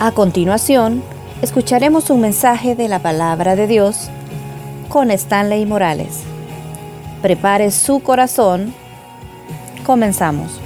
A 0.00 0.12
continuación, 0.12 1.02
escucharemos 1.42 2.08
un 2.10 2.20
mensaje 2.20 2.76
de 2.76 2.86
la 2.86 3.00
palabra 3.00 3.56
de 3.56 3.66
Dios 3.66 4.10
con 4.88 5.10
Stanley 5.10 5.66
Morales. 5.66 6.22
Prepare 7.20 7.72
su 7.72 8.00
corazón. 8.00 8.72
Comenzamos. 9.84 10.60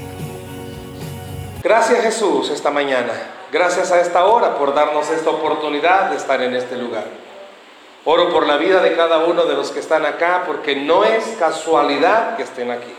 Gracias 1.62 2.02
Jesús 2.02 2.50
esta 2.50 2.70
mañana. 2.70 3.14
Gracias 3.50 3.90
a 3.90 4.02
esta 4.02 4.26
hora 4.26 4.58
por 4.58 4.74
darnos 4.74 5.08
esta 5.08 5.30
oportunidad 5.30 6.10
de 6.10 6.16
estar 6.16 6.42
en 6.42 6.54
este 6.54 6.76
lugar. 6.76 7.06
Oro 8.04 8.30
por 8.34 8.46
la 8.46 8.58
vida 8.58 8.82
de 8.82 8.94
cada 8.94 9.24
uno 9.24 9.44
de 9.44 9.54
los 9.54 9.70
que 9.70 9.80
están 9.80 10.04
acá 10.04 10.42
porque 10.46 10.76
no 10.76 11.04
es 11.04 11.24
casualidad 11.38 12.36
que 12.36 12.42
estén 12.42 12.70
aquí. 12.70 12.94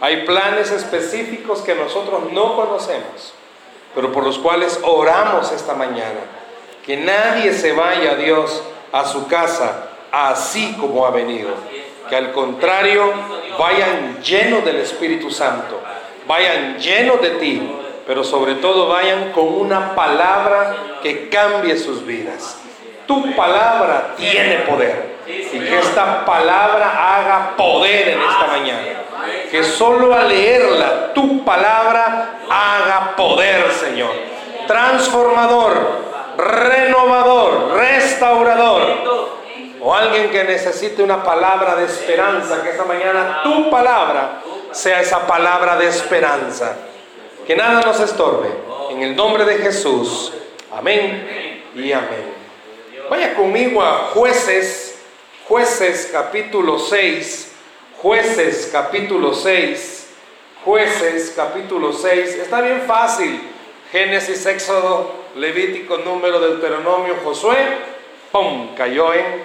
Hay 0.00 0.24
planes 0.24 0.70
específicos 0.70 1.62
que 1.62 1.74
nosotros 1.74 2.32
no 2.32 2.54
conocemos 2.54 3.34
pero 3.98 4.12
por 4.12 4.22
los 4.22 4.38
cuales 4.38 4.78
oramos 4.84 5.50
esta 5.50 5.74
mañana. 5.74 6.20
Que 6.86 6.96
nadie 6.96 7.52
se 7.52 7.72
vaya, 7.72 8.14
Dios, 8.14 8.62
a 8.92 9.04
su 9.06 9.26
casa 9.26 9.88
así 10.12 10.76
como 10.78 11.04
ha 11.04 11.10
venido. 11.10 11.48
Que 12.08 12.14
al 12.14 12.30
contrario, 12.30 13.12
vayan 13.58 14.22
llenos 14.22 14.64
del 14.64 14.76
Espíritu 14.76 15.32
Santo, 15.32 15.80
vayan 16.28 16.78
llenos 16.78 17.20
de 17.20 17.30
ti, 17.40 17.72
pero 18.06 18.22
sobre 18.22 18.54
todo 18.54 18.86
vayan 18.86 19.32
con 19.32 19.48
una 19.48 19.96
palabra 19.96 20.76
que 21.02 21.28
cambie 21.28 21.76
sus 21.76 22.06
vidas. 22.06 22.56
Tu 23.08 23.34
palabra 23.34 24.14
tiene 24.16 24.58
poder. 24.58 25.16
Y 25.26 25.58
que 25.58 25.76
esta 25.76 26.24
palabra 26.24 27.16
haga 27.16 27.56
poder 27.56 28.10
en 28.10 28.20
esta 28.20 28.46
mañana 28.46 28.97
que 29.50 29.64
solo 29.64 30.14
al 30.14 30.28
leerla, 30.28 31.12
tu 31.14 31.44
palabra 31.44 32.40
haga 32.48 33.16
poder, 33.16 33.70
Señor. 33.72 34.12
Transformador, 34.66 35.74
renovador, 36.36 37.72
restaurador. 37.74 39.28
O 39.80 39.94
alguien 39.94 40.30
que 40.30 40.44
necesite 40.44 41.02
una 41.02 41.22
palabra 41.22 41.76
de 41.76 41.86
esperanza, 41.86 42.62
que 42.62 42.70
esta 42.70 42.84
mañana 42.84 43.40
tu 43.42 43.70
palabra 43.70 44.42
sea 44.72 45.00
esa 45.00 45.26
palabra 45.26 45.76
de 45.76 45.86
esperanza. 45.86 46.76
Que 47.46 47.56
nada 47.56 47.80
nos 47.82 48.00
estorbe. 48.00 48.48
En 48.90 49.02
el 49.02 49.16
nombre 49.16 49.44
de 49.44 49.58
Jesús. 49.58 50.32
Amén 50.76 51.62
y 51.74 51.92
amén. 51.92 52.34
Vaya 53.08 53.34
conmigo 53.34 53.82
a 53.82 54.10
jueces, 54.12 55.00
jueces 55.46 56.10
capítulo 56.12 56.78
6 56.78 57.48
Jueces 58.02 58.68
capítulo 58.70 59.34
6. 59.34 60.08
Jueces 60.64 61.32
capítulo 61.34 61.92
6. 61.92 62.36
Está 62.36 62.60
bien 62.60 62.82
fácil. 62.86 63.40
Génesis, 63.90 64.46
Éxodo, 64.46 65.14
Levítico, 65.34 65.98
Número, 65.98 66.38
Deuteronomio, 66.38 67.16
Josué. 67.24 67.56
¡Pum! 68.30 68.74
Cayó 68.76 69.12
en 69.14 69.42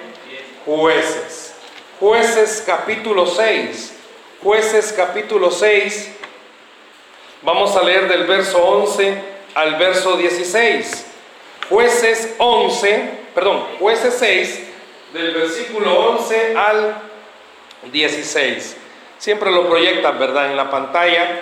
jueces. 0.66 1.56
Jueces 2.00 2.64
capítulo 2.64 3.26
6. 3.26 3.98
Jueces 4.44 4.94
capítulo 4.94 5.50
6. 5.50 6.12
Vamos 7.42 7.76
a 7.76 7.81
leer 7.81 8.08
del 8.08 8.26
verso 8.26 8.64
11 8.64 9.18
al 9.56 9.78
verso 9.78 10.16
16. 10.16 11.08
Jueces 11.70 12.36
11, 12.38 13.09
perdón, 13.34 13.66
jueces 13.80 14.16
6, 14.20 14.64
del 15.14 15.34
versículo 15.34 16.12
11 16.12 16.56
al 16.56 17.12
16. 17.92 18.78
Siempre 19.17 19.52
lo 19.52 19.70
proyectan, 19.70 20.20
¿verdad?, 20.20 20.52
en 20.52 20.58
la 20.58 20.70
pantalla, 20.70 21.42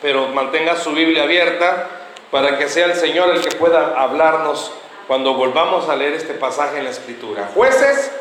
pero 0.00 0.28
mantenga 0.28 0.76
su 0.76 0.92
Biblia 0.92 1.24
abierta 1.24 1.88
para 2.30 2.58
que 2.58 2.68
sea 2.68 2.86
el 2.86 2.94
Señor 2.94 3.30
el 3.34 3.42
que 3.42 3.56
pueda 3.56 4.00
hablarnos 4.00 4.72
cuando 5.06 5.34
volvamos 5.34 5.88
a 5.88 5.96
leer 5.96 6.14
este 6.14 6.34
pasaje 6.34 6.78
en 6.78 6.84
la 6.84 6.90
Escritura. 6.90 7.50
Jueces 7.54 8.12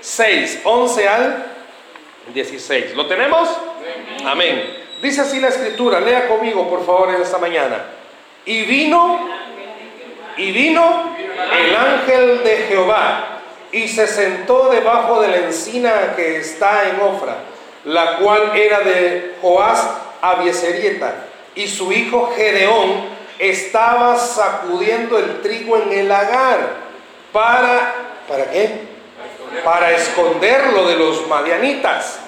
6, 0.00 0.60
11 0.64 1.08
al 1.08 1.46
16. 2.34 2.94
¿Lo 2.96 3.06
tenemos? 3.06 3.48
Amén. 4.24 4.82
Dice 5.00 5.20
así 5.20 5.40
la 5.40 5.48
Escritura, 5.48 6.00
lea 6.00 6.28
conmigo 6.28 6.68
por 6.68 6.84
favor 6.84 7.14
en 7.14 7.22
esta 7.22 7.38
mañana. 7.38 7.84
Y 8.44 8.62
vino, 8.62 9.28
y 10.36 10.50
vino 10.52 11.16
el 11.58 11.76
ángel 11.76 12.42
de 12.42 12.56
Jehová 12.68 13.41
y 13.72 13.88
se 13.88 14.06
sentó 14.06 14.68
debajo 14.68 15.20
de 15.20 15.28
la 15.28 15.36
encina 15.38 16.14
que 16.14 16.36
está 16.36 16.88
en 16.90 17.00
Ofra, 17.00 17.36
la 17.84 18.18
cual 18.18 18.52
era 18.54 18.80
de 18.80 19.34
Joás 19.42 19.82
Abieserieta, 20.20 21.14
y 21.54 21.66
su 21.66 21.90
hijo 21.92 22.32
Gedeón 22.36 23.10
estaba 23.38 24.16
sacudiendo 24.16 25.18
el 25.18 25.40
trigo 25.40 25.76
en 25.76 25.92
el 25.92 26.08
lagar 26.08 26.58
para 27.32 28.12
¿para 28.28 28.50
qué? 28.50 28.70
Para 29.64 29.92
esconderlo 29.92 30.86
de 30.86 30.96
los 30.96 31.26
madianitas. 31.28 32.20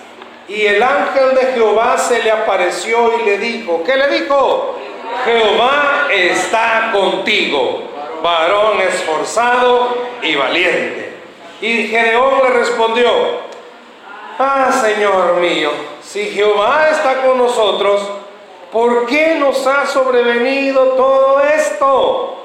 Y 0.48 0.66
el 0.66 0.82
ángel 0.82 1.34
de 1.34 1.52
Jehová 1.54 1.96
se 1.96 2.22
le 2.22 2.30
apareció 2.30 3.18
y 3.18 3.24
le 3.24 3.38
dijo, 3.38 3.82
¿qué 3.84 3.96
le 3.96 4.08
dijo? 4.08 4.78
Jehová 5.24 6.08
está 6.10 6.90
contigo, 6.92 7.82
varón 8.22 8.80
esforzado 8.82 9.96
y 10.22 10.34
valiente. 10.34 11.13
Y 11.60 11.88
Gedeón 11.88 12.42
le 12.42 12.50
respondió, 12.50 13.10
ah 14.38 14.70
Señor 14.80 15.34
mío, 15.34 15.70
si 16.02 16.30
Jehová 16.30 16.88
está 16.90 17.22
con 17.22 17.38
nosotros, 17.38 18.02
¿por 18.72 19.06
qué 19.06 19.36
nos 19.38 19.66
ha 19.66 19.86
sobrevenido 19.86 20.82
todo 20.90 21.40
esto? 21.40 22.36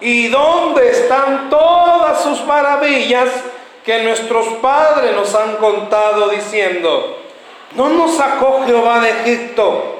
¿Y 0.00 0.28
dónde 0.28 0.90
están 0.90 1.48
todas 1.50 2.22
sus 2.22 2.44
maravillas 2.44 3.28
que 3.84 4.02
nuestros 4.02 4.46
padres 4.62 5.14
nos 5.14 5.34
han 5.34 5.56
contado 5.56 6.28
diciendo, 6.28 7.18
no 7.72 7.88
nos 7.88 8.16
sacó 8.16 8.64
Jehová 8.66 9.00
de 9.00 9.10
Egipto? 9.10 9.96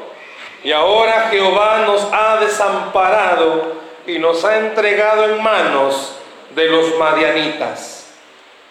Y 0.63 0.73
ahora 0.73 1.29
Jehová 1.31 1.85
nos 1.87 2.09
ha 2.13 2.39
desamparado 2.39 3.75
y 4.07 4.19
nos 4.19 4.45
ha 4.45 4.59
entregado 4.59 5.25
en 5.25 5.43
manos 5.43 6.17
de 6.55 6.67
los 6.67 6.97
madianitas. 6.99 7.94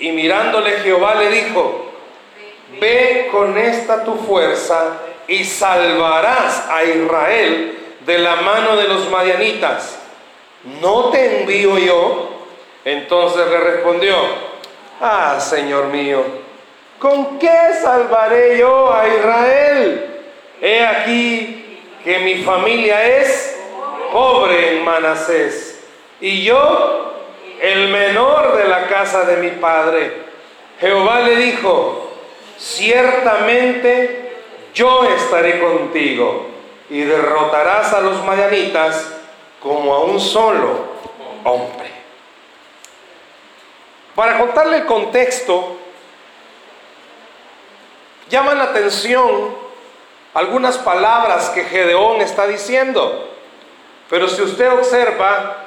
Y 0.03 0.11
mirándole 0.11 0.81
Jehová 0.81 1.15
le 1.15 1.29
dijo, 1.29 1.85
ve 2.81 3.29
con 3.31 3.57
esta 3.57 4.03
tu 4.03 4.15
fuerza 4.15 4.97
y 5.29 5.45
salvarás 5.45 6.67
a 6.69 6.83
Israel 6.83 7.77
de 8.05 8.17
la 8.17 8.35
mano 8.35 8.75
de 8.75 8.89
los 8.89 9.09
madianitas. 9.09 9.97
¿No 10.81 11.05
te 11.05 11.39
envío 11.39 11.77
yo? 11.77 12.31
Entonces 12.83 13.47
le 13.47 13.57
respondió, 13.59 14.17
ah, 14.99 15.37
Señor 15.39 15.85
mío, 15.85 16.21
¿con 16.99 17.39
qué 17.39 17.59
salvaré 17.81 18.57
yo 18.57 18.93
a 18.93 19.07
Israel? 19.07 20.21
He 20.61 20.85
aquí 20.85 21.79
que 22.03 22.19
mi 22.19 22.43
familia 22.43 23.05
es 23.05 23.57
pobre 24.11 24.75
en 24.75 24.83
Manasés 24.83 25.81
y 26.19 26.43
yo 26.43 27.12
el 27.63 27.87
menor 27.87 28.57
de 28.57 28.67
la 28.67 28.87
casa 28.87 29.23
de 29.23 29.37
mi 29.37 29.51
padre. 29.51 30.11
Jehová 30.81 31.21
le 31.21 31.37
dijo, 31.37 32.11
ciertamente 32.57 34.35
yo 34.73 35.05
estaré 35.05 35.61
contigo 35.61 36.47
y 36.89 37.03
derrotarás 37.03 37.93
a 37.93 38.01
los 38.01 38.21
madianitas 38.25 39.13
como 39.61 39.93
a 39.93 40.03
un 40.03 40.19
solo 40.19 40.87
hombre. 41.45 41.89
Para 44.13 44.39
contarle 44.39 44.79
el 44.79 44.85
contexto, 44.85 45.77
llaman 48.27 48.57
la 48.57 48.65
atención 48.65 49.55
algunas 50.33 50.77
palabras 50.79 51.49
que 51.51 51.63
Gedeón 51.63 52.19
está 52.19 52.45
diciendo. 52.45 53.29
Pero 54.09 54.27
si 54.27 54.41
usted 54.41 54.69
observa, 54.69 55.62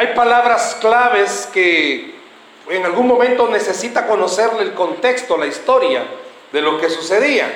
hay 0.00 0.14
palabras 0.14 0.78
claves 0.80 1.46
que 1.52 2.14
en 2.70 2.86
algún 2.86 3.06
momento 3.06 3.48
necesita 3.48 4.06
conocerle 4.06 4.62
el 4.62 4.72
contexto, 4.72 5.36
la 5.36 5.44
historia 5.44 6.02
de 6.50 6.62
lo 6.62 6.80
que 6.80 6.88
sucedía. 6.88 7.46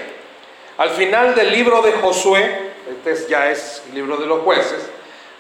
Al 0.77 0.91
final 0.91 1.35
del 1.35 1.51
libro 1.51 1.81
de 1.81 1.93
Josué, 1.93 2.73
este 2.87 3.31
ya 3.31 3.51
es 3.51 3.83
el 3.89 3.95
libro 3.95 4.19
de 4.19 4.27
los 4.27 4.43
jueces, 4.43 4.91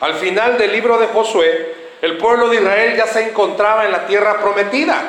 al 0.01 0.15
final 0.15 0.57
del 0.57 0.73
libro 0.73 0.97
de 0.97 1.09
Josué, 1.09 1.75
el 2.01 2.17
pueblo 2.17 2.49
de 2.49 2.57
Israel 2.57 2.97
ya 2.97 3.07
se 3.07 3.29
encontraba 3.29 3.85
en 3.85 3.93
la 3.93 4.07
tierra 4.07 4.41
prometida. 4.41 5.03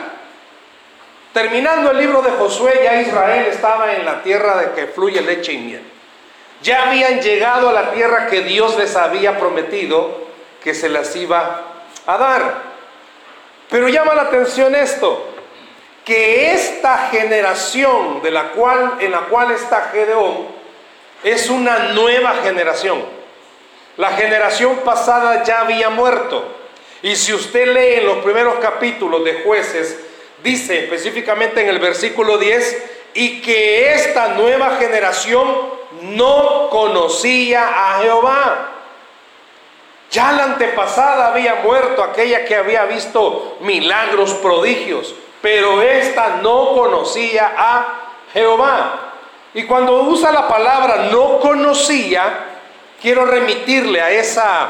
Terminando 1.31 1.91
el 1.91 1.97
libro 1.97 2.21
de 2.21 2.31
Josué, 2.31 2.81
ya 2.83 3.01
Israel 3.01 3.45
estaba 3.45 3.93
en 3.95 4.03
la 4.03 4.21
tierra 4.21 4.57
de 4.57 4.71
que 4.73 4.87
fluye 4.87 5.21
leche 5.21 5.53
y 5.53 5.59
miel. 5.59 5.83
Ya 6.61 6.89
habían 6.89 7.21
llegado 7.21 7.69
a 7.69 7.71
la 7.73 7.93
tierra 7.93 8.27
que 8.27 8.41
Dios 8.41 8.75
les 8.77 8.97
había 8.97 9.39
prometido 9.39 10.25
que 10.61 10.73
se 10.73 10.89
las 10.89 11.15
iba 11.15 11.71
a 12.05 12.17
dar. 12.17 12.63
Pero 13.69 13.89
llama 13.89 14.15
la 14.15 14.23
atención 14.23 14.75
esto, 14.75 15.27
que 16.03 16.51
esta 16.51 17.09
generación 17.09 18.21
de 18.21 18.31
la 18.31 18.49
cual, 18.49 18.97
en 18.99 19.11
la 19.11 19.21
cual 19.21 19.51
está 19.51 19.89
Gedeón 19.91 20.47
es 21.23 21.49
una 21.49 21.79
nueva 21.93 22.35
generación. 22.43 23.03
La 23.97 24.11
generación 24.11 24.77
pasada 24.83 25.43
ya 25.43 25.61
había 25.61 25.89
muerto. 25.89 26.43
Y 27.01 27.15
si 27.15 27.33
usted 27.33 27.67
lee 27.67 27.99
en 28.01 28.05
los 28.05 28.17
primeros 28.17 28.55
capítulos 28.55 29.23
de 29.23 29.41
jueces, 29.43 29.99
dice 30.43 30.83
específicamente 30.83 31.61
en 31.61 31.69
el 31.69 31.79
versículo 31.79 32.37
10, 32.37 32.91
y 33.15 33.41
que 33.41 33.93
esta 33.93 34.29
nueva 34.29 34.77
generación 34.77 35.47
no 36.01 36.69
conocía 36.69 37.67
a 37.67 38.01
Jehová. 38.01 38.71
Ya 40.11 40.31
la 40.31 40.43
antepasada 40.43 41.27
había 41.27 41.55
muerto, 41.55 42.03
aquella 42.03 42.45
que 42.45 42.55
había 42.55 42.85
visto 42.85 43.57
milagros, 43.61 44.33
prodigios, 44.35 45.13
pero 45.41 45.81
esta 45.81 46.37
no 46.41 46.73
conocía 46.73 47.53
a 47.57 48.11
Jehová. 48.33 49.13
Y 49.53 49.63
cuando 49.63 50.01
usa 50.03 50.31
la 50.31 50.47
palabra 50.47 51.09
no 51.11 51.39
conocía, 51.39 52.39
quiero 53.01 53.25
remitirle 53.25 54.01
a 54.01 54.11
esa 54.11 54.67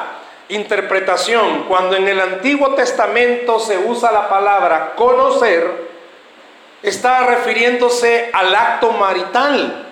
interpretación. 0.49 1.63
Cuando 1.63 1.95
en 1.95 2.07
el 2.07 2.19
Antiguo 2.19 2.75
Testamento 2.75 3.59
se 3.59 3.77
usa 3.77 4.11
la 4.11 4.29
palabra 4.29 4.93
conocer, 4.95 5.89
está 6.83 7.25
refiriéndose 7.25 8.29
al 8.31 8.53
acto 8.55 8.91
marital. 8.91 9.87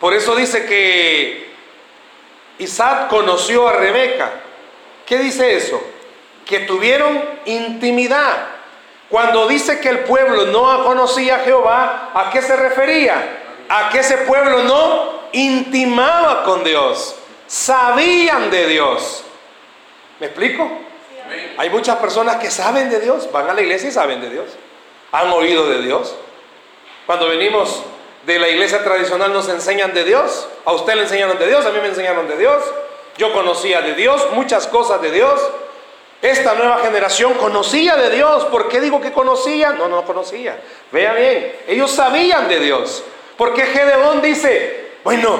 Por 0.00 0.12
eso 0.12 0.34
dice 0.34 0.66
que 0.66 1.50
Isaac 2.58 3.08
conoció 3.08 3.68
a 3.68 3.72
Rebeca. 3.72 4.30
¿Qué 5.06 5.18
dice 5.18 5.56
eso? 5.56 5.80
Que 6.44 6.60
tuvieron 6.60 7.22
intimidad. 7.44 8.48
Cuando 9.08 9.46
dice 9.46 9.80
que 9.80 9.88
el 9.88 10.00
pueblo 10.00 10.46
no 10.46 10.84
conocía 10.84 11.36
a 11.36 11.38
Jehová, 11.40 12.10
¿a 12.12 12.30
qué 12.30 12.42
se 12.42 12.56
refería? 12.56 13.42
A 13.68 13.88
que 13.90 14.00
ese 14.00 14.18
pueblo 14.18 14.64
no 14.64 15.28
intimaba 15.32 16.42
con 16.42 16.64
Dios. 16.64 17.14
Sabían 17.46 18.50
de 18.50 18.66
Dios. 18.66 19.22
¿Me 20.18 20.26
explico? 20.26 20.68
Hay 21.56 21.70
muchas 21.70 21.96
personas 21.96 22.36
que 22.36 22.50
saben 22.50 22.90
de 22.90 23.00
Dios, 23.00 23.30
van 23.30 23.48
a 23.48 23.54
la 23.54 23.60
iglesia 23.60 23.88
y 23.88 23.92
saben 23.92 24.20
de 24.20 24.30
Dios. 24.30 24.46
¿Han 25.12 25.30
oído 25.30 25.68
de 25.68 25.82
Dios? 25.82 26.14
Cuando 27.06 27.28
venimos 27.28 27.82
de 28.26 28.40
la 28.40 28.48
iglesia 28.48 28.82
tradicional 28.82 29.32
nos 29.32 29.48
enseñan 29.48 29.94
de 29.94 30.04
Dios. 30.04 30.48
A 30.64 30.72
usted 30.72 30.94
le 30.94 31.02
enseñaron 31.02 31.38
de 31.38 31.46
Dios, 31.46 31.64
a 31.64 31.70
mí 31.70 31.78
me 31.80 31.88
enseñaron 31.88 32.26
de 32.28 32.36
Dios. 32.36 32.62
Yo 33.18 33.32
conocía 33.32 33.80
de 33.82 33.94
Dios, 33.94 34.26
muchas 34.32 34.66
cosas 34.66 35.00
de 35.00 35.10
Dios. 35.10 35.40
Esta 36.22 36.54
nueva 36.54 36.78
generación 36.78 37.34
conocía 37.34 37.96
de 37.96 38.10
Dios. 38.10 38.44
¿Por 38.46 38.68
qué 38.68 38.80
digo 38.80 39.00
que 39.00 39.12
conocía? 39.12 39.72
No, 39.72 39.88
no 39.88 40.04
conocía. 40.04 40.58
Vea 40.90 41.12
bien, 41.14 41.56
ellos 41.68 41.90
sabían 41.90 42.48
de 42.48 42.60
Dios. 42.60 43.04
Porque 43.36 43.64
Gedeón 43.66 44.22
dice, 44.22 44.92
bueno, 45.04 45.38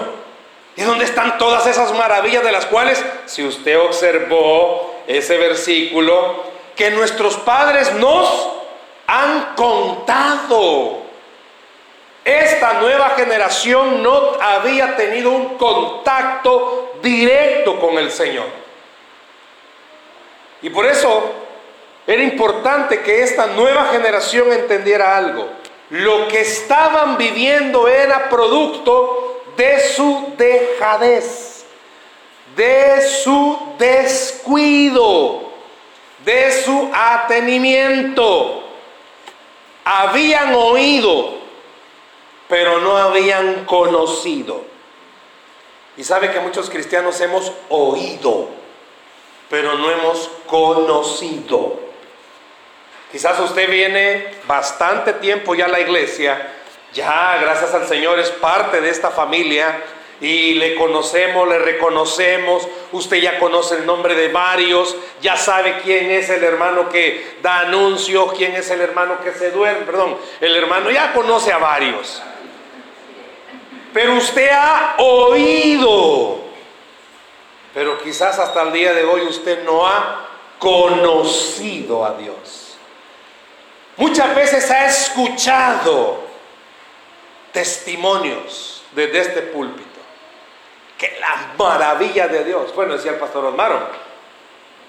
¿y 0.77 0.83
dónde 0.83 1.05
están 1.05 1.39
todas 1.39 1.67
esas 1.67 1.93
maravillas 1.93 2.45
de 2.45 2.53
las 2.53 2.67
cuales, 2.67 3.03
si 3.25 3.45
usted 3.45 3.79
observó 3.81 4.95
ese 5.07 5.39
versículo, 5.39 6.45
que 6.75 6.91
nuestros 6.91 7.37
padres 7.39 7.93
nos 7.95 8.49
han 9.07 9.55
contado? 9.57 11.06
Esta 12.27 12.81
nueva 12.81 13.11
generación 13.11 14.03
no 14.03 14.33
había 14.41 14.97
tenido 14.97 15.31
un 15.31 15.57
contacto 15.57 16.95
directo 17.01 17.79
con 17.79 17.97
el 17.99 18.11
Señor. 18.11 18.47
Y 20.61 20.71
por 20.71 20.87
eso 20.87 21.31
era 22.05 22.21
importante 22.25 22.99
que 22.99 23.23
esta 23.23 23.47
nueva 23.47 23.91
generación 23.93 24.53
entendiera 24.53 25.17
algo. 25.17 25.47
Lo 25.91 26.27
que 26.27 26.41
estaban 26.41 27.17
viviendo 27.17 27.87
era 27.87 28.29
producto 28.29 29.45
de 29.57 29.79
su 29.79 30.33
dejadez, 30.37 31.65
de 32.57 33.03
su 33.23 33.57
descuido, 33.79 35.43
de 36.25 36.51
su 36.51 36.91
atenimiento. 36.93 38.65
Habían 39.85 40.57
oído, 40.57 41.46
pero 42.49 42.81
no 42.81 42.97
habían 42.97 43.65
conocido. 43.65 44.65
Y 45.97 46.05
sabe 46.05 46.31
que 46.31 46.41
muchos 46.41 46.69
cristianos 46.69 47.21
hemos 47.21 47.53
oído, 47.69 48.49
pero 49.49 49.75
no 49.75 49.91
hemos 49.91 50.31
conocido. 50.47 51.81
Quizás 53.11 53.39
usted 53.41 53.71
viene 53.71 54.35
bastante 54.47 55.15
tiempo 55.15 55.55
ya 55.55 55.67
a 55.67 55.69
la 55.69 55.81
iglesia, 55.81 56.53
ya 56.93 57.39
gracias 57.41 57.73
al 57.73 57.87
Señor 57.87 58.19
es 58.19 58.31
parte 58.31 58.81
de 58.81 58.91
esta 58.91 59.11
familia 59.11 59.83
y 60.21 60.55
le 60.55 60.75
conocemos, 60.75 61.47
le 61.49 61.59
reconocemos, 61.59 62.67
usted 62.93 63.19
ya 63.19 63.39
conoce 63.39 63.77
el 63.77 63.87
nombre 63.87 64.15
de 64.15 64.29
varios, 64.29 64.97
ya 65.21 65.37
sabe 65.37 65.81
quién 65.83 66.11
es 66.11 66.31
el 66.31 66.43
hermano 66.43 66.89
que 66.89 67.37
da 67.43 67.61
anuncios, 67.61 68.33
quién 68.35 68.55
es 68.55 68.71
el 68.71 68.81
hermano 68.81 69.21
que 69.23 69.33
se 69.33 69.51
duerme, 69.51 69.85
perdón, 69.85 70.17
el 70.41 70.57
hermano 70.57 70.91
ya 70.91 71.13
conoce 71.13 71.53
a 71.53 71.59
varios. 71.59 72.23
Pero 73.97 74.13
usted 74.17 74.51
ha 74.53 74.97
oído, 74.99 76.37
pero 77.73 77.99
quizás 78.03 78.39
hasta 78.39 78.61
el 78.65 78.73
día 78.75 78.93
de 78.93 79.05
hoy 79.05 79.23
usted 79.23 79.65
no 79.65 79.87
ha 79.87 80.29
conocido 80.59 82.05
a 82.05 82.13
Dios. 82.13 82.77
Muchas 83.97 84.37
veces 84.37 84.71
ha 84.71 84.85
escuchado 84.85 86.19
testimonios 87.53 88.85
desde 88.93 89.19
este 89.19 89.41
púlpito. 89.41 89.99
Que 90.99 91.17
la 91.19 91.55
maravilla 91.57 92.29
de 92.29 92.45
Dios. 92.45 92.75
Bueno, 92.75 92.99
decía 92.99 93.13
el 93.13 93.19
pastor 93.19 93.47
Osmaro, 93.47 93.81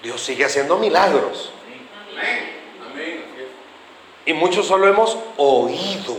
Dios 0.02 0.20
sigue 0.20 0.44
haciendo 0.44 0.76
milagros. 0.76 1.50
Y 4.26 4.34
muchos 4.34 4.66
solo 4.66 4.86
hemos 4.86 5.16
oído. 5.38 6.14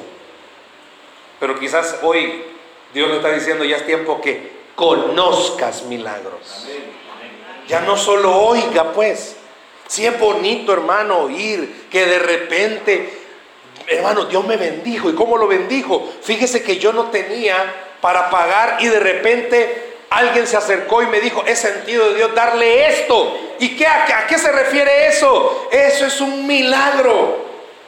Pero 1.40 1.60
quizás 1.60 2.00
hoy 2.02 2.49
Dios 2.94 3.10
le 3.10 3.18
está 3.18 3.32
diciendo, 3.32 3.64
ya 3.64 3.78
es 3.78 3.86
tiempo 3.86 4.20
que 4.22 4.60
conozcas 4.76 5.84
milagros. 5.84 6.66
Ya 7.68 7.82
no 7.82 7.98
solo 7.98 8.36
oiga, 8.36 8.94
pues. 8.94 9.36
Si 9.88 10.06
es 10.06 10.20
bonito, 10.20 10.74
hermano, 10.74 11.20
oír 11.20 11.88
que 11.92 12.06
de 12.06 12.20
repente, 12.20 13.12
hermano, 13.88 14.26
Dios 14.26 14.46
me 14.46 14.58
bendijo. 14.58 15.10
¿Y 15.10 15.16
cómo 15.16 15.38
lo 15.38 15.48
bendijo? 15.48 16.08
Fíjese 16.22 16.64
que 16.64 16.78
yo 16.78 16.94
no 16.94 17.06
tenía 17.06 17.56
para 18.02 18.30
pagar 18.30 18.78
y 18.80 18.88
de 18.88 19.00
repente 19.00 19.98
alguien 20.10 20.48
se 20.48 20.58
acercó 20.58 21.04
y 21.04 21.08
me 21.08 21.20
dijo, 21.20 21.44
es 21.46 21.60
sentido 21.60 22.10
de 22.10 22.16
Dios 22.16 22.34
darle 22.34 22.88
esto. 22.88 23.38
¿Y 23.60 23.76
qué, 23.76 23.86
a, 23.86 24.26
qué 24.28 24.38
se 24.38 24.52
refiere 24.52 25.08
eso? 25.08 25.68
Eso 25.72 26.06
es 26.06 26.22
un 26.22 26.48
milagro. 26.48 27.46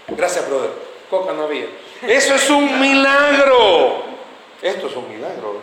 Gracias, 0.10 0.48
brother. 0.48 0.72
Coca 1.10 1.34
no 1.34 1.44
había. 1.44 1.66
Eso 2.08 2.36
es 2.36 2.50
un 2.50 2.80
milagro. 2.80 4.11
Esto 4.62 4.88
es 4.88 4.96
un 4.96 5.10
milagro. 5.10 5.62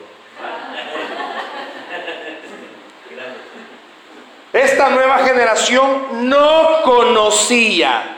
Esta 4.52 4.88
nueva 4.88 5.18
generación 5.18 6.28
no 6.28 6.82
conocía. 6.82 8.16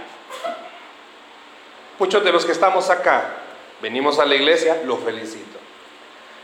Muchos 1.99 2.25
de 2.25 2.33
los 2.33 2.47
que 2.47 2.53
estamos 2.53 2.89
acá, 2.89 3.35
venimos 3.83 4.19
a 4.19 4.25
la 4.25 4.35
iglesia, 4.35 4.81
los 4.85 5.01
felicito. 5.01 5.59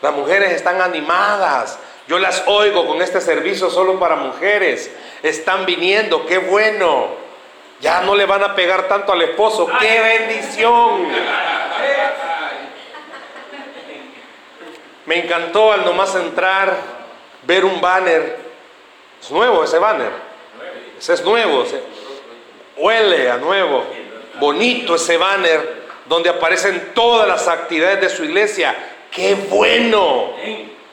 Las 0.02 0.12
mujeres 0.12 0.52
están 0.52 0.82
animadas. 0.82 1.78
Yo 2.06 2.18
las 2.18 2.42
oigo 2.46 2.86
con 2.86 3.00
este 3.00 3.20
servicio 3.20 3.70
solo 3.70 3.98
para 3.98 4.16
mujeres. 4.16 4.94
Están 5.22 5.64
viniendo, 5.64 6.26
qué 6.26 6.38
bueno. 6.38 7.08
Ya 7.80 8.02
no 8.02 8.14
le 8.14 8.26
van 8.26 8.42
a 8.42 8.54
pegar 8.54 8.88
tanto 8.88 9.12
al 9.12 9.22
esposo. 9.22 9.66
¡Qué 9.80 10.00
bendición! 10.00 11.08
Me 15.06 15.24
encantó 15.24 15.72
al 15.72 15.84
nomás 15.84 16.14
entrar, 16.14 16.76
ver 17.44 17.64
un 17.64 17.80
banner 17.80 18.46
es 19.26 19.30
nuevo 19.30 19.64
ese 19.64 19.78
banner. 19.78 20.10
Ese 20.98 21.14
es 21.14 21.24
nuevo. 21.24 21.64
huele 22.76 23.30
a 23.30 23.38
nuevo. 23.38 23.84
Bonito 24.38 24.94
ese 24.94 25.16
banner 25.16 25.86
donde 26.04 26.30
aparecen 26.30 26.92
todas 26.94 27.26
las 27.26 27.48
actividades 27.48 28.00
de 28.00 28.08
su 28.08 28.24
iglesia. 28.24 28.74
Qué 29.10 29.34
bueno 29.34 30.34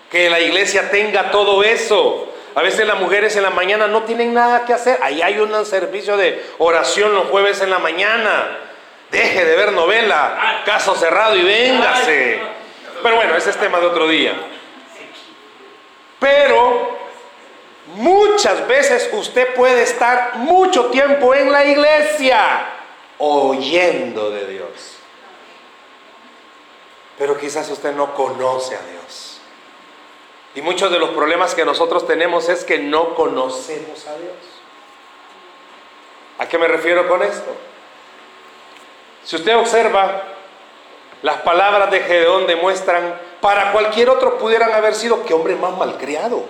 que 0.10 0.30
la 0.30 0.40
iglesia 0.40 0.90
tenga 0.90 1.32
todo 1.32 1.64
eso. 1.64 2.30
A 2.56 2.62
veces 2.62 2.88
las 2.88 3.00
mujeres 3.00 3.36
en 3.36 3.44
la 3.44 3.50
mañana 3.50 3.88
no 3.88 4.04
tienen 4.04 4.34
nada 4.34 4.66
que 4.66 4.74
hacer. 4.74 4.98
Ahí 5.02 5.22
hay 5.22 5.40
un 5.40 5.66
servicio 5.66 6.18
de 6.18 6.44
oración 6.60 7.14
los 7.14 7.28
jueves 7.28 7.62
en 7.62 7.70
la 7.70 7.80
mañana. 7.80 8.60
Deje 9.12 9.46
de 9.46 9.56
ver 9.56 9.74
novela, 9.74 10.64
caso 10.66 10.96
cerrado 10.96 11.36
y 11.36 11.44
véngase. 11.44 12.40
Pero 13.04 13.16
bueno, 13.18 13.36
ese 13.36 13.52
es 13.52 13.58
tema 13.58 13.80
de 13.80 13.86
otro 13.86 14.08
día. 14.08 14.34
Pero 16.20 17.04
Muchas 17.88 18.66
veces 18.68 19.10
usted 19.12 19.54
puede 19.56 19.84
estar 19.84 20.38
mucho 20.38 20.86
tiempo 20.86 21.36
en 21.36 21.52
la 21.52 21.66
iglesia 21.66 22.66
oyendo 23.18 24.32
de 24.32 24.48
Dios. 24.48 24.98
Pero 27.18 27.38
quizás 27.38 27.70
usted 27.70 27.94
no 27.94 28.16
conoce 28.16 28.76
a 28.76 28.82
Dios. 28.82 29.40
Y 30.56 30.62
muchos 30.62 30.92
de 30.92 31.00
los 31.00 31.10
problemas 31.10 31.54
que 31.54 31.66
nosotros 31.66 32.08
tenemos 32.08 32.48
es 32.48 32.64
que 32.64 32.80
no 32.80 33.16
conocemos 33.16 34.08
a 34.08 34.16
Dios. 34.18 34.36
¿A 36.40 36.48
qué 36.48 36.58
me 36.58 36.68
refiero 36.68 37.08
con 37.08 37.22
esto? 37.22 37.52
Si 39.24 39.36
usted 39.36 39.56
observa, 39.56 40.24
las 41.24 41.38
palabras 41.38 41.90
de 41.90 42.02
Gedeón 42.02 42.46
demuestran, 42.48 43.16
para 43.40 43.72
cualquier 43.72 44.10
otro 44.10 44.38
pudieran 44.38 44.74
haber 44.74 44.94
sido, 44.94 45.26
qué 45.26 45.34
hombre 45.34 45.56
más 45.56 45.76
malcriado. 45.78 46.44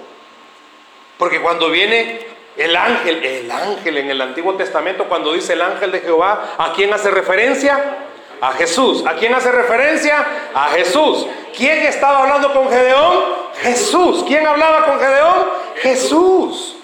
Porque 1.17 1.39
cuando 1.41 1.69
viene 1.69 2.25
el 2.57 2.75
ángel, 2.75 3.23
el 3.23 3.51
ángel 3.51 3.97
en 3.99 4.09
el 4.09 4.19
Antiguo 4.19 4.55
Testamento, 4.55 5.05
cuando 5.05 5.31
dice 5.33 5.53
el 5.53 5.61
ángel 5.61 5.91
de 5.91 6.01
Jehová, 6.01 6.55
¿a 6.57 6.73
quién 6.73 6.91
hace 6.91 7.11
referencia? 7.11 7.97
A 8.41 8.51
Jesús. 8.53 9.05
¿A 9.05 9.13
quién 9.13 9.35
hace 9.35 9.51
referencia? 9.51 10.25
A 10.55 10.69
Jesús. 10.69 11.27
¿Quién 11.55 11.85
estaba 11.85 12.23
hablando 12.23 12.51
con 12.51 12.67
Gedeón? 12.69 13.23
Jesús. 13.61 14.23
¿Quién 14.27 14.45
hablaba 14.45 14.85
con 14.85 14.99
Gedeón? 14.99 15.49
Jesús. 15.83 16.77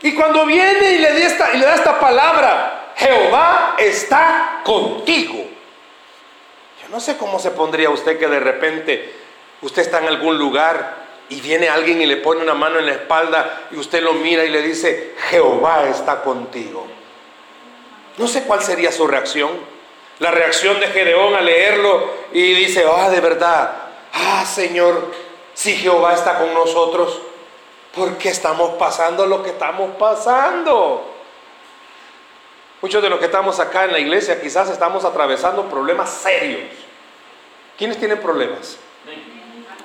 Y 0.00 0.14
cuando 0.14 0.46
viene 0.46 0.92
y 0.92 0.98
le, 0.98 1.12
da 1.12 1.26
esta, 1.26 1.50
y 1.54 1.58
le 1.58 1.66
da 1.66 1.74
esta 1.74 1.98
palabra, 1.98 2.92
Jehová 2.94 3.74
está 3.78 4.60
contigo. 4.62 5.53
No 6.94 7.00
sé 7.00 7.16
cómo 7.16 7.40
se 7.40 7.50
pondría 7.50 7.90
usted 7.90 8.20
que 8.20 8.28
de 8.28 8.38
repente 8.38 9.12
usted 9.62 9.82
está 9.82 9.98
en 9.98 10.06
algún 10.06 10.38
lugar 10.38 10.94
y 11.28 11.40
viene 11.40 11.68
alguien 11.68 12.00
y 12.00 12.06
le 12.06 12.18
pone 12.18 12.40
una 12.40 12.54
mano 12.54 12.78
en 12.78 12.86
la 12.86 12.92
espalda 12.92 13.62
y 13.72 13.76
usted 13.76 14.00
lo 14.00 14.12
mira 14.12 14.44
y 14.44 14.48
le 14.48 14.62
dice, 14.62 15.16
Jehová 15.28 15.88
está 15.88 16.22
contigo. 16.22 16.86
No 18.16 18.28
sé 18.28 18.44
cuál 18.44 18.62
sería 18.62 18.92
su 18.92 19.08
reacción. 19.08 19.50
La 20.20 20.30
reacción 20.30 20.78
de 20.78 20.86
Gedeón 20.86 21.34
al 21.34 21.46
leerlo 21.46 22.10
y 22.32 22.54
dice, 22.54 22.84
ah, 22.88 23.10
de 23.10 23.20
verdad, 23.20 23.72
ah, 24.12 24.44
Señor, 24.46 25.10
si 25.52 25.74
Jehová 25.74 26.14
está 26.14 26.38
con 26.38 26.54
nosotros, 26.54 27.20
¿por 27.92 28.18
qué 28.18 28.28
estamos 28.28 28.74
pasando 28.74 29.26
lo 29.26 29.42
que 29.42 29.50
estamos 29.50 29.96
pasando? 29.96 31.10
Muchos 32.80 33.02
de 33.02 33.10
los 33.10 33.18
que 33.18 33.24
estamos 33.24 33.58
acá 33.58 33.84
en 33.84 33.90
la 33.90 33.98
iglesia 33.98 34.40
quizás 34.40 34.70
estamos 34.70 35.04
atravesando 35.04 35.68
problemas 35.68 36.08
serios. 36.08 36.83
¿Quiénes 37.76 37.98
tienen 37.98 38.18
problemas? 38.18 38.78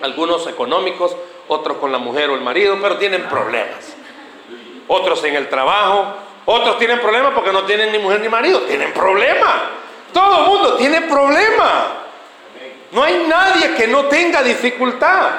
Algunos 0.01 0.47
económicos, 0.47 1.15
otros 1.47 1.77
con 1.77 1.91
la 1.91 1.97
mujer 1.97 2.29
o 2.29 2.35
el 2.35 2.41
marido, 2.41 2.77
pero 2.81 2.97
tienen 2.97 3.23
problemas. 3.27 3.95
Otros 4.87 5.23
en 5.23 5.35
el 5.35 5.49
trabajo, 5.49 6.13
otros 6.45 6.77
tienen 6.79 6.99
problemas 6.99 7.33
porque 7.33 7.51
no 7.51 7.63
tienen 7.63 7.91
ni 7.91 7.99
mujer 7.99 8.21
ni 8.21 8.29
marido, 8.29 8.61
tienen 8.61 8.93
problemas. 8.93 9.55
Todo 10.13 10.39
el 10.39 10.47
mundo 10.47 10.75
tiene 10.75 11.01
problemas. 11.01 11.85
No 12.91 13.03
hay 13.03 13.25
nadie 13.27 13.75
que 13.75 13.87
no 13.87 14.05
tenga 14.05 14.41
dificultad. 14.41 15.29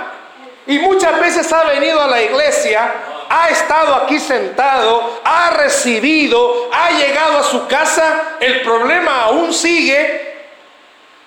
Y 0.66 0.78
muchas 0.78 1.19
veces 1.19 1.52
ha 1.52 1.64
venido 1.64 2.00
a 2.00 2.07
la 2.07 2.23
iglesia, 2.23 2.92
ha 3.28 3.49
estado 3.49 3.95
aquí 3.95 4.19
sentado, 4.21 5.21
ha 5.25 5.50
recibido, 5.50 6.69
ha 6.73 6.90
llegado 6.92 7.38
a 7.38 7.42
su 7.42 7.66
casa, 7.66 8.37
el 8.38 8.61
problema 8.62 9.23
aún 9.25 9.52
sigue. 9.52 10.30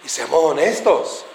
Y 0.04 0.10
seamos 0.10 0.44
honestos, 0.44 1.26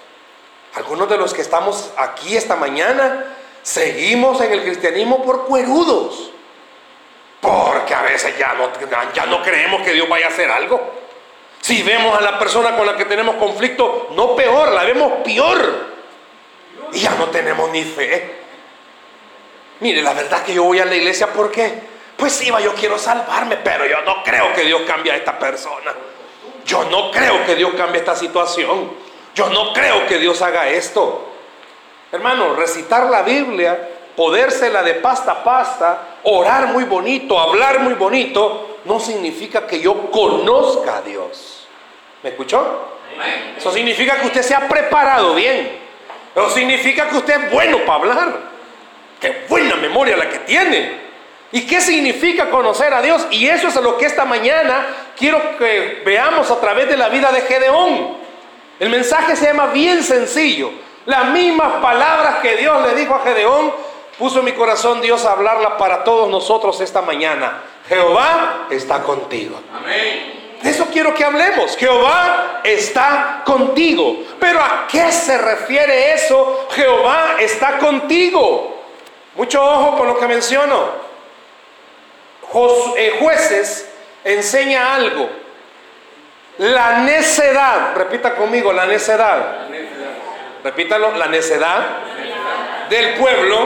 algunos 0.74 1.08
de 1.08 1.16
los 1.16 1.32
que 1.32 1.42
estamos 1.42 1.90
aquí 1.96 2.36
esta 2.36 2.56
mañana 2.56 3.24
seguimos 3.62 4.40
en 4.40 4.52
el 4.52 4.62
cristianismo 4.62 5.24
por 5.24 5.46
cuerudos. 5.46 6.30
Porque 7.40 7.94
a 7.94 8.02
veces 8.02 8.36
ya 8.38 8.54
no, 8.54 8.70
ya 9.14 9.26
no 9.26 9.42
creemos 9.42 9.82
que 9.82 9.92
Dios 9.92 10.08
vaya 10.08 10.26
a 10.26 10.28
hacer 10.30 10.50
algo. 10.50 10.80
Si 11.60 11.82
vemos 11.82 12.16
a 12.16 12.20
la 12.20 12.38
persona 12.38 12.76
con 12.76 12.86
la 12.86 12.96
que 12.96 13.04
tenemos 13.04 13.36
conflicto, 13.36 14.08
no 14.12 14.34
peor, 14.34 14.72
la 14.72 14.84
vemos 14.84 15.12
peor. 15.24 15.86
Y 16.92 17.00
ya 17.00 17.14
no 17.14 17.26
tenemos 17.26 17.70
ni 17.70 17.84
fe. 17.84 18.38
Mire, 19.80 20.02
la 20.02 20.12
verdad 20.12 20.42
que 20.42 20.54
yo 20.54 20.64
voy 20.64 20.80
a 20.80 20.84
la 20.84 20.94
iglesia 20.94 21.28
porque, 21.32 21.72
pues 22.16 22.40
iba, 22.42 22.60
yo 22.60 22.74
quiero 22.74 22.98
salvarme, 22.98 23.56
pero 23.58 23.86
yo 23.86 24.02
no 24.02 24.24
creo 24.24 24.52
que 24.54 24.62
Dios 24.62 24.82
cambie 24.86 25.12
a 25.12 25.16
esta 25.16 25.38
persona. 25.38 25.94
Yo 26.68 26.84
no 26.84 27.10
creo 27.10 27.46
que 27.46 27.54
Dios 27.56 27.72
cambie 27.78 28.00
esta 28.00 28.14
situación. 28.14 28.90
Yo 29.34 29.48
no 29.48 29.72
creo 29.72 30.06
que 30.06 30.18
Dios 30.18 30.42
haga 30.42 30.68
esto. 30.68 31.24
Hermano, 32.12 32.54
recitar 32.54 33.08
la 33.08 33.22
Biblia, 33.22 33.88
podérsela 34.14 34.82
de 34.82 34.94
pasta 34.94 35.32
a 35.32 35.42
pasta, 35.44 36.18
orar 36.24 36.66
muy 36.66 36.84
bonito, 36.84 37.40
hablar 37.40 37.80
muy 37.80 37.94
bonito, 37.94 38.80
no 38.84 39.00
significa 39.00 39.66
que 39.66 39.80
yo 39.80 40.10
conozca 40.10 40.98
a 40.98 41.00
Dios. 41.00 41.66
¿Me 42.22 42.30
escuchó? 42.30 42.98
Eso 43.56 43.72
significa 43.72 44.20
que 44.20 44.26
usted 44.26 44.42
se 44.42 44.54
ha 44.54 44.68
preparado 44.68 45.34
bien. 45.34 45.78
Eso 46.36 46.50
significa 46.50 47.08
que 47.08 47.16
usted 47.16 47.44
es 47.44 47.50
bueno 47.50 47.78
para 47.86 47.94
hablar. 47.94 48.40
Qué 49.18 49.46
buena 49.48 49.76
memoria 49.76 50.18
la 50.18 50.28
que 50.28 50.40
tiene. 50.40 51.07
¿Y 51.50 51.66
qué 51.66 51.80
significa 51.80 52.50
conocer 52.50 52.92
a 52.92 53.00
Dios? 53.00 53.26
Y 53.30 53.48
eso 53.48 53.68
es 53.68 53.74
lo 53.76 53.96
que 53.96 54.06
esta 54.06 54.24
mañana 54.24 54.86
quiero 55.16 55.56
que 55.56 56.02
veamos 56.04 56.50
a 56.50 56.60
través 56.60 56.88
de 56.88 56.96
la 56.96 57.08
vida 57.08 57.32
de 57.32 57.40
Gedeón. 57.42 58.18
El 58.78 58.90
mensaje 58.90 59.34
se 59.34 59.46
llama 59.46 59.66
bien 59.66 60.02
sencillo. 60.02 60.70
Las 61.06 61.26
mismas 61.30 61.80
palabras 61.80 62.36
que 62.42 62.56
Dios 62.56 62.86
le 62.86 62.94
dijo 62.94 63.14
a 63.14 63.20
Gedeón, 63.20 63.72
puso 64.18 64.40
en 64.40 64.44
mi 64.44 64.52
corazón 64.52 65.00
Dios 65.00 65.24
a 65.24 65.32
hablarla 65.32 65.78
para 65.78 66.04
todos 66.04 66.28
nosotros 66.28 66.80
esta 66.82 67.00
mañana. 67.00 67.62
Jehová 67.88 68.66
está 68.68 69.02
contigo. 69.02 69.58
Amén. 69.74 70.56
De 70.62 70.70
eso 70.70 70.86
quiero 70.92 71.14
que 71.14 71.24
hablemos. 71.24 71.76
Jehová 71.78 72.60
está 72.62 73.42
contigo. 73.46 74.18
Pero 74.38 74.60
¿a 74.60 74.86
qué 74.86 75.10
se 75.12 75.38
refiere 75.38 76.12
eso? 76.12 76.66
Jehová 76.72 77.36
está 77.38 77.78
contigo. 77.78 78.76
Mucho 79.34 79.62
ojo 79.62 79.96
con 79.96 80.08
lo 80.08 80.18
que 80.18 80.26
menciono. 80.26 81.07
Eh, 82.96 83.16
jueces 83.20 83.88
enseña 84.24 84.94
algo. 84.94 85.28
La 86.58 87.00
necedad, 87.00 87.94
repita 87.94 88.34
conmigo, 88.34 88.72
la 88.72 88.86
necedad. 88.86 89.68
Repítalo, 90.64 91.12
la 91.12 91.26
necedad 91.26 91.86
del 92.88 93.14
pueblo 93.14 93.58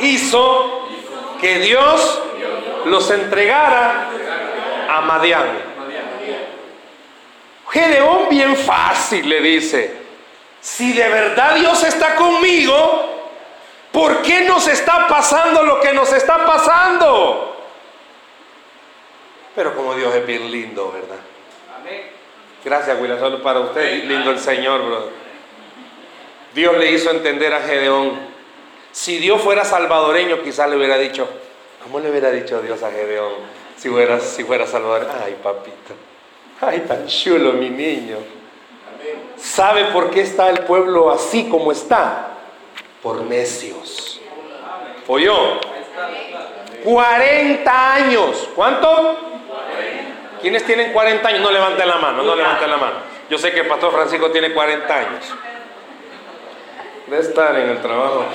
hizo 0.00 0.88
que 1.40 1.58
Dios 1.60 2.22
los 2.84 3.10
entregara 3.10 4.08
a 4.88 5.00
Madián. 5.02 5.46
Gedeón 7.70 8.28
bien 8.28 8.56
fácil 8.56 9.28
le 9.28 9.40
dice, 9.40 9.94
si 10.60 10.92
de 10.92 11.08
verdad 11.08 11.54
Dios 11.56 11.82
está 11.82 12.14
conmigo, 12.14 13.30
¿por 13.92 14.22
qué 14.22 14.42
nos 14.42 14.66
está 14.68 15.06
pasando 15.08 15.62
lo 15.62 15.80
que 15.80 15.92
nos 15.92 16.12
está 16.12 16.44
pasando? 16.44 17.45
Pero 19.56 19.74
como 19.74 19.94
Dios 19.94 20.14
es 20.14 20.26
bien 20.26 20.50
lindo, 20.50 20.92
¿verdad? 20.92 21.16
Gracias, 22.62 23.00
William, 23.00 23.18
solo 23.18 23.42
para 23.42 23.60
usted. 23.60 24.04
Lindo 24.04 24.30
el 24.30 24.38
Señor, 24.38 24.84
brother. 24.84 25.12
Dios 26.54 26.76
le 26.76 26.92
hizo 26.92 27.10
entender 27.10 27.54
a 27.54 27.60
Gedeón. 27.60 28.18
Si 28.92 29.18
Dios 29.18 29.40
fuera 29.40 29.64
salvadoreño, 29.64 30.42
quizás 30.42 30.68
le 30.68 30.76
hubiera 30.76 30.98
dicho, 30.98 31.28
¿cómo 31.82 32.00
le 32.00 32.10
hubiera 32.10 32.30
dicho 32.30 32.60
Dios 32.60 32.82
a 32.82 32.90
Gedeón 32.90 33.32
si 33.76 33.88
fuera, 33.88 34.20
si 34.20 34.44
fuera 34.44 34.66
salvadoreño? 34.66 35.12
Ay, 35.24 35.36
papito. 35.42 35.94
Ay, 36.60 36.80
tan 36.80 37.06
chulo 37.06 37.52
mi 37.54 37.70
niño. 37.70 38.16
¿Sabe 39.36 39.86
por 39.86 40.10
qué 40.10 40.22
está 40.22 40.50
el 40.50 40.60
pueblo 40.60 41.10
así 41.10 41.48
como 41.48 41.72
está? 41.72 42.28
Por 43.02 43.22
necios. 43.22 44.20
¿Oyó? 45.06 45.60
40 46.84 47.94
años. 47.94 48.48
¿Cuánto? 48.54 49.35
¿Quiénes 50.40 50.64
tienen 50.64 50.92
40 50.92 51.28
años? 51.28 51.40
No 51.40 51.50
levanten 51.50 51.88
la 51.88 51.96
mano, 51.96 52.22
no 52.22 52.34
levanten 52.34 52.70
la 52.70 52.76
mano. 52.76 52.96
Yo 53.28 53.38
sé 53.38 53.52
que 53.52 53.60
el 53.60 53.66
pastor 53.66 53.92
Francisco 53.92 54.30
tiene 54.30 54.52
40 54.52 54.94
años. 54.94 55.34
Debe 57.06 57.22
estar 57.22 57.56
en 57.56 57.70
el 57.70 57.80
trabajo. 57.80 58.26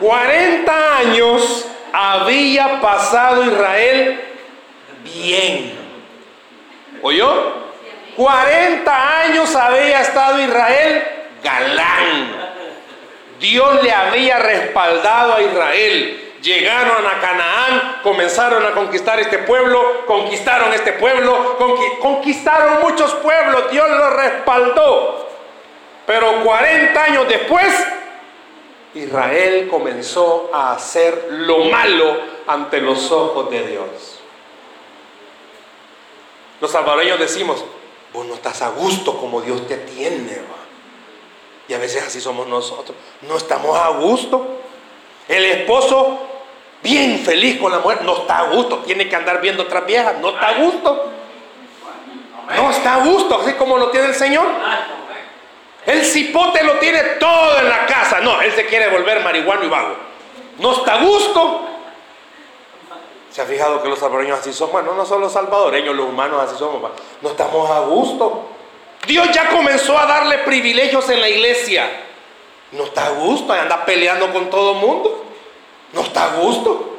40 0.00 0.96
años 0.98 1.66
había 1.92 2.80
pasado 2.80 3.44
Israel 3.44 4.20
bien. 5.02 5.78
¿Oyó? 7.02 7.64
40 8.16 9.20
años 9.20 9.54
había 9.54 10.00
estado 10.00 10.40
Israel 10.40 11.04
galán. 11.42 12.44
Dios 13.40 13.82
le 13.82 13.92
había 13.92 14.38
respaldado 14.38 15.34
a 15.34 15.42
Israel 15.42 16.23
llegaron 16.44 17.06
a 17.06 17.20
Canaán, 17.20 18.00
comenzaron 18.02 18.64
a 18.66 18.72
conquistar 18.72 19.18
este 19.18 19.38
pueblo, 19.38 20.04
conquistaron 20.06 20.72
este 20.74 20.92
pueblo, 20.92 21.56
conquistaron 22.00 22.82
muchos 22.82 23.14
pueblos, 23.14 23.70
Dios 23.70 23.88
los 23.88 24.12
respaldó. 24.12 25.28
Pero 26.06 26.44
40 26.44 27.02
años 27.02 27.28
después, 27.28 27.74
Israel 28.94 29.68
comenzó 29.68 30.50
a 30.52 30.72
hacer 30.74 31.28
lo 31.30 31.64
malo 31.64 32.20
ante 32.46 32.80
los 32.82 33.10
ojos 33.10 33.50
de 33.50 33.66
Dios. 33.66 34.20
Los 36.60 36.70
salvadoreños 36.70 37.18
decimos, 37.18 37.64
vos 38.12 38.26
no 38.26 38.34
estás 38.34 38.60
a 38.60 38.68
gusto 38.68 39.18
como 39.18 39.40
Dios 39.40 39.66
te 39.66 39.78
tiene. 39.78 40.42
Y 41.66 41.72
a 41.72 41.78
veces 41.78 42.06
así 42.06 42.20
somos 42.20 42.46
nosotros. 42.46 42.96
No 43.22 43.38
estamos 43.38 43.76
a 43.78 43.88
gusto. 43.88 44.60
El 45.26 45.44
esposo, 45.46 46.33
bien 46.84 47.18
feliz 47.24 47.58
con 47.58 47.72
la 47.72 47.78
mujer, 47.78 48.02
no 48.02 48.18
está 48.18 48.40
a 48.40 48.42
gusto. 48.50 48.78
Tiene 48.80 49.08
que 49.08 49.16
andar 49.16 49.40
viendo 49.40 49.64
otras 49.64 49.84
viejas, 49.86 50.14
no 50.20 50.28
está 50.30 50.48
a 50.48 50.54
gusto. 50.58 51.10
No 52.54 52.70
está 52.70 52.94
a 52.94 52.98
gusto, 52.98 53.40
así 53.40 53.54
como 53.54 53.78
lo 53.78 53.88
tiene 53.88 54.08
el 54.08 54.14
Señor. 54.14 54.46
El 55.86 56.04
cipote 56.04 56.62
lo 56.62 56.74
tiene 56.74 57.00
todo 57.18 57.58
en 57.58 57.68
la 57.68 57.86
casa. 57.86 58.20
No, 58.20 58.40
él 58.42 58.52
se 58.52 58.66
quiere 58.66 58.90
volver 58.90 59.24
marihuano 59.24 59.64
y 59.64 59.68
vago. 59.68 59.96
No 60.58 60.72
está 60.72 60.94
a 60.94 61.02
gusto. 61.02 61.62
¿Se 63.30 63.42
ha 63.42 63.46
fijado 63.46 63.82
que 63.82 63.88
los 63.88 63.98
salvadoreños 63.98 64.38
así 64.38 64.52
son? 64.52 64.70
Bueno, 64.70 64.94
no 64.94 65.04
son 65.04 65.20
los 65.20 65.32
salvadoreños, 65.32 65.94
los 65.96 66.06
humanos 66.06 66.40
así 66.42 66.56
somos. 66.56 66.92
No 67.20 67.30
estamos 67.30 67.68
a 67.70 67.80
gusto. 67.80 68.50
Dios 69.06 69.28
ya 69.32 69.48
comenzó 69.48 69.98
a 69.98 70.06
darle 70.06 70.38
privilegios 70.38 71.08
en 71.10 71.20
la 71.20 71.28
iglesia. 71.28 71.90
No 72.72 72.84
está 72.84 73.06
a 73.06 73.10
gusto, 73.10 73.52
anda 73.52 73.84
peleando 73.84 74.32
con 74.32 74.50
todo 74.50 74.74
el 74.74 74.78
mundo. 74.78 75.24
No 75.94 76.00
está 76.02 76.24
a 76.24 76.36
gusto. 76.36 76.90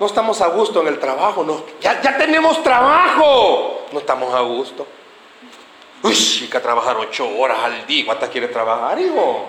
No 0.00 0.06
estamos 0.06 0.40
a 0.40 0.48
gusto 0.48 0.80
en 0.80 0.88
el 0.88 0.98
trabajo. 0.98 1.44
No, 1.44 1.62
ya, 1.80 2.00
ya 2.00 2.16
tenemos 2.16 2.62
trabajo. 2.62 3.86
No 3.92 3.98
estamos 4.00 4.34
a 4.34 4.40
gusto. 4.40 4.86
Uy, 6.02 6.14
chica, 6.14 6.60
trabajar 6.60 6.96
ocho 6.96 7.28
horas 7.38 7.58
al 7.62 7.86
día. 7.86 8.04
¿Cuántas 8.06 8.28
quiere 8.30 8.48
trabajar, 8.48 8.98
hijo? 8.98 9.46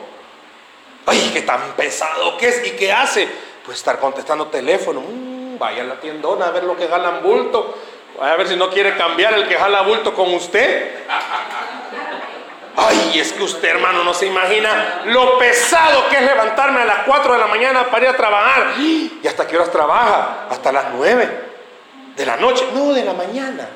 Ay, 1.06 1.32
qué 1.34 1.42
tan 1.42 1.74
pesado 1.76 2.38
que 2.38 2.48
es. 2.48 2.68
¿Y 2.68 2.72
qué 2.72 2.92
hace? 2.92 3.28
Pues 3.66 3.78
estar 3.78 4.00
contestando 4.00 4.48
teléfono. 4.48 5.02
Mm, 5.02 5.58
vaya 5.58 5.82
a 5.82 5.86
la 5.86 6.00
tiendona 6.00 6.48
a 6.48 6.52
ver 6.52 6.64
lo 6.64 6.78
que 6.78 6.88
jalan 6.88 7.24
bulto. 7.24 7.76
A 8.22 8.36
ver 8.36 8.48
si 8.48 8.56
no 8.56 8.70
quiere 8.70 8.96
cambiar 8.96 9.34
el 9.34 9.48
que 9.48 9.56
jala 9.56 9.82
bulto 9.82 10.14
con 10.14 10.34
usted. 10.34 11.06
Ay, 12.78 13.20
es 13.20 13.32
que 13.32 13.44
usted, 13.44 13.70
hermano, 13.70 14.04
no 14.04 14.14
se 14.14 14.26
imagina 14.26 15.04
lo 15.06 15.38
pesado 15.38 16.10
que 16.10 16.18
es 16.18 16.24
levantarme 16.24 16.82
a 16.82 16.86
las 16.86 16.98
4 17.06 17.34
de 17.34 17.40
la 17.40 17.48
mañana 17.48 17.86
para 17.86 18.06
ir 18.06 18.10
a 18.10 18.18
trabajar. 18.18 18.74
¿Y 18.80 19.22
hasta 19.26 19.48
qué 19.48 19.56
horas 19.56 19.72
trabaja? 19.72 20.48
Hasta 20.50 20.72
las 20.72 20.86
9 20.94 21.46
de 22.16 22.26
la 22.26 22.38
noche. 22.38 22.68
No, 22.74 22.94
de 22.94 23.06
la 23.06 23.14
mañana. 23.14 23.68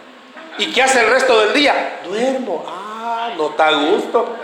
¿Y 0.58 0.72
qué 0.74 0.84
hace 0.84 1.02
el 1.02 1.10
resto 1.10 1.40
del 1.40 1.54
día? 1.54 2.00
Duermo. 2.04 2.66
Ah, 2.68 3.30
no 3.38 3.50
está 3.50 3.68
a 3.68 3.72
gusto. 3.72 4.36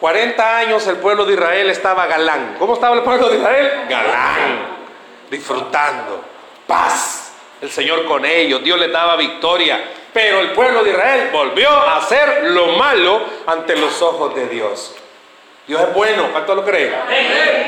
40 0.00 0.56
años 0.56 0.86
el 0.86 0.96
pueblo 0.96 1.24
de 1.26 1.34
Israel 1.34 1.70
estaba 1.70 2.06
galán. 2.06 2.56
¿Cómo 2.58 2.74
estaba 2.74 2.94
el 2.96 3.02
pueblo 3.02 3.28
de 3.28 3.36
Israel? 3.36 3.86
Galán. 3.88 4.66
Disfrutando. 5.30 6.24
Paz. 6.66 7.32
El 7.60 7.70
Señor 7.70 8.06
con 8.06 8.24
ellos. 8.24 8.62
Dios 8.62 8.78
les 8.78 8.90
daba 8.90 9.16
victoria. 9.16 9.82
Pero 10.18 10.40
el 10.40 10.50
pueblo 10.50 10.82
de 10.82 10.90
Israel 10.90 11.28
volvió 11.30 11.70
a 11.70 11.98
hacer 11.98 12.50
lo 12.50 12.72
malo 12.72 13.22
ante 13.46 13.76
los 13.76 14.02
ojos 14.02 14.34
de 14.34 14.48
Dios. 14.48 14.96
Dios 15.64 15.80
es 15.80 15.94
bueno, 15.94 16.30
¿cuánto 16.32 16.56
lo 16.56 16.64
creen? 16.64 16.92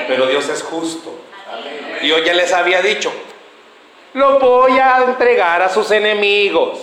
Pero 0.08 0.26
Dios 0.26 0.48
es 0.48 0.60
justo. 0.60 1.14
Dios 2.02 2.24
ya 2.24 2.34
les 2.34 2.52
había 2.52 2.82
dicho, 2.82 3.12
lo 4.14 4.40
voy 4.40 4.76
a 4.80 5.04
entregar 5.04 5.62
a 5.62 5.68
sus 5.68 5.92
enemigos. 5.92 6.80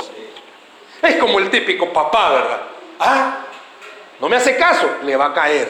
Es 1.02 1.18
como 1.18 1.38
el 1.38 1.50
típico 1.50 1.92
papá, 1.92 2.30
¿verdad? 2.30 2.62
Ah, 3.02 3.40
no 4.22 4.30
me 4.30 4.38
hace 4.38 4.56
caso, 4.56 4.90
le 5.04 5.18
va 5.18 5.26
a 5.26 5.34
caer. 5.34 5.68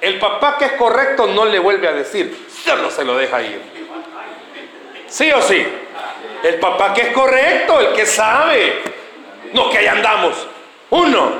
El 0.00 0.20
papá 0.20 0.58
que 0.58 0.66
es 0.66 0.72
correcto 0.74 1.26
no 1.26 1.44
le 1.44 1.58
vuelve 1.58 1.88
a 1.88 1.92
decir, 1.92 2.46
solo 2.64 2.88
se 2.88 3.04
lo 3.04 3.16
deja 3.16 3.42
ir. 3.42 3.60
¿Sí 5.08 5.32
o 5.32 5.42
sí? 5.42 5.66
El 6.42 6.56
papá 6.56 6.92
que 6.92 7.02
es 7.02 7.08
correcto, 7.08 7.80
el 7.80 7.92
que 7.92 8.04
sabe. 8.04 8.82
No, 9.52 9.70
que 9.70 9.78
ahí 9.78 9.86
andamos. 9.86 10.46
Uno, 10.90 11.32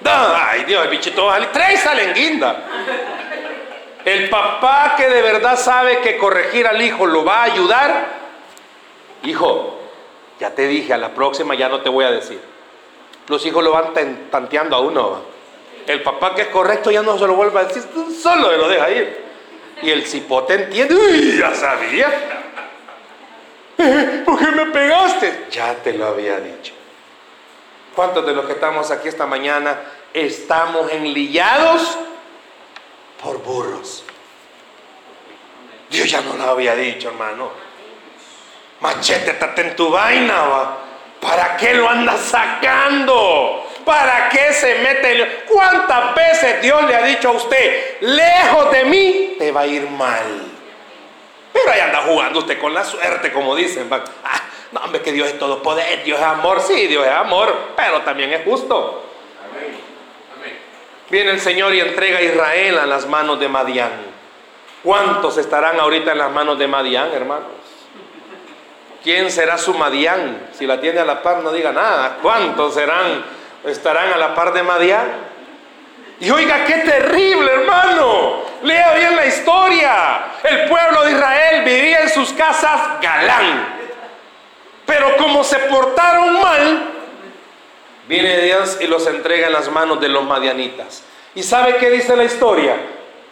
dos, 0.00 0.32
ay 0.34 0.64
Dios, 0.64 0.84
el 0.84 0.90
bichito 0.90 1.26
va 1.26 1.38
tres 1.52 1.80
salen 1.80 2.14
guinda. 2.14 2.56
El 4.04 4.28
papá 4.28 4.94
que 4.96 5.08
de 5.08 5.22
verdad 5.22 5.58
sabe 5.58 6.00
que 6.00 6.16
corregir 6.16 6.66
al 6.66 6.80
hijo 6.80 7.06
lo 7.06 7.24
va 7.24 7.40
a 7.40 7.44
ayudar. 7.44 8.06
Hijo, 9.24 9.78
ya 10.38 10.50
te 10.50 10.68
dije, 10.68 10.92
a 10.92 10.98
la 10.98 11.10
próxima 11.10 11.54
ya 11.54 11.68
no 11.68 11.80
te 11.80 11.88
voy 11.88 12.04
a 12.04 12.10
decir. 12.10 12.40
Los 13.28 13.44
hijos 13.46 13.64
lo 13.64 13.72
van 13.72 13.94
tanteando 14.30 14.76
a 14.76 14.80
uno. 14.80 15.22
El 15.86 16.02
papá 16.02 16.34
que 16.34 16.42
es 16.42 16.48
correcto 16.48 16.90
ya 16.90 17.02
no 17.02 17.18
se 17.18 17.26
lo 17.26 17.34
vuelve 17.34 17.60
a 17.60 17.64
decir, 17.64 17.82
solo 18.22 18.50
se 18.50 18.56
lo 18.58 18.68
deja 18.68 18.90
ir. 18.90 19.24
Y 19.82 19.90
el 19.90 20.06
cipote 20.06 20.54
entiende, 20.54 20.94
uy, 20.94 21.38
ya 21.38 21.54
sabía. 21.54 22.43
¿Por 24.24 24.38
qué 24.38 24.46
me 24.46 24.66
pegaste? 24.66 25.46
Ya 25.50 25.74
te 25.74 25.92
lo 25.92 26.06
había 26.06 26.40
dicho. 26.40 26.72
¿Cuántos 27.94 28.26
de 28.26 28.32
los 28.32 28.46
que 28.46 28.52
estamos 28.52 28.90
aquí 28.90 29.08
esta 29.08 29.26
mañana 29.26 29.78
estamos 30.12 30.90
enlillados 30.90 31.96
por 33.22 33.38
burros? 33.42 34.04
Dios 35.90 36.10
ya 36.10 36.20
no 36.22 36.36
lo 36.36 36.50
había 36.50 36.74
dicho, 36.74 37.08
hermano. 37.08 37.50
Machete, 38.80 39.30
estate 39.30 39.62
en 39.62 39.76
tu 39.76 39.90
vaina, 39.90 40.42
va. 40.42 40.78
¿Para 41.20 41.56
qué 41.56 41.74
lo 41.74 41.88
andas 41.88 42.20
sacando? 42.20 43.70
¿Para 43.84 44.28
qué 44.28 44.52
se 44.52 44.74
mete? 44.80 45.44
¿Cuántas 45.48 46.14
veces 46.14 46.60
Dios 46.62 46.84
le 46.84 46.96
ha 46.96 47.02
dicho 47.02 47.28
a 47.30 47.32
usted, 47.32 48.00
lejos 48.00 48.70
de 48.72 48.84
mí, 48.84 49.36
te 49.38 49.52
va 49.52 49.62
a 49.62 49.66
ir 49.66 49.88
mal? 49.88 50.53
Pero 51.54 51.70
ahí 51.72 51.80
anda 51.80 52.02
jugando 52.02 52.40
usted 52.40 52.60
con 52.60 52.74
la 52.74 52.84
suerte, 52.84 53.32
como 53.32 53.54
dicen. 53.54 53.88
Ah, 53.90 54.42
no, 54.72 54.80
hombre, 54.80 55.00
que 55.02 55.12
Dios 55.12 55.28
es 55.28 55.38
todo 55.38 55.62
poder, 55.62 56.02
Dios 56.02 56.18
es 56.18 56.24
amor. 56.26 56.60
Sí, 56.60 56.88
Dios 56.88 57.06
es 57.06 57.12
amor, 57.12 57.56
pero 57.76 58.02
también 58.02 58.32
es 58.32 58.44
justo. 58.44 59.04
Viene 61.08 61.30
el 61.30 61.40
Señor 61.40 61.72
y 61.72 61.80
entrega 61.80 62.18
a 62.18 62.22
Israel 62.22 62.78
a 62.78 62.86
las 62.86 63.06
manos 63.06 63.38
de 63.38 63.48
Madián. 63.48 63.92
¿Cuántos 64.82 65.38
estarán 65.38 65.78
ahorita 65.78 66.10
en 66.10 66.18
las 66.18 66.32
manos 66.32 66.58
de 66.58 66.66
Madián, 66.66 67.12
hermanos? 67.12 67.52
¿Quién 69.04 69.30
será 69.30 69.56
su 69.56 69.74
Madián? 69.74 70.48
Si 70.52 70.66
la 70.66 70.80
tiene 70.80 70.98
a 70.98 71.04
la 71.04 71.22
par, 71.22 71.38
no 71.44 71.52
diga 71.52 71.70
nada. 71.70 72.18
¿Cuántos 72.20 72.74
serán, 72.74 73.24
estarán 73.64 74.12
a 74.12 74.16
la 74.16 74.34
par 74.34 74.52
de 74.52 74.64
Madián? 74.64 75.33
Y 76.20 76.30
oiga, 76.30 76.64
qué 76.64 76.74
terrible, 76.78 77.52
hermano. 77.52 78.44
Lea 78.62 78.94
bien 78.94 79.16
la 79.16 79.26
historia. 79.26 80.26
El 80.42 80.68
pueblo 80.68 81.04
de 81.04 81.12
Israel 81.12 81.64
vivía 81.64 82.00
en 82.02 82.08
sus 82.08 82.32
casas 82.32 83.00
galán. 83.00 83.74
Pero 84.86 85.16
como 85.16 85.42
se 85.44 85.58
portaron 85.58 86.40
mal, 86.40 86.90
viene 88.06 88.38
Dios 88.38 88.78
y 88.80 88.86
los 88.86 89.06
entrega 89.06 89.46
en 89.46 89.52
las 89.52 89.70
manos 89.70 90.00
de 90.00 90.08
los 90.08 90.24
madianitas. 90.24 91.02
¿Y 91.34 91.42
sabe 91.42 91.76
qué 91.76 91.90
dice 91.90 92.14
la 92.16 92.24
historia? 92.24 92.76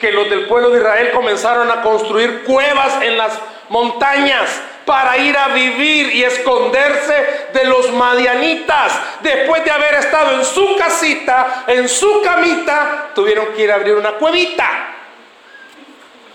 Que 0.03 0.11
los 0.11 0.29
del 0.29 0.47
pueblo 0.47 0.71
de 0.71 0.81
Israel 0.81 1.13
comenzaron 1.13 1.71
a 1.71 1.81
construir 1.81 2.43
cuevas 2.43 3.01
en 3.03 3.17
las 3.17 3.39
montañas 3.69 4.51
para 4.85 5.17
ir 5.17 5.37
a 5.37 5.49
vivir 5.49 6.13
y 6.17 6.25
esconderse 6.25 7.49
de 7.55 7.65
los 7.67 7.93
madianitas. 7.93 8.93
Después 9.21 9.65
de 9.65 9.71
haber 9.71 9.95
estado 9.95 10.33
en 10.33 10.45
su 10.45 10.77
casita, 10.77 11.67
en 11.69 11.89
su 11.89 12.21
camita, 12.21 13.13
tuvieron 13.15 13.53
que 13.55 13.63
ir 13.63 13.71
a 13.71 13.77
abrir 13.77 13.95
una 13.95 14.15
cuevita 14.15 14.97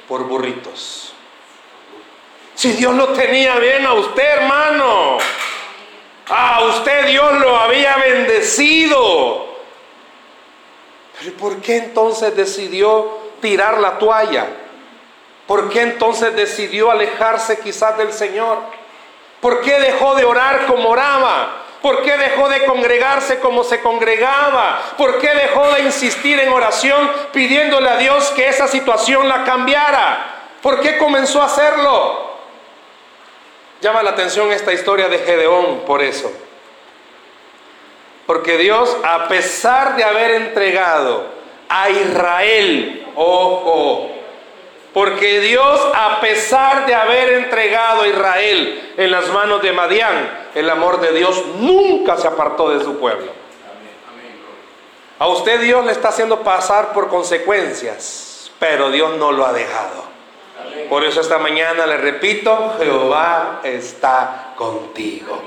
por 0.08 0.24
burritos. 0.24 1.14
Si 2.56 2.72
Dios 2.72 2.96
lo 2.96 3.10
tenía 3.10 3.58
bien 3.58 3.86
a 3.86 3.96
usted, 3.96 4.24
hermano. 4.24 5.18
A 6.30 6.64
usted 6.64 7.08
Dios 7.08 7.34
lo 7.34 7.58
había 7.58 7.98
bendecido. 7.98 9.46
Pero 11.20 11.34
¿por 11.36 11.58
qué 11.58 11.78
entonces 11.78 12.34
decidió 12.34 13.27
tirar 13.42 13.80
la 13.80 13.98
toalla? 13.98 14.48
¿Por 15.48 15.70
qué 15.70 15.82
entonces 15.82 16.36
decidió 16.36 16.92
alejarse 16.92 17.60
quizás 17.60 17.98
del 17.98 18.12
Señor? 18.12 18.60
¿Por 19.40 19.62
qué 19.62 19.80
dejó 19.80 20.16
de 20.16 20.26
orar 20.26 20.66
como 20.66 20.90
oraba? 20.90 21.64
¿Por 21.82 22.02
qué 22.02 22.18
dejó 22.18 22.50
de 22.50 22.66
congregarse 22.66 23.40
como 23.40 23.64
se 23.64 23.82
congregaba? 23.82 24.82
¿Por 24.98 25.20
qué 25.20 25.30
dejó 25.30 25.72
de 25.74 25.82
insistir 25.82 26.40
en 26.40 26.50
oración 26.52 27.10
pidiéndole 27.32 27.90
a 27.90 27.98
Dios 27.98 28.32
que 28.32 28.50
esa 28.50 28.68
situación 28.68 29.30
la 29.30 29.44
cambiara? 29.44 30.36
¿Por 30.62 30.82
qué 30.82 30.98
comenzó 30.98 31.42
a 31.42 31.46
hacerlo? 31.46 32.28
Llama 33.80 34.04
la 34.04 34.10
atención 34.10 34.52
esta 34.52 34.74
historia 34.74 35.08
de 35.08 35.20
Gedeón 35.20 35.82
por 35.86 36.02
eso. 36.02 36.32
Porque 38.26 38.58
Dios, 38.58 38.98
a 39.04 39.28
pesar 39.28 39.96
de 39.96 40.04
haber 40.04 40.32
entregado 40.32 41.26
a 41.70 41.90
Israel, 41.90 43.08
ojo, 43.16 44.12
porque 44.94 45.42
Dios, 45.42 45.80
a 45.94 46.20
pesar 46.22 46.86
de 46.88 46.96
haber 46.96 47.34
entregado 47.34 48.02
a 48.02 48.08
Israel 48.08 48.94
en 48.98 49.12
las 49.12 49.30
manos 49.30 49.62
de 49.62 49.72
Madián, 49.72 50.48
el 50.56 50.70
amor 50.70 51.00
de 51.02 51.14
Dios 51.14 51.44
nunca 51.60 52.18
se 52.18 52.28
apartó 52.28 52.70
de 52.70 52.84
su 52.84 52.98
pueblo. 52.98 53.32
A 55.20 55.28
usted 55.28 55.62
Dios 55.62 55.86
le 55.86 55.92
está 55.92 56.10
haciendo 56.10 56.42
pasar 56.42 56.94
por 56.94 57.10
consecuencias, 57.10 58.52
pero 58.60 58.90
Dios 58.90 59.18
no 59.18 59.32
lo 59.32 59.46
ha 59.46 59.54
dejado. 59.54 60.04
Por 60.90 61.04
eso 61.04 61.22
esta 61.22 61.38
mañana 61.38 61.86
le 61.86 61.98
repito, 61.98 62.76
Jehová 62.80 63.62
está 63.64 64.54
contigo. 64.56 65.42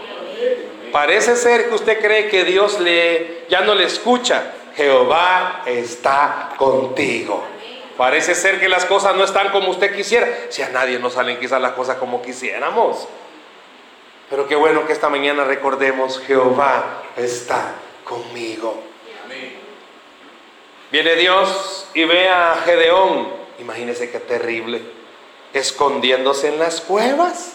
Parece 0.93 1.37
ser 1.37 1.69
que 1.69 1.75
usted 1.75 2.01
cree 2.01 2.29
que 2.29 2.45
Dios 2.45 2.79
le, 2.81 3.47
ya 3.49 3.63
no 3.63 3.75
le 3.75 3.85
escucha. 3.85 4.55
Jehová 4.81 5.61
está 5.67 6.55
contigo. 6.57 7.45
Parece 7.99 8.35
ser 8.35 8.59
que 8.59 8.67
las 8.67 8.87
cosas 8.87 9.15
no 9.15 9.25
están 9.25 9.51
como 9.51 9.73
usted 9.73 9.95
quisiera. 9.95 10.27
Si 10.49 10.63
a 10.63 10.71
nadie 10.71 10.99
nos 10.99 11.13
salen 11.13 11.39
quizás 11.39 11.61
las 11.61 11.73
cosas 11.73 11.99
como 11.99 12.23
quisiéramos. 12.23 13.07
Pero 14.31 14.49
qué 14.49 14.57
bueno 14.57 14.87
que 14.87 14.95
esta 14.95 15.11
mañana 15.11 15.45
recordemos, 15.45 16.19
Jehová 16.21 17.03
está 17.15 17.75
conmigo. 18.05 18.83
Viene 20.91 21.15
Dios 21.17 21.87
y 21.93 22.05
ve 22.05 22.31
a 22.31 22.63
Gedeón. 22.65 23.29
Imagínese 23.59 24.11
qué 24.11 24.19
terrible. 24.19 24.81
Escondiéndose 25.53 26.49
en 26.49 26.59
las 26.59 26.81
cuevas. 26.81 27.53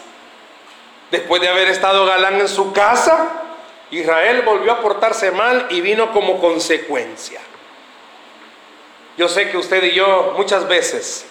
Después 1.10 1.42
de 1.42 1.48
haber 1.48 1.66
estado 1.66 2.06
galán 2.06 2.36
en 2.36 2.46
su 2.46 2.72
casa, 2.72 3.45
Israel 3.90 4.42
volvió 4.42 4.72
a 4.72 4.80
portarse 4.80 5.30
mal 5.30 5.66
y 5.70 5.80
vino 5.80 6.12
como 6.12 6.40
consecuencia. 6.40 7.40
Yo 9.16 9.28
sé 9.28 9.50
que 9.50 9.56
usted 9.56 9.82
y 9.84 9.92
yo 9.92 10.34
muchas 10.36 10.66
veces 10.68 11.26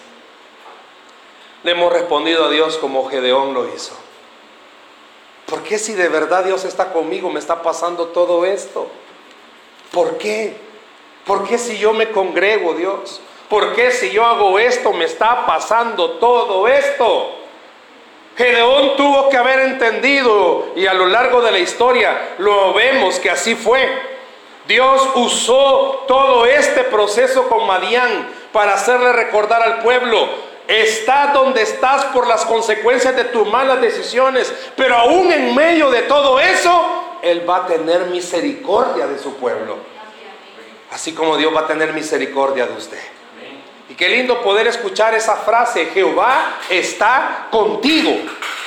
le 1.63 1.71
hemos 1.71 1.91
respondido 1.91 2.45
a 2.45 2.49
Dios 2.49 2.77
como 2.77 3.07
Gedeón 3.07 3.53
lo 3.53 3.67
hizo. 3.73 3.95
¿Por 5.45 5.61
qué 5.63 5.77
si 5.77 5.93
de 5.93 6.09
verdad 6.09 6.43
Dios 6.45 6.63
está 6.65 6.91
conmigo 6.91 7.29
me 7.29 7.39
está 7.39 7.61
pasando 7.61 8.07
todo 8.07 8.45
esto? 8.45 8.87
¿Por 9.91 10.17
qué? 10.17 10.55
¿Por 11.25 11.47
qué 11.47 11.57
si 11.57 11.77
yo 11.77 11.93
me 11.93 12.11
congrego, 12.11 12.73
Dios? 12.73 13.21
¿Por 13.49 13.75
qué 13.75 13.91
si 13.91 14.11
yo 14.11 14.25
hago 14.25 14.57
esto 14.57 14.93
me 14.93 15.05
está 15.05 15.45
pasando 15.45 16.11
todo 16.13 16.67
esto? 16.67 17.44
Gedeón 18.37 18.97
tuvo 18.97 19.29
que 19.29 19.37
haber 19.37 19.59
entendido 19.59 20.73
y 20.75 20.87
a 20.87 20.93
lo 20.93 21.05
largo 21.05 21.41
de 21.41 21.51
la 21.51 21.59
historia 21.59 22.35
lo 22.37 22.73
vemos 22.73 23.17
que 23.19 23.29
así 23.29 23.55
fue. 23.55 23.87
Dios 24.67 25.07
usó 25.15 26.03
todo 26.07 26.45
este 26.45 26.83
proceso 26.83 27.47
con 27.47 27.65
Madián 27.65 28.27
para 28.51 28.73
hacerle 28.73 29.13
recordar 29.13 29.61
al 29.61 29.79
pueblo, 29.79 30.27
está 30.67 31.27
donde 31.33 31.61
estás 31.61 32.05
por 32.05 32.27
las 32.27 32.45
consecuencias 32.45 33.15
de 33.15 33.25
tus 33.25 33.47
malas 33.47 33.79
decisiones, 33.79 34.53
pero 34.75 34.97
aún 34.97 35.31
en 35.31 35.53
medio 35.53 35.91
de 35.91 36.01
todo 36.03 36.39
eso, 36.39 37.19
Él 37.21 37.47
va 37.47 37.57
a 37.57 37.67
tener 37.67 38.05
misericordia 38.05 39.07
de 39.07 39.19
su 39.19 39.35
pueblo. 39.35 39.77
Así 40.91 41.13
como 41.13 41.37
Dios 41.37 41.55
va 41.55 41.61
a 41.61 41.67
tener 41.67 41.93
misericordia 41.93 42.65
de 42.65 42.73
usted. 42.73 43.01
Qué 43.97 44.09
lindo 44.09 44.41
poder 44.41 44.67
escuchar 44.67 45.13
esa 45.13 45.37
frase, 45.37 45.85
Jehová 45.93 46.57
está 46.69 47.47
contigo. 47.49 48.11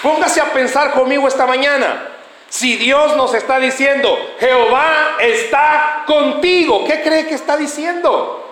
Póngase 0.03 0.41
a 0.41 0.53
pensar 0.53 0.93
conmigo 0.93 1.29
esta 1.29 1.47
mañana. 1.47 2.09
Si 2.49 2.77
Dios 2.77 3.15
nos 3.15 3.35
está 3.35 3.59
diciendo, 3.59 4.19
Jehová 4.41 5.17
está 5.21 6.05
contigo, 6.07 6.85
¿qué 6.87 7.03
cree 7.03 7.27
que 7.27 7.35
está 7.35 7.59
diciendo? 7.59 8.43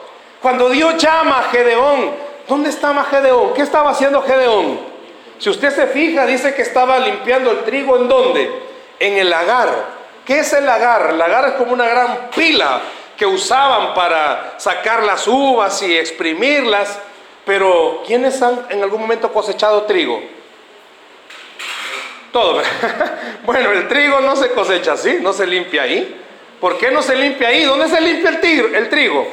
Cuando 0.42 0.68
Dios 0.68 0.98
llama 0.98 1.38
a 1.38 1.42
Gedeón, 1.44 2.10
¿dónde 2.46 2.68
estaba 2.68 3.04
Gedeón? 3.04 3.54
¿Qué 3.54 3.62
estaba 3.62 3.90
haciendo 3.90 4.20
Gedeón? 4.22 4.78
Si 5.38 5.48
usted 5.48 5.74
se 5.74 5.86
fija, 5.86 6.26
dice 6.26 6.54
que 6.54 6.62
estaba 6.62 6.98
limpiando 6.98 7.52
el 7.52 7.64
trigo 7.64 7.96
en 7.96 8.08
dónde? 8.08 8.62
En 9.00 9.16
el 9.16 9.30
lagar. 9.30 9.68
¿Qué 10.26 10.40
es 10.40 10.52
el 10.52 10.66
lagar? 10.66 11.08
El 11.10 11.18
lagar 11.18 11.46
es 11.48 11.52
como 11.52 11.72
una 11.72 11.86
gran 11.86 12.28
pila 12.34 12.80
que 13.16 13.26
usaban 13.26 13.94
para 13.94 14.54
sacar 14.58 15.02
las 15.02 15.26
uvas 15.26 15.80
y 15.82 15.96
exprimirlas. 15.96 16.98
Pero 17.44 18.02
¿quiénes 18.06 18.42
han 18.42 18.66
en 18.70 18.82
algún 18.82 19.00
momento 19.00 19.32
cosechado 19.32 19.82
trigo? 19.82 20.20
Todo. 22.32 22.60
bueno, 23.44 23.70
el 23.70 23.88
trigo 23.88 24.20
no 24.20 24.36
se 24.36 24.50
cosecha 24.50 24.92
así, 24.92 25.18
no 25.20 25.32
se 25.32 25.46
limpia 25.46 25.82
ahí. 25.82 26.22
¿Por 26.60 26.76
qué 26.78 26.90
no 26.90 27.02
se 27.02 27.14
limpia 27.14 27.48
ahí? 27.48 27.64
¿Dónde 27.64 27.88
se 27.88 28.00
limpia 28.00 28.30
el, 28.30 28.74
el 28.74 28.88
trigo? 28.88 29.26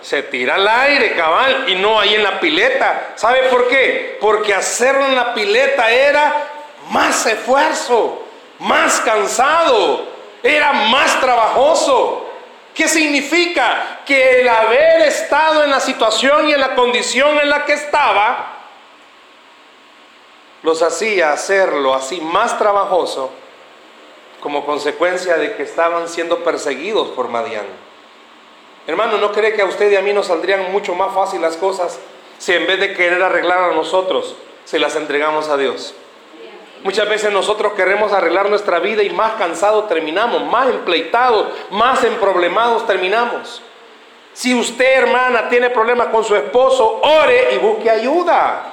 Se 0.00 0.22
tira 0.24 0.54
al 0.54 0.66
aire, 0.66 1.12
cabal, 1.12 1.64
y 1.68 1.74
no 1.74 2.00
ahí 2.00 2.14
en 2.14 2.22
la 2.22 2.40
pileta. 2.40 3.12
¿Sabe 3.14 3.42
por 3.50 3.68
qué? 3.68 4.16
Porque 4.20 4.54
hacerlo 4.54 5.06
en 5.06 5.14
la 5.14 5.34
pileta 5.34 5.90
era 5.90 6.48
más 6.90 7.26
esfuerzo, 7.26 8.24
más 8.60 9.00
cansado, 9.00 10.07
era 10.42 10.72
más 10.72 11.20
trabajoso. 11.20 12.24
¿Qué 12.74 12.86
significa? 12.88 14.00
Que 14.06 14.40
el 14.40 14.48
haber 14.48 15.02
estado 15.02 15.64
en 15.64 15.70
la 15.70 15.80
situación 15.80 16.48
y 16.48 16.52
en 16.52 16.60
la 16.60 16.74
condición 16.74 17.38
en 17.40 17.48
la 17.48 17.64
que 17.64 17.72
estaba, 17.72 18.54
los 20.62 20.82
hacía 20.82 21.32
hacerlo 21.32 21.94
así 21.94 22.20
más 22.20 22.58
trabajoso 22.58 23.30
como 24.40 24.64
consecuencia 24.64 25.36
de 25.36 25.56
que 25.56 25.62
estaban 25.62 26.08
siendo 26.08 26.44
perseguidos 26.44 27.08
por 27.08 27.28
Madián. 27.28 27.66
Hermano, 28.86 29.18
¿no 29.18 29.32
cree 29.32 29.54
que 29.54 29.62
a 29.62 29.66
usted 29.66 29.90
y 29.90 29.96
a 29.96 30.02
mí 30.02 30.12
nos 30.12 30.26
saldrían 30.26 30.72
mucho 30.72 30.94
más 30.94 31.14
fácil 31.14 31.42
las 31.42 31.56
cosas 31.56 31.98
si 32.38 32.52
en 32.52 32.66
vez 32.66 32.80
de 32.80 32.94
querer 32.94 33.22
arreglar 33.22 33.70
a 33.70 33.74
nosotros, 33.74 34.36
se 34.64 34.78
las 34.78 34.94
entregamos 34.96 35.48
a 35.48 35.56
Dios? 35.56 35.94
Muchas 36.84 37.08
veces 37.08 37.32
nosotros 37.32 37.72
queremos 37.72 38.12
arreglar 38.12 38.48
nuestra 38.48 38.78
vida 38.78 39.02
y 39.02 39.10
más 39.10 39.32
cansados 39.32 39.88
terminamos, 39.88 40.44
más 40.44 40.68
empleitados, 40.68 41.48
más 41.70 42.04
emproblemados 42.04 42.86
terminamos. 42.86 43.62
Si 44.32 44.54
usted, 44.54 44.98
hermana, 44.98 45.48
tiene 45.48 45.70
problemas 45.70 46.08
con 46.08 46.24
su 46.24 46.36
esposo, 46.36 47.00
ore 47.02 47.54
y 47.54 47.58
busque 47.58 47.90
ayuda. 47.90 48.72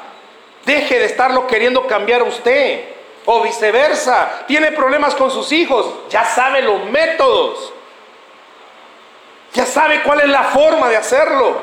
Deje 0.63 0.99
de 0.99 1.05
estarlo 1.05 1.47
queriendo 1.47 1.87
cambiar 1.87 2.21
a 2.21 2.25
usted. 2.25 2.85
O 3.25 3.41
viceversa. 3.41 4.43
Tiene 4.45 4.71
problemas 4.73 5.15
con 5.15 5.31
sus 5.31 5.51
hijos. 5.51 5.91
Ya 6.11 6.23
sabe 6.23 6.61
los 6.61 6.85
métodos. 6.85 7.73
Ya 9.53 9.65
sabe 9.65 10.03
cuál 10.03 10.19
es 10.21 10.29
la 10.29 10.43
forma 10.43 10.89
de 10.89 10.97
hacerlo. 10.97 11.57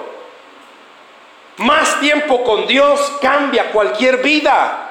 Más 1.59 2.01
tiempo 2.01 2.43
con 2.43 2.67
Dios 2.67 3.19
cambia 3.21 3.71
cualquier 3.71 4.17
vida. 4.17 4.82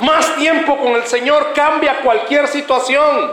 Más 0.00 0.36
tiempo 0.36 0.78
con 0.78 0.92
el 0.92 1.04
Señor 1.04 1.52
cambia 1.54 2.00
cualquier 2.00 2.48
situación. 2.48 3.32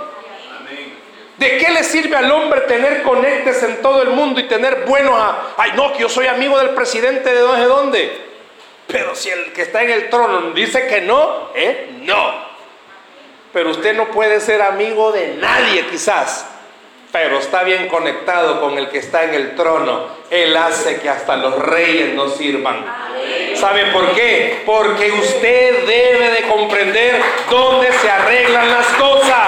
¿De 1.37 1.57
qué 1.57 1.71
le 1.71 1.83
sirve 1.83 2.15
al 2.15 2.31
hombre 2.31 2.61
tener 2.61 3.03
conectes 3.03 3.61
en 3.61 3.81
todo 3.81 4.01
el 4.01 4.09
mundo 4.09 4.39
y 4.39 4.47
tener 4.47 4.85
buenos 4.85 5.13
a... 5.15 5.53
Ay, 5.57 5.71
no, 5.75 5.93
que 5.93 5.99
yo 5.99 6.09
soy 6.09 6.25
amigo 6.25 6.57
del 6.57 6.71
presidente 6.71 7.31
de 7.31 7.39
dónde, 7.39 7.65
dónde. 7.65 8.27
Pero 8.87 9.15
si 9.15 9.29
el 9.29 9.53
que 9.53 9.61
está 9.63 9.83
en 9.83 9.91
el 9.91 10.09
trono 10.09 10.51
dice 10.51 10.87
que 10.87 11.01
no, 11.01 11.49
¿eh? 11.53 11.89
No. 12.01 12.47
Pero 13.53 13.71
usted 13.71 13.95
no 13.95 14.05
puede 14.07 14.39
ser 14.39 14.61
amigo 14.61 15.11
de 15.11 15.35
nadie 15.35 15.85
quizás, 15.87 16.47
pero 17.11 17.39
está 17.39 17.63
bien 17.63 17.87
conectado 17.87 18.61
con 18.61 18.77
el 18.77 18.89
que 18.89 18.99
está 18.99 19.23
en 19.23 19.33
el 19.33 19.55
trono. 19.55 20.07
Él 20.29 20.55
hace 20.55 20.99
que 20.99 21.09
hasta 21.09 21.35
los 21.35 21.57
reyes 21.59 22.13
nos 22.13 22.35
sirvan. 22.35 22.85
¿Sabe 23.59 23.87
por 23.87 24.13
qué? 24.13 24.61
Porque 24.65 25.11
usted 25.11 25.85
debe 25.87 26.29
de 26.29 26.47
comprender 26.47 27.21
dónde 27.49 27.91
se 27.91 28.09
arreglan 28.09 28.69
las 28.69 28.85
cosas. 28.87 29.47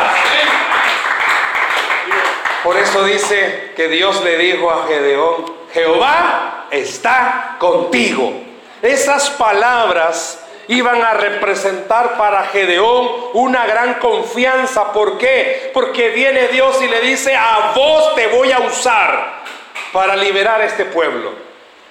Por 2.64 2.76
eso 2.78 3.04
dice 3.04 3.74
que 3.76 3.88
Dios 3.88 4.24
le 4.24 4.38
dijo 4.38 4.72
a 4.72 4.88
Gedeón, 4.88 5.54
Jehová 5.74 6.66
está 6.72 7.56
contigo. 7.60 8.34
Esas 8.82 9.30
palabras 9.32 10.44
iban 10.68 11.02
a 11.04 11.14
representar 11.14 12.18
para 12.18 12.44
Gedeón 12.48 13.10
una 13.34 13.66
gran 13.66 13.96
confianza. 13.96 14.92
¿Por 14.92 15.18
qué? 15.18 15.72
Porque 15.74 16.10
viene 16.10 16.48
Dios 16.48 16.82
y 16.82 16.88
le 16.88 17.02
dice, 17.02 17.36
a 17.36 17.74
vos 17.76 18.16
te 18.16 18.28
voy 18.28 18.52
a 18.52 18.60
usar 18.60 19.44
para 19.92 20.16
liberar 20.16 20.62
este 20.62 20.86
pueblo. 20.86 21.49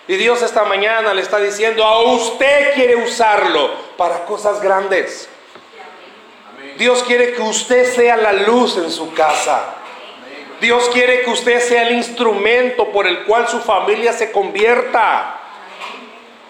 Y 0.09 0.17
Dios 0.17 0.41
esta 0.41 0.65
mañana 0.65 1.13
le 1.13 1.21
está 1.21 1.39
diciendo, 1.39 1.85
a 1.85 2.01
usted 2.01 2.73
quiere 2.73 2.97
usarlo 2.97 3.71
para 3.99 4.25
cosas 4.25 4.59
grandes. 4.63 5.29
Dios 6.79 7.03
quiere 7.03 7.35
que 7.35 7.43
usted 7.43 7.85
sea 7.95 8.17
la 8.17 8.33
luz 8.33 8.79
en 8.79 8.91
su 8.91 9.13
casa. 9.13 9.75
Dios 10.63 10.89
quiere 10.95 11.21
que 11.21 11.31
usted 11.31 11.61
sea 11.61 11.83
el 11.83 11.97
instrumento 11.97 12.91
por 12.91 13.07
el 13.07 13.25
cual 13.25 13.49
su 13.49 13.61
familia 13.61 14.15
se 14.15 14.33
convierta. 14.33 15.41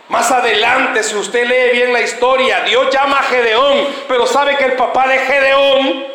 Más 0.08 0.30
adelante, 0.30 1.02
si 1.02 1.16
usted 1.16 1.44
lee 1.44 1.76
bien 1.76 1.92
la 1.92 2.00
historia, 2.00 2.60
Dios 2.60 2.88
llama 2.90 3.18
a 3.18 3.22
Gedeón, 3.24 3.88
pero 4.06 4.24
sabe 4.26 4.56
que 4.56 4.66
el 4.66 4.74
papá 4.74 5.08
de 5.08 5.18
Gedeón, 5.18 6.06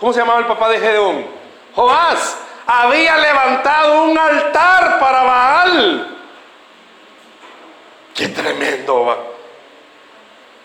¿cómo 0.00 0.14
se 0.14 0.20
llamaba 0.20 0.40
el 0.40 0.46
papá 0.46 0.70
de 0.70 0.80
Gedeón? 0.80 1.26
Joás, 1.74 2.38
había 2.66 3.18
levantado 3.18 4.04
un 4.04 4.18
altar 4.18 4.98
para 4.98 5.22
Baal. 5.22 6.17
Qué 8.18 8.26
tremendo 8.26 9.04
va. 9.04 9.16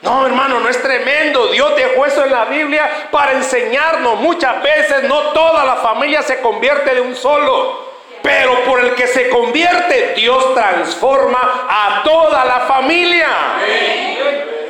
No, 0.01 0.25
hermano, 0.25 0.59
no 0.59 0.67
es 0.69 0.81
tremendo. 0.81 1.49
Dios 1.49 1.75
dejó 1.75 2.03
eso 2.03 2.25
en 2.25 2.31
la 2.31 2.45
Biblia 2.45 3.09
para 3.11 3.33
enseñarnos. 3.33 4.19
Muchas 4.21 4.63
veces 4.63 5.03
no 5.03 5.19
toda 5.33 5.63
la 5.63 5.75
familia 5.75 6.23
se 6.23 6.41
convierte 6.41 6.95
de 6.95 7.01
un 7.01 7.15
solo. 7.15 7.93
Pero 8.23 8.63
por 8.63 8.79
el 8.79 8.95
que 8.95 9.05
se 9.05 9.29
convierte, 9.29 10.15
Dios 10.15 10.55
transforma 10.55 11.67
a 11.69 12.01
toda 12.03 12.43
la 12.43 12.61
familia. 12.61 13.29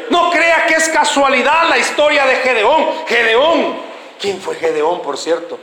No 0.09 0.29
crea 0.29 0.65
que 0.65 0.73
es 0.73 0.89
casualidad 0.89 1.69
la 1.69 1.77
historia 1.77 2.25
de 2.25 2.35
Gedeón. 2.35 3.07
Gedeón, 3.07 3.77
¿quién 4.19 4.41
fue 4.41 4.55
Gedeón, 4.55 5.01
por 5.01 5.17
cierto? 5.17 5.57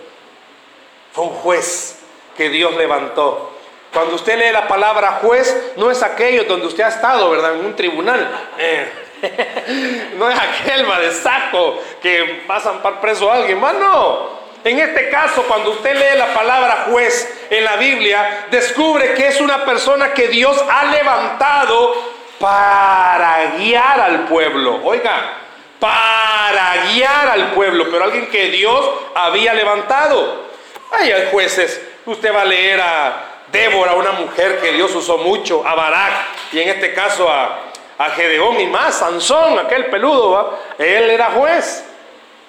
Fue 1.12 1.24
un 1.24 1.34
juez 1.34 1.98
que 2.34 2.48
Dios 2.48 2.74
levantó. 2.76 3.59
Cuando 3.92 4.14
usted 4.14 4.38
lee 4.38 4.52
la 4.52 4.68
palabra 4.68 5.18
juez, 5.22 5.72
no 5.76 5.90
es 5.90 6.02
aquello 6.02 6.44
donde 6.44 6.66
usted 6.66 6.84
ha 6.84 6.88
estado, 6.88 7.28
¿verdad? 7.30 7.54
En 7.54 7.64
un 7.64 7.74
tribunal. 7.74 8.30
Eh, 8.56 8.88
no 10.16 10.30
es 10.30 10.38
aquel 10.38 10.88
va 10.88 11.00
de 11.00 11.12
saco 11.12 11.82
que 12.00 12.44
va 12.48 12.56
a 12.56 12.60
zampar 12.60 13.00
preso 13.00 13.30
a 13.30 13.36
alguien, 13.36 13.58
más 13.58 13.74
no. 13.74 14.40
En 14.62 14.78
este 14.78 15.08
caso, 15.08 15.42
cuando 15.44 15.70
usted 15.70 15.94
lee 15.94 16.18
la 16.18 16.34
palabra 16.34 16.86
juez 16.90 17.46
en 17.50 17.64
la 17.64 17.76
Biblia, 17.76 18.46
descubre 18.50 19.14
que 19.14 19.28
es 19.28 19.40
una 19.40 19.64
persona 19.64 20.12
que 20.12 20.28
Dios 20.28 20.62
ha 20.70 20.84
levantado 20.84 21.94
para 22.38 23.54
guiar 23.56 24.00
al 24.00 24.20
pueblo. 24.26 24.80
Oiga, 24.84 25.32
para 25.80 26.84
guiar 26.92 27.28
al 27.28 27.52
pueblo, 27.52 27.86
pero 27.90 28.04
alguien 28.04 28.28
que 28.28 28.50
Dios 28.50 28.88
había 29.14 29.54
levantado. 29.54 30.48
Hay 30.92 31.28
jueces, 31.30 31.80
usted 32.04 32.34
va 32.34 32.42
a 32.42 32.46
leer 32.46 32.80
a 32.80 33.29
Débora, 33.52 33.94
una 33.94 34.12
mujer 34.12 34.60
que 34.60 34.72
Dios 34.72 34.94
usó 34.94 35.18
mucho, 35.18 35.66
a 35.66 35.74
Barak, 35.74 36.12
y 36.52 36.60
en 36.60 36.68
este 36.68 36.92
caso 36.94 37.28
a, 37.28 37.70
a 37.98 38.10
Gedeón 38.10 38.60
y 38.60 38.66
más, 38.66 38.96
Sansón, 38.98 39.58
aquel 39.58 39.86
peludo, 39.86 40.58
él 40.78 41.10
era 41.10 41.32
juez. 41.32 41.84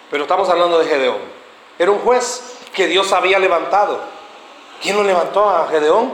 Pero 0.09 0.23
estamos 0.23 0.49
hablando 0.49 0.79
de 0.79 0.85
Gedeón. 0.85 1.19
Era 1.79 1.91
un 1.91 1.99
juez 1.99 2.59
que 2.73 2.87
Dios 2.87 3.11
había 3.13 3.39
levantado. 3.39 3.99
¿Quién 4.81 4.95
lo 4.95 5.03
levantó 5.03 5.49
a 5.49 5.67
Gedeón? 5.67 6.13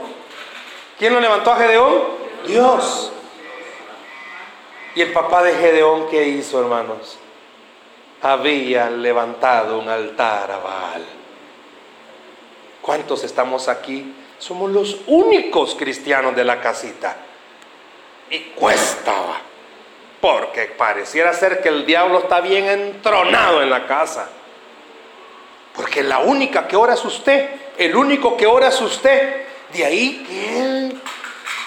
¿Quién 0.98 1.14
lo 1.14 1.20
levantó 1.20 1.52
a 1.52 1.58
Gedeón? 1.58 2.04
Dios. 2.46 3.12
Y 4.96 5.02
el 5.02 5.14
papá 5.14 5.44
de 5.44 5.54
Gedeón, 5.54 6.08
¿qué 6.10 6.28
hizo, 6.28 6.60
hermanos? 6.60 7.20
Había 8.22 8.90
levantado 8.90 9.78
un 9.78 9.88
altar 9.88 10.52
a 10.52 10.58
Baal. 10.58 11.06
¿Cuántos 12.82 13.24
estamos 13.24 13.68
aquí? 13.68 14.16
Somos 14.40 14.72
los 14.72 14.98
únicos 15.08 15.76
cristianos 15.76 16.36
de 16.36 16.44
la 16.44 16.62
casita. 16.62 17.16
Y 18.30 18.40
cuesta, 18.56 19.14
porque 20.20 20.66
pareciera 20.78 21.34
ser 21.34 21.62
que 21.62 21.70
el 21.70 21.86
diablo 21.86 22.20
está 22.20 22.42
bien 22.42 22.66
entronado 22.66 23.62
en 23.62 23.70
la 23.70 23.88
casa. 23.88 24.30
Porque 25.74 26.04
la 26.04 26.20
única 26.20 26.68
que 26.68 26.76
ora 26.76 26.94
es 26.94 27.06
usted, 27.06 27.50
el 27.78 27.96
único 27.96 28.36
que 28.36 28.48
ora 28.48 28.68
es 28.68 28.82
usted. 28.82 29.46
De 29.72 29.86
ahí 29.86 30.26
que 30.28 30.98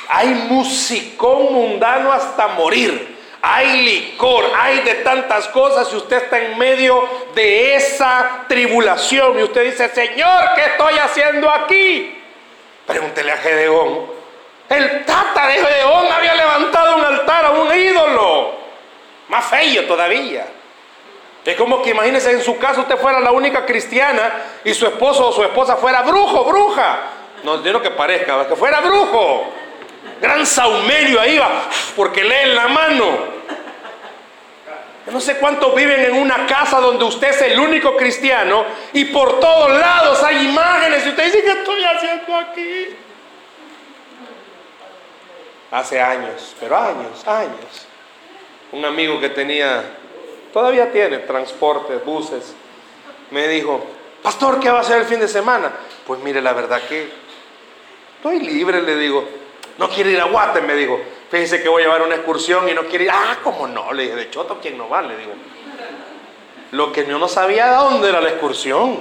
hay 0.08 0.28
musicón 0.48 1.52
mundano 1.52 2.12
hasta 2.12 2.48
morir. 2.48 3.18
Hay 3.42 3.82
licor, 3.82 4.44
hay 4.54 4.80
de 4.80 4.96
tantas 4.96 5.48
cosas 5.48 5.90
y 5.92 5.96
usted 5.96 6.24
está 6.24 6.38
en 6.40 6.58
medio 6.58 7.02
de 7.34 7.74
esa 7.74 8.44
tribulación 8.48 9.38
y 9.38 9.44
usted 9.44 9.64
dice, 9.64 9.88
Señor, 9.88 10.50
¿qué 10.56 10.66
estoy 10.66 10.98
haciendo 10.98 11.48
aquí? 11.48 12.19
Pregúntele 12.90 13.32
a 13.32 13.36
Gedeón. 13.36 14.06
El 14.68 15.04
tata 15.04 15.46
de 15.46 15.54
Gedeón 15.54 16.12
había 16.12 16.34
levantado 16.34 16.96
un 16.96 17.04
altar 17.04 17.44
a 17.46 17.50
un 17.50 17.72
ídolo. 17.72 18.52
Más 19.28 19.44
feo 19.46 19.84
todavía. 19.86 20.46
Es 21.44 21.56
como 21.56 21.82
que 21.82 21.90
imagínese 21.90 22.32
en 22.32 22.42
su 22.42 22.58
caso 22.58 22.82
usted 22.82 22.98
fuera 22.98 23.18
la 23.20 23.32
única 23.32 23.64
cristiana 23.64 24.32
y 24.64 24.74
su 24.74 24.86
esposo 24.86 25.28
o 25.28 25.32
su 25.32 25.42
esposa 25.42 25.76
fuera 25.76 26.02
brujo, 26.02 26.44
bruja. 26.44 26.98
No 27.42 27.58
digo 27.58 27.80
que 27.80 27.90
parezca, 27.90 28.46
que 28.46 28.56
fuera 28.56 28.80
brujo. 28.80 29.46
Gran 30.20 30.44
saumerio 30.44 31.20
ahí 31.20 31.38
va, 31.38 31.62
porque 31.96 32.22
lee 32.22 32.42
en 32.42 32.54
la 32.54 32.68
mano. 32.68 33.39
No 35.12 35.20
sé 35.20 35.36
cuántos 35.36 35.74
viven 35.74 36.00
en 36.00 36.14
una 36.14 36.46
casa 36.46 36.80
donde 36.80 37.04
usted 37.04 37.30
es 37.30 37.42
el 37.42 37.58
único 37.58 37.96
cristiano 37.96 38.64
y 38.92 39.06
por 39.06 39.40
todos 39.40 39.70
lados 39.70 40.22
hay 40.22 40.48
imágenes 40.48 41.04
y 41.06 41.08
usted 41.10 41.24
dice, 41.24 41.42
¿qué 41.42 41.50
estoy 41.50 41.82
haciendo 41.84 42.36
aquí? 42.36 42.96
Hace 45.70 46.00
años, 46.00 46.54
pero 46.58 46.76
años, 46.76 47.26
años. 47.26 47.86
Un 48.72 48.84
amigo 48.84 49.20
que 49.20 49.30
tenía, 49.30 49.82
todavía 50.52 50.92
tiene 50.92 51.18
transportes, 51.18 52.04
buses, 52.04 52.54
me 53.30 53.48
dijo, 53.48 53.84
pastor, 54.22 54.60
¿qué 54.60 54.70
va 54.70 54.78
a 54.78 54.82
hacer 54.82 54.98
el 54.98 55.06
fin 55.06 55.20
de 55.20 55.28
semana? 55.28 55.72
Pues 56.06 56.20
mire, 56.20 56.40
la 56.40 56.52
verdad 56.52 56.82
que 56.88 57.10
estoy 58.16 58.40
libre, 58.40 58.82
le 58.82 58.96
digo. 58.96 59.24
No 59.78 59.88
quiere 59.88 60.10
ir 60.10 60.20
a 60.20 60.24
Guate, 60.24 60.60
me 60.60 60.74
dijo. 60.74 61.00
Fíjese 61.30 61.62
que 61.62 61.68
voy 61.68 61.82
a 61.82 61.86
llevar 61.86 62.02
una 62.02 62.16
excursión 62.16 62.68
y 62.68 62.74
no 62.74 62.86
quiere 62.86 63.04
ir. 63.04 63.10
Ah, 63.12 63.38
¿cómo 63.42 63.68
no? 63.68 63.92
Le 63.92 64.02
dije, 64.02 64.16
de 64.16 64.30
choto, 64.30 64.58
¿quién 64.60 64.76
no 64.76 64.88
va? 64.88 65.00
Le 65.02 65.16
digo. 65.16 65.32
Lo 66.72 66.92
que 66.92 67.06
yo 67.06 67.18
no 67.18 67.28
sabía 67.28 67.68
de 67.68 67.76
dónde 67.76 68.08
era 68.08 68.20
la 68.20 68.30
excursión. 68.30 68.98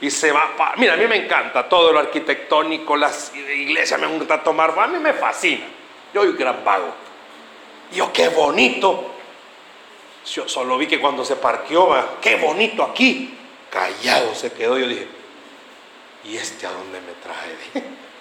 Y 0.00 0.10
se 0.10 0.32
va 0.32 0.56
para... 0.56 0.76
Mira, 0.76 0.94
a 0.94 0.96
mí 0.96 1.06
me 1.06 1.16
encanta 1.16 1.68
todo 1.68 1.92
lo 1.92 2.00
arquitectónico, 2.00 2.96
las 2.96 3.32
iglesias 3.34 4.00
me 4.00 4.06
gusta 4.06 4.42
tomar. 4.42 4.74
A 4.78 4.86
mí 4.86 4.98
me 4.98 5.12
fascina. 5.12 5.66
Yo 6.14 6.22
soy 6.22 6.30
un 6.30 6.36
gran 6.36 6.64
vago. 6.64 6.94
Yo, 7.92 8.10
qué 8.10 8.28
bonito. 8.28 9.12
Yo 10.24 10.48
solo 10.48 10.78
vi 10.78 10.86
que 10.86 10.98
cuando 10.98 11.26
se 11.26 11.36
parqueó, 11.36 11.94
qué 12.22 12.36
bonito 12.36 12.82
aquí. 12.82 13.38
Callado 13.70 14.34
se 14.34 14.50
quedó. 14.52 14.78
Yo 14.78 14.86
dije, 14.88 15.06
¿y 16.24 16.36
este 16.38 16.66
a 16.66 16.70
dónde 16.70 17.00
me 17.00 17.12
trae? 17.22 17.92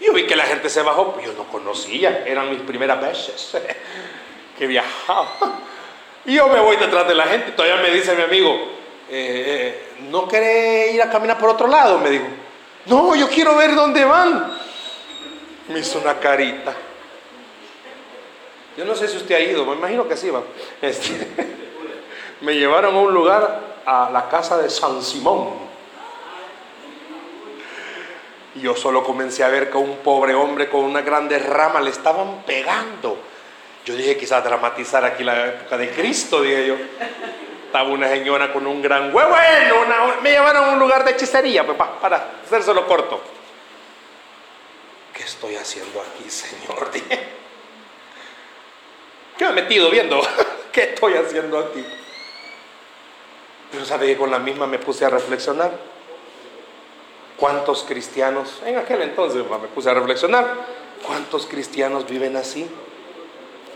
Yo 0.00 0.12
vi 0.12 0.26
que 0.26 0.36
la 0.36 0.44
gente 0.44 0.68
se 0.68 0.82
bajó, 0.82 1.18
yo 1.24 1.32
no 1.32 1.44
conocía, 1.44 2.24
eran 2.26 2.50
mis 2.50 2.60
primeras 2.60 3.00
veces 3.00 3.56
que 4.58 4.66
viajaba. 4.66 5.28
Y 6.24 6.34
yo 6.34 6.48
me 6.48 6.60
voy 6.60 6.76
detrás 6.76 7.06
de 7.08 7.14
la 7.14 7.24
gente, 7.24 7.52
todavía 7.52 7.76
me 7.82 7.90
dice 7.90 8.14
mi 8.14 8.22
amigo, 8.22 8.50
eh, 9.08 9.10
eh, 9.10 9.88
¿no 10.10 10.26
quiere 10.26 10.90
ir 10.90 11.00
a 11.00 11.08
caminar 11.08 11.38
por 11.38 11.50
otro 11.50 11.66
lado? 11.68 11.98
Me 11.98 12.10
dijo, 12.10 12.26
no, 12.86 13.14
yo 13.14 13.28
quiero 13.28 13.56
ver 13.56 13.74
dónde 13.74 14.04
van. 14.04 14.58
Me 15.68 15.80
hizo 15.80 15.98
una 15.98 16.18
carita. 16.18 16.74
Yo 18.76 18.84
no 18.84 18.94
sé 18.94 19.08
si 19.08 19.16
usted 19.16 19.34
ha 19.34 19.40
ido, 19.40 19.64
me 19.64 19.74
imagino 19.74 20.06
que 20.06 20.16
sí 20.16 20.28
va. 20.30 20.42
Este, 20.82 21.28
me 22.42 22.54
llevaron 22.54 22.94
a 22.94 22.98
un 22.98 23.14
lugar, 23.14 23.60
a 23.86 24.10
la 24.12 24.28
casa 24.28 24.58
de 24.58 24.68
San 24.68 25.02
Simón. 25.02 25.65
Y 28.56 28.62
yo 28.62 28.74
solo 28.74 29.04
comencé 29.04 29.44
a 29.44 29.48
ver 29.48 29.70
que 29.70 29.76
un 29.76 29.98
pobre 29.98 30.34
hombre 30.34 30.68
con 30.68 30.80
una 30.82 31.02
grande 31.02 31.38
rama 31.38 31.80
le 31.80 31.90
estaban 31.90 32.42
pegando. 32.44 33.18
Yo 33.84 33.94
dije, 33.94 34.16
quizás 34.16 34.42
dramatizar 34.42 35.04
aquí 35.04 35.22
la 35.22 35.46
época 35.46 35.76
de 35.76 35.90
Cristo, 35.90 36.42
dije 36.42 36.66
yo. 36.66 36.76
Estaba 37.66 37.90
una 37.90 38.08
señora 38.08 38.52
con 38.52 38.66
un 38.66 38.80
gran 38.80 39.14
huevo, 39.14 39.30
bueno, 39.30 40.14
me 40.22 40.30
llevaron 40.30 40.64
a 40.64 40.72
un 40.72 40.78
lugar 40.78 41.04
de 41.04 41.10
hechicería, 41.12 41.66
pues, 41.66 41.76
para 42.00 42.30
hacérselo 42.44 42.86
corto. 42.86 43.20
¿Qué 45.12 45.22
estoy 45.22 45.56
haciendo 45.56 46.00
aquí, 46.00 46.30
Señor? 46.30 46.90
Dije. 46.92 47.28
¿Qué 49.36 49.44
me 49.44 49.50
he 49.50 49.54
metido 49.54 49.90
viendo? 49.90 50.20
¿Qué 50.72 50.94
estoy 50.94 51.14
haciendo 51.14 51.58
aquí? 51.58 51.84
Pero 53.70 53.84
sabe 53.84 54.06
que 54.06 54.16
con 54.16 54.30
la 54.30 54.38
misma 54.38 54.66
me 54.66 54.78
puse 54.78 55.04
a 55.04 55.10
reflexionar. 55.10 55.72
¿Cuántos 57.36 57.84
cristianos, 57.84 58.62
en 58.64 58.78
aquel 58.78 59.02
entonces 59.02 59.44
me 59.48 59.68
puse 59.68 59.90
a 59.90 59.94
reflexionar, 59.94 60.54
cuántos 61.06 61.46
cristianos 61.46 62.08
viven 62.08 62.36
así? 62.36 62.68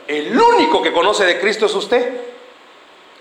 El 0.07 0.37
único 0.40 0.83
que 0.83 0.92
conoce 0.92 1.25
de 1.25 1.38
Cristo 1.38 1.66
es 1.66 1.75
usted. 1.75 2.20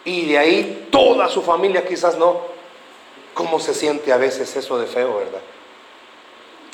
Y 0.06 0.28
de 0.30 0.38
ahí 0.40 0.88
toda 0.92 1.28
su 1.28 1.42
familia 1.42 1.86
quizás 1.86 2.18
no. 2.18 2.42
¿Cómo 3.34 3.60
se 3.60 3.74
siente 3.74 4.12
a 4.12 4.18
veces 4.18 4.56
eso 4.56 4.80
de 4.80 4.88
feo, 4.88 5.18
verdad? 5.18 5.42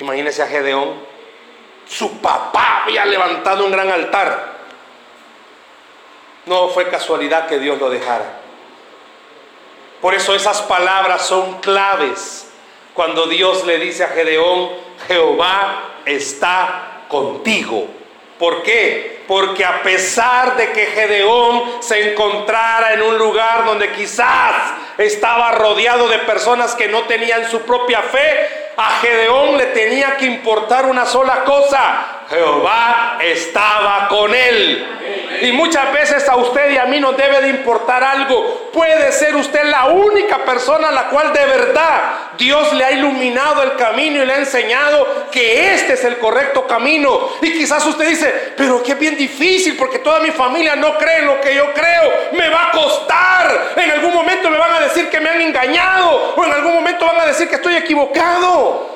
Imagínese 0.00 0.42
a 0.42 0.46
Gedeón. 0.46 0.94
Su 1.88 2.18
papá 2.18 2.84
había 2.84 3.04
levantado 3.04 3.64
un 3.64 3.72
gran 3.72 3.90
altar. 3.90 4.56
No 6.46 6.68
fue 6.68 6.88
casualidad 6.88 7.48
que 7.48 7.58
Dios 7.58 7.78
lo 7.78 7.90
dejara. 7.90 8.40
Por 10.00 10.14
eso 10.14 10.34
esas 10.34 10.62
palabras 10.62 11.26
son 11.26 11.60
claves 11.60 12.45
cuando 12.96 13.26
Dios 13.26 13.64
le 13.66 13.78
dice 13.78 14.04
a 14.04 14.08
Gedeón, 14.08 14.70
Jehová 15.06 16.00
está 16.06 17.02
contigo. 17.08 17.86
¿Por 18.38 18.62
qué? 18.62 19.22
Porque 19.28 19.66
a 19.66 19.82
pesar 19.82 20.56
de 20.56 20.72
que 20.72 20.86
Gedeón 20.86 21.82
se 21.82 22.12
encontrara 22.12 22.94
en 22.94 23.02
un 23.02 23.18
lugar 23.18 23.66
donde 23.66 23.92
quizás 23.92 24.72
estaba 24.96 25.52
rodeado 25.52 26.08
de 26.08 26.20
personas 26.20 26.74
que 26.74 26.88
no 26.88 27.02
tenían 27.02 27.50
su 27.50 27.60
propia 27.60 28.00
fe, 28.00 28.72
a 28.78 28.98
Gedeón 29.00 29.58
le 29.58 29.66
tenía 29.66 30.16
que 30.16 30.24
importar 30.24 30.86
una 30.86 31.04
sola 31.04 31.44
cosa. 31.44 32.15
Jehová 32.28 33.18
estaba 33.22 34.08
con 34.08 34.34
él. 34.34 34.92
Y 35.42 35.52
muchas 35.52 35.92
veces 35.92 36.28
a 36.28 36.36
usted 36.36 36.70
y 36.70 36.78
a 36.78 36.86
mí 36.86 36.98
nos 36.98 37.16
debe 37.16 37.40
de 37.42 37.48
importar 37.50 38.02
algo. 38.02 38.70
Puede 38.72 39.12
ser 39.12 39.36
usted 39.36 39.64
la 39.64 39.86
única 39.86 40.38
persona 40.38 40.88
a 40.88 40.92
la 40.92 41.08
cual 41.08 41.32
de 41.32 41.44
verdad 41.44 42.00
Dios 42.38 42.72
le 42.72 42.84
ha 42.84 42.92
iluminado 42.92 43.62
el 43.62 43.76
camino 43.76 44.22
y 44.22 44.26
le 44.26 44.32
ha 44.32 44.38
enseñado 44.38 45.26
que 45.30 45.74
este 45.74 45.92
es 45.92 46.04
el 46.04 46.18
correcto 46.18 46.66
camino. 46.66 47.28
Y 47.42 47.52
quizás 47.52 47.84
usted 47.86 48.08
dice, 48.08 48.54
pero 48.56 48.82
que 48.82 48.92
es 48.92 48.98
bien 48.98 49.16
difícil 49.16 49.76
porque 49.76 49.98
toda 49.98 50.20
mi 50.20 50.30
familia 50.30 50.74
no 50.74 50.96
cree 50.96 51.18
en 51.18 51.26
lo 51.26 51.40
que 51.40 51.54
yo 51.54 51.72
creo. 51.74 52.12
Me 52.32 52.48
va 52.48 52.68
a 52.68 52.70
costar. 52.72 53.74
En 53.76 53.90
algún 53.90 54.14
momento 54.14 54.50
me 54.50 54.58
van 54.58 54.72
a 54.72 54.80
decir 54.80 55.08
que 55.10 55.20
me 55.20 55.30
han 55.30 55.40
engañado. 55.40 56.34
O 56.36 56.44
en 56.44 56.52
algún 56.52 56.74
momento 56.74 57.06
van 57.06 57.20
a 57.20 57.26
decir 57.26 57.48
que 57.48 57.56
estoy 57.56 57.76
equivocado. 57.76 58.95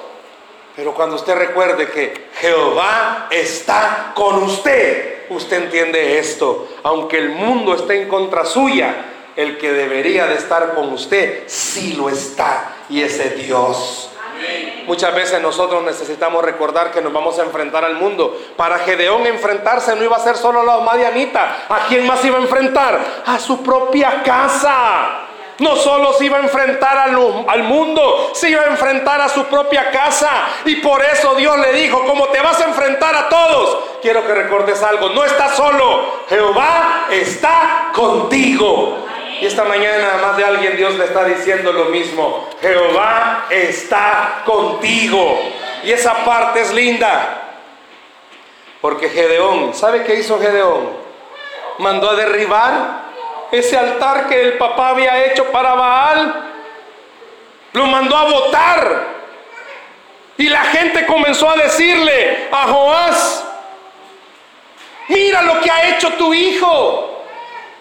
Pero 0.76 0.94
cuando 0.94 1.16
usted 1.16 1.34
recuerde 1.36 1.88
que 1.88 2.28
Jehová 2.40 3.28
está 3.30 4.12
con 4.14 4.42
usted, 4.42 5.26
usted 5.30 5.64
entiende 5.64 6.18
esto. 6.18 6.68
Aunque 6.82 7.18
el 7.18 7.30
mundo 7.30 7.74
esté 7.74 8.02
en 8.02 8.08
contra 8.08 8.44
suya, 8.44 8.94
el 9.36 9.58
que 9.58 9.72
debería 9.72 10.26
de 10.26 10.34
estar 10.34 10.74
con 10.74 10.92
usted 10.92 11.44
sí 11.46 11.94
lo 11.94 12.08
está 12.08 12.76
y 12.88 13.02
ese 13.02 13.30
Dios. 13.30 14.10
Muchas 14.86 15.14
veces 15.14 15.40
nosotros 15.40 15.82
necesitamos 15.84 16.44
recordar 16.44 16.90
que 16.90 17.00
nos 17.00 17.12
vamos 17.12 17.38
a 17.38 17.42
enfrentar 17.42 17.84
al 17.84 17.94
mundo. 17.94 18.36
Para 18.56 18.78
Gedeón 18.78 19.26
enfrentarse 19.26 19.94
no 19.94 20.02
iba 20.02 20.16
a 20.16 20.20
ser 20.20 20.36
solo 20.36 20.64
la 20.64 20.78
Madianita. 20.78 21.66
¿A 21.68 21.86
quién 21.88 22.06
más 22.06 22.24
iba 22.24 22.38
a 22.38 22.42
enfrentar? 22.42 23.22
A 23.26 23.38
su 23.38 23.62
propia 23.62 24.22
casa. 24.22 25.26
No 25.60 25.76
solo 25.76 26.14
se 26.14 26.24
iba 26.24 26.38
a 26.38 26.40
enfrentar 26.40 26.96
al, 26.96 27.62
mundo, 27.64 28.30
se 28.32 28.48
iba 28.48 28.62
a 28.62 28.68
enfrentar 28.68 29.20
a 29.20 29.28
su 29.28 29.44
propia 29.44 29.90
casa. 29.90 30.30
Y 30.64 30.76
por 30.76 31.04
eso 31.04 31.34
Dios 31.34 31.58
le 31.58 31.74
dijo, 31.74 32.02
como 32.06 32.28
te 32.28 32.40
vas 32.40 32.58
a 32.62 32.64
enfrentar 32.64 33.14
a 33.14 33.28
todos, 33.28 33.78
quiero 34.00 34.26
que 34.26 34.32
recordes 34.32 34.82
algo, 34.82 35.10
no 35.10 35.22
estás 35.22 35.54
solo, 35.56 36.22
Jehová 36.30 37.08
está 37.10 37.90
contigo. 37.94 39.06
Y 39.38 39.44
esta 39.44 39.64
mañana 39.64 40.18
más 40.22 40.38
de 40.38 40.44
alguien 40.44 40.78
Dios 40.78 40.94
le 40.94 41.04
está 41.04 41.24
diciendo 41.24 41.74
lo 41.74 41.86
mismo. 41.86 42.48
Jehová 42.62 43.44
está 43.50 44.42
contigo. 44.46 45.40
Y 45.84 45.92
esa 45.92 46.24
parte 46.24 46.62
es 46.62 46.72
linda. 46.72 47.42
Porque 48.80 49.10
Gedeón, 49.10 49.74
¿sabe 49.74 50.04
qué 50.04 50.14
hizo 50.14 50.40
Gedeón? 50.40 50.88
Mandó 51.78 52.08
a 52.08 52.16
derribar 52.16 53.09
ese 53.52 53.76
altar 53.76 54.28
que 54.28 54.40
el 54.40 54.58
papá 54.58 54.90
había 54.90 55.24
hecho 55.24 55.50
para 55.50 55.74
Baal. 55.74 56.50
Lo 57.72 57.86
mandó 57.86 58.16
a 58.16 58.24
votar. 58.24 59.04
Y 60.36 60.48
la 60.48 60.64
gente 60.64 61.04
comenzó 61.06 61.50
a 61.50 61.56
decirle 61.56 62.48
a 62.50 62.66
Joás, 62.68 63.44
mira 65.08 65.42
lo 65.42 65.60
que 65.60 65.70
ha 65.70 65.88
hecho 65.90 66.14
tu 66.14 66.32
hijo. 66.32 67.24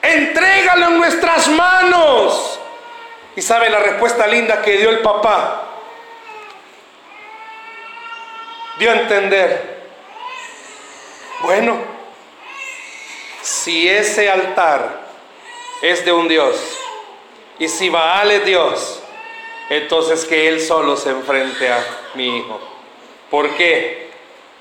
Entrégalo 0.01 0.87
en 0.87 0.97
nuestras 0.97 1.47
manos. 1.47 2.59
Y 3.35 3.41
sabe 3.41 3.69
la 3.69 3.79
respuesta 3.79 4.27
linda 4.27 4.61
que 4.61 4.77
dio 4.77 4.89
el 4.89 4.99
papá. 4.99 5.63
Dio 8.77 8.91
a 8.91 8.95
entender. 8.95 9.79
Bueno, 11.41 11.77
si 13.41 13.87
ese 13.87 14.29
altar 14.29 15.08
es 15.81 16.05
de 16.05 16.11
un 16.11 16.27
Dios 16.27 16.79
y 17.59 17.67
si 17.67 17.89
Baal 17.89 18.31
es 18.31 18.45
Dios, 18.45 19.01
entonces 19.69 20.25
que 20.25 20.47
Él 20.47 20.61
solo 20.61 20.95
se 20.95 21.09
enfrente 21.09 21.69
a 21.69 21.85
mi 22.15 22.37
hijo. 22.37 22.59
¿Por 23.29 23.49
qué? 23.51 24.09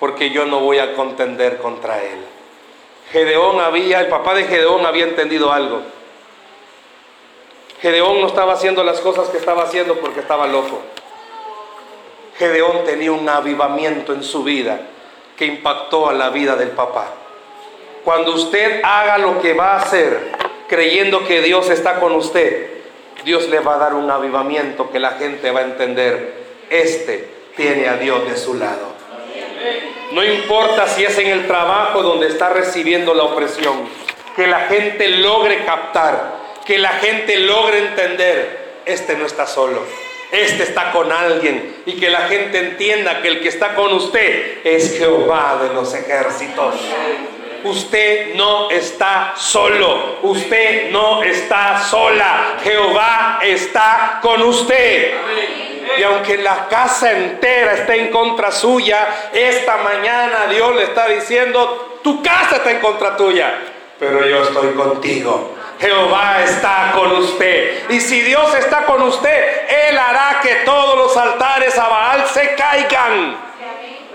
Porque 0.00 0.30
yo 0.30 0.44
no 0.46 0.60
voy 0.60 0.80
a 0.80 0.94
contender 0.94 1.58
contra 1.58 2.02
Él. 2.02 2.18
Gedeón 3.12 3.60
había, 3.60 4.00
el 4.00 4.08
papá 4.08 4.34
de 4.34 4.44
Gedeón 4.44 4.84
había 4.84 5.04
entendido 5.04 5.52
algo. 5.52 5.82
Gedeón 7.80 8.20
no 8.20 8.26
estaba 8.26 8.54
haciendo 8.54 8.82
las 8.82 9.00
cosas 9.00 9.28
que 9.28 9.38
estaba 9.38 9.62
haciendo 9.62 9.94
porque 10.00 10.20
estaba 10.20 10.48
loco. 10.48 10.82
Gedeón 12.36 12.84
tenía 12.84 13.12
un 13.12 13.28
avivamiento 13.28 14.12
en 14.12 14.24
su 14.24 14.42
vida 14.42 14.80
que 15.36 15.46
impactó 15.46 16.08
a 16.08 16.12
la 16.12 16.30
vida 16.30 16.56
del 16.56 16.70
papá. 16.70 17.12
Cuando 18.04 18.34
usted 18.34 18.80
haga 18.82 19.18
lo 19.18 19.40
que 19.40 19.54
va 19.54 19.74
a 19.74 19.76
hacer, 19.76 20.32
creyendo 20.68 21.26
que 21.26 21.42
Dios 21.42 21.70
está 21.70 21.98
con 21.98 22.12
usted, 22.12 22.70
Dios 23.24 23.48
le 23.48 23.60
va 23.60 23.74
a 23.74 23.78
dar 23.78 23.94
un 23.94 24.10
avivamiento 24.10 24.90
que 24.90 25.00
la 25.00 25.12
gente 25.12 25.50
va 25.50 25.60
a 25.60 25.64
entender. 25.64 26.34
Este 26.70 27.28
tiene 27.56 27.88
a 27.88 27.96
Dios 27.96 28.28
de 28.28 28.36
su 28.36 28.54
lado. 28.54 28.96
No 30.12 30.24
importa 30.24 30.86
si 30.86 31.04
es 31.04 31.18
en 31.18 31.26
el 31.26 31.46
trabajo 31.46 32.02
donde 32.02 32.28
está 32.28 32.50
recibiendo 32.50 33.14
la 33.14 33.24
opresión, 33.24 33.88
que 34.36 34.46
la 34.46 34.60
gente 34.60 35.08
logre 35.08 35.64
captar, 35.64 36.36
que 36.64 36.78
la 36.78 36.90
gente 36.90 37.36
logre 37.38 37.78
entender, 37.78 38.80
este 38.86 39.16
no 39.16 39.26
está 39.26 39.46
solo, 39.46 39.82
este 40.30 40.62
está 40.62 40.92
con 40.92 41.10
alguien 41.10 41.82
y 41.84 41.94
que 41.94 42.08
la 42.10 42.22
gente 42.28 42.58
entienda 42.58 43.20
que 43.20 43.28
el 43.28 43.40
que 43.40 43.48
está 43.48 43.74
con 43.74 43.92
usted 43.92 44.58
es 44.64 44.96
Jehová 44.98 45.58
de 45.62 45.74
los 45.74 45.92
ejércitos. 45.94 46.74
Usted 47.64 48.34
no 48.34 48.70
está 48.70 49.34
solo, 49.36 50.18
usted 50.22 50.90
no 50.90 51.22
está 51.22 51.78
sola, 51.80 52.56
Jehová 52.62 53.40
está 53.42 54.20
con 54.22 54.42
usted. 54.42 55.14
Y 55.98 56.02
aunque 56.02 56.38
la 56.38 56.68
casa 56.68 57.12
entera 57.12 57.74
está 57.74 57.94
en 57.94 58.08
contra 58.08 58.52
suya, 58.52 59.30
esta 59.32 59.78
mañana 59.78 60.46
Dios 60.50 60.74
le 60.76 60.84
está 60.84 61.08
diciendo, 61.08 61.98
tu 62.02 62.22
casa 62.22 62.56
está 62.56 62.70
en 62.70 62.78
contra 62.78 63.16
tuya, 63.16 63.54
pero 63.98 64.24
yo 64.24 64.42
estoy 64.42 64.74
contigo. 64.74 65.56
Jehová 65.80 66.42
está 66.42 66.92
con 66.94 67.12
usted. 67.12 67.88
Y 67.88 68.00
si 68.00 68.20
Dios 68.22 68.52
está 68.54 68.84
con 68.84 69.02
usted, 69.02 69.68
Él 69.88 69.98
hará 69.98 70.40
que 70.42 70.56
todos 70.64 70.96
los 70.96 71.16
altares 71.16 71.78
a 71.78 71.88
Baal 71.88 72.26
se 72.26 72.54
caigan. 72.54 73.48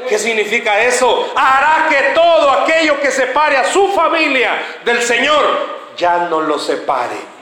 ¿Qué 0.08 0.20
significa 0.20 0.82
eso? 0.84 1.32
Hará 1.36 1.88
que 1.90 2.12
todo 2.14 2.50
aquello 2.52 3.00
que 3.00 3.12
separe 3.12 3.58
a 3.58 3.66
su 3.66 3.88
familia 3.90 4.80
del 4.84 5.02
Señor 5.02 5.44
ya 5.98 6.28
no 6.30 6.42
lo 6.42 6.60
separe. 6.60 7.34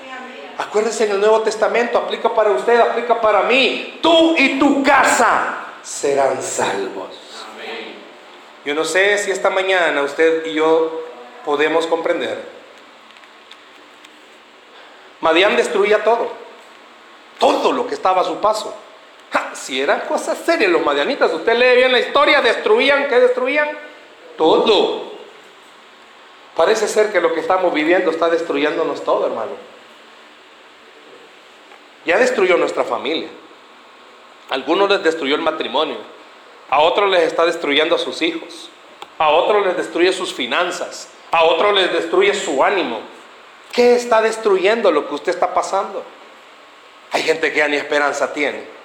Acuérdense 0.58 1.06
en 1.06 1.12
el 1.12 1.20
Nuevo 1.20 1.42
Testamento, 1.42 1.98
aplica 1.98 2.34
para 2.34 2.52
usted, 2.52 2.80
aplica 2.80 3.20
para 3.20 3.44
mí. 3.44 4.00
Tú 4.02 4.36
y 4.38 4.60
tu 4.60 4.84
casa 4.84 5.66
serán 5.82 6.42
salvos. 6.42 7.10
Yo 8.64 8.76
no 8.76 8.86
sé 8.86 9.18
si 9.18 9.32
esta 9.32 9.50
mañana 9.50 10.04
usted 10.04 10.46
y 10.46 10.54
yo 10.54 11.04
podemos 11.44 11.88
comprender. 11.88 12.44
Madián 15.20 15.56
destruía 15.56 16.04
todo. 16.04 16.32
Todo 17.40 17.72
lo 17.72 17.88
que 17.88 17.96
estaba 17.96 18.22
a 18.22 18.26
su 18.26 18.40
paso. 18.40 18.76
Si 19.54 19.80
eran 19.82 20.02
cosas 20.02 20.38
serias 20.40 20.72
los 20.72 20.84
madianitas, 20.84 21.32
usted 21.34 21.56
lee 21.56 21.78
bien 21.78 21.92
la 21.92 22.00
historia, 22.00 22.42
destruían, 22.42 23.08
¿qué 23.08 23.20
destruían? 23.20 23.70
Todo. 24.38 25.12
Parece 26.56 26.88
ser 26.88 27.12
que 27.12 27.22
lo 27.22 27.34
que 27.34 27.40
estamos 27.40 27.74
viviendo 27.74 28.12
está 28.12 28.30
destruyéndonos 28.30 29.04
todo, 29.04 29.26
hermano. 29.26 29.52
Ya 32.06 32.18
destruyó 32.18 32.58
nuestra 32.58 32.84
familia. 32.84 33.30
A 34.50 34.56
algunos 34.56 34.90
les 34.90 35.04
destruyó 35.04 35.36
el 35.36 35.42
matrimonio. 35.42 35.98
A 36.70 36.82
otros 36.82 37.10
les 37.10 37.24
está 37.24 37.46
destruyendo 37.46 37.96
a 37.96 38.00
sus 38.00 38.22
hijos. 38.22 38.70
A 39.18 39.30
otros 39.30 39.66
les 39.66 39.78
destruye 39.78 40.12
sus 40.12 40.34
finanzas. 40.34 41.10
A 41.32 41.44
otros 41.44 41.74
les 41.74 41.94
destruye 41.94 42.34
su 42.34 42.64
ánimo. 42.64 43.00
¿Qué 43.72 43.96
está 43.96 44.22
destruyendo 44.22 44.92
lo 44.92 45.08
que 45.08 45.16
usted 45.16 45.32
está 45.32 45.54
pasando? 45.54 46.04
Hay 47.12 47.22
gente 47.24 47.52
que 47.52 47.60
ya 47.60 47.68
ni 47.68 47.78
esperanza 47.78 48.34
tiene. 48.34 48.81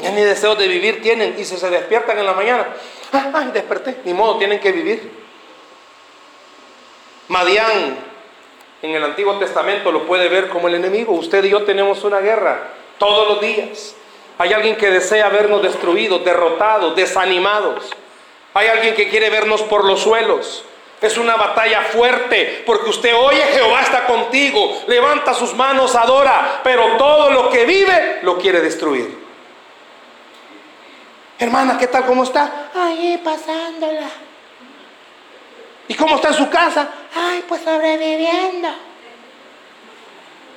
Ya 0.00 0.10
ni 0.10 0.22
deseo 0.22 0.54
de 0.54 0.68
vivir 0.68 1.02
tienen 1.02 1.36
y 1.38 1.44
si 1.44 1.56
se 1.56 1.68
despiertan 1.68 2.18
en 2.18 2.26
la 2.26 2.32
mañana, 2.32 2.66
ay, 3.12 3.50
desperté, 3.52 3.98
ni 4.04 4.14
modo, 4.14 4.38
tienen 4.38 4.58
que 4.58 4.72
vivir. 4.72 5.10
Madián 7.28 7.96
en 8.82 8.90
el 8.90 9.04
Antiguo 9.04 9.38
Testamento 9.38 9.92
lo 9.92 10.06
puede 10.06 10.28
ver 10.28 10.48
como 10.48 10.68
el 10.68 10.74
enemigo. 10.74 11.12
Usted 11.12 11.44
y 11.44 11.50
yo 11.50 11.62
tenemos 11.62 12.04
una 12.04 12.20
guerra 12.20 12.70
todos 12.98 13.28
los 13.28 13.40
días. 13.40 13.94
Hay 14.38 14.52
alguien 14.52 14.76
que 14.76 14.90
desea 14.90 15.28
vernos 15.28 15.62
destruidos, 15.62 16.24
derrotados, 16.24 16.96
desanimados. 16.96 17.90
Hay 18.54 18.66
alguien 18.66 18.94
que 18.94 19.08
quiere 19.08 19.30
vernos 19.30 19.62
por 19.62 19.84
los 19.84 20.00
suelos. 20.00 20.64
Es 21.00 21.16
una 21.16 21.36
batalla 21.36 21.82
fuerte 21.82 22.62
porque 22.64 22.90
usted 22.90 23.14
oye 23.16 23.42
Jehová 23.52 23.82
está 23.82 24.06
contigo, 24.06 24.82
levanta 24.86 25.34
sus 25.34 25.54
manos, 25.54 25.96
adora, 25.96 26.60
pero 26.62 26.96
todo 26.96 27.30
lo 27.30 27.50
que 27.50 27.64
vive 27.64 28.20
lo 28.22 28.38
quiere 28.38 28.60
destruir. 28.60 29.21
Hermana, 31.42 31.76
¿qué 31.76 31.88
tal? 31.88 32.06
¿Cómo 32.06 32.22
está? 32.22 32.70
Ahí 32.72 33.20
pasándola. 33.24 34.08
¿Y 35.88 35.94
cómo 35.94 36.14
está 36.14 36.28
en 36.28 36.34
su 36.34 36.48
casa? 36.48 36.88
Ay, 37.16 37.44
pues 37.48 37.62
sobreviviendo. 37.62 38.68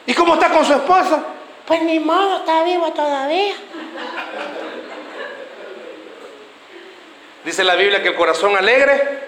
¿Y 0.05 0.13
cómo 0.13 0.35
está 0.35 0.51
con 0.51 0.63
su 0.63 0.73
esposa? 0.73 1.23
Pues 1.65 1.81
ni 1.81 1.99
modo, 1.99 2.37
está 2.37 2.63
vivo 2.63 2.91
todavía. 2.91 3.55
Dice 7.43 7.63
la 7.63 7.73
Biblia 7.73 8.03
que 8.03 8.09
el 8.09 8.15
corazón 8.15 8.55
alegre. 8.55 9.23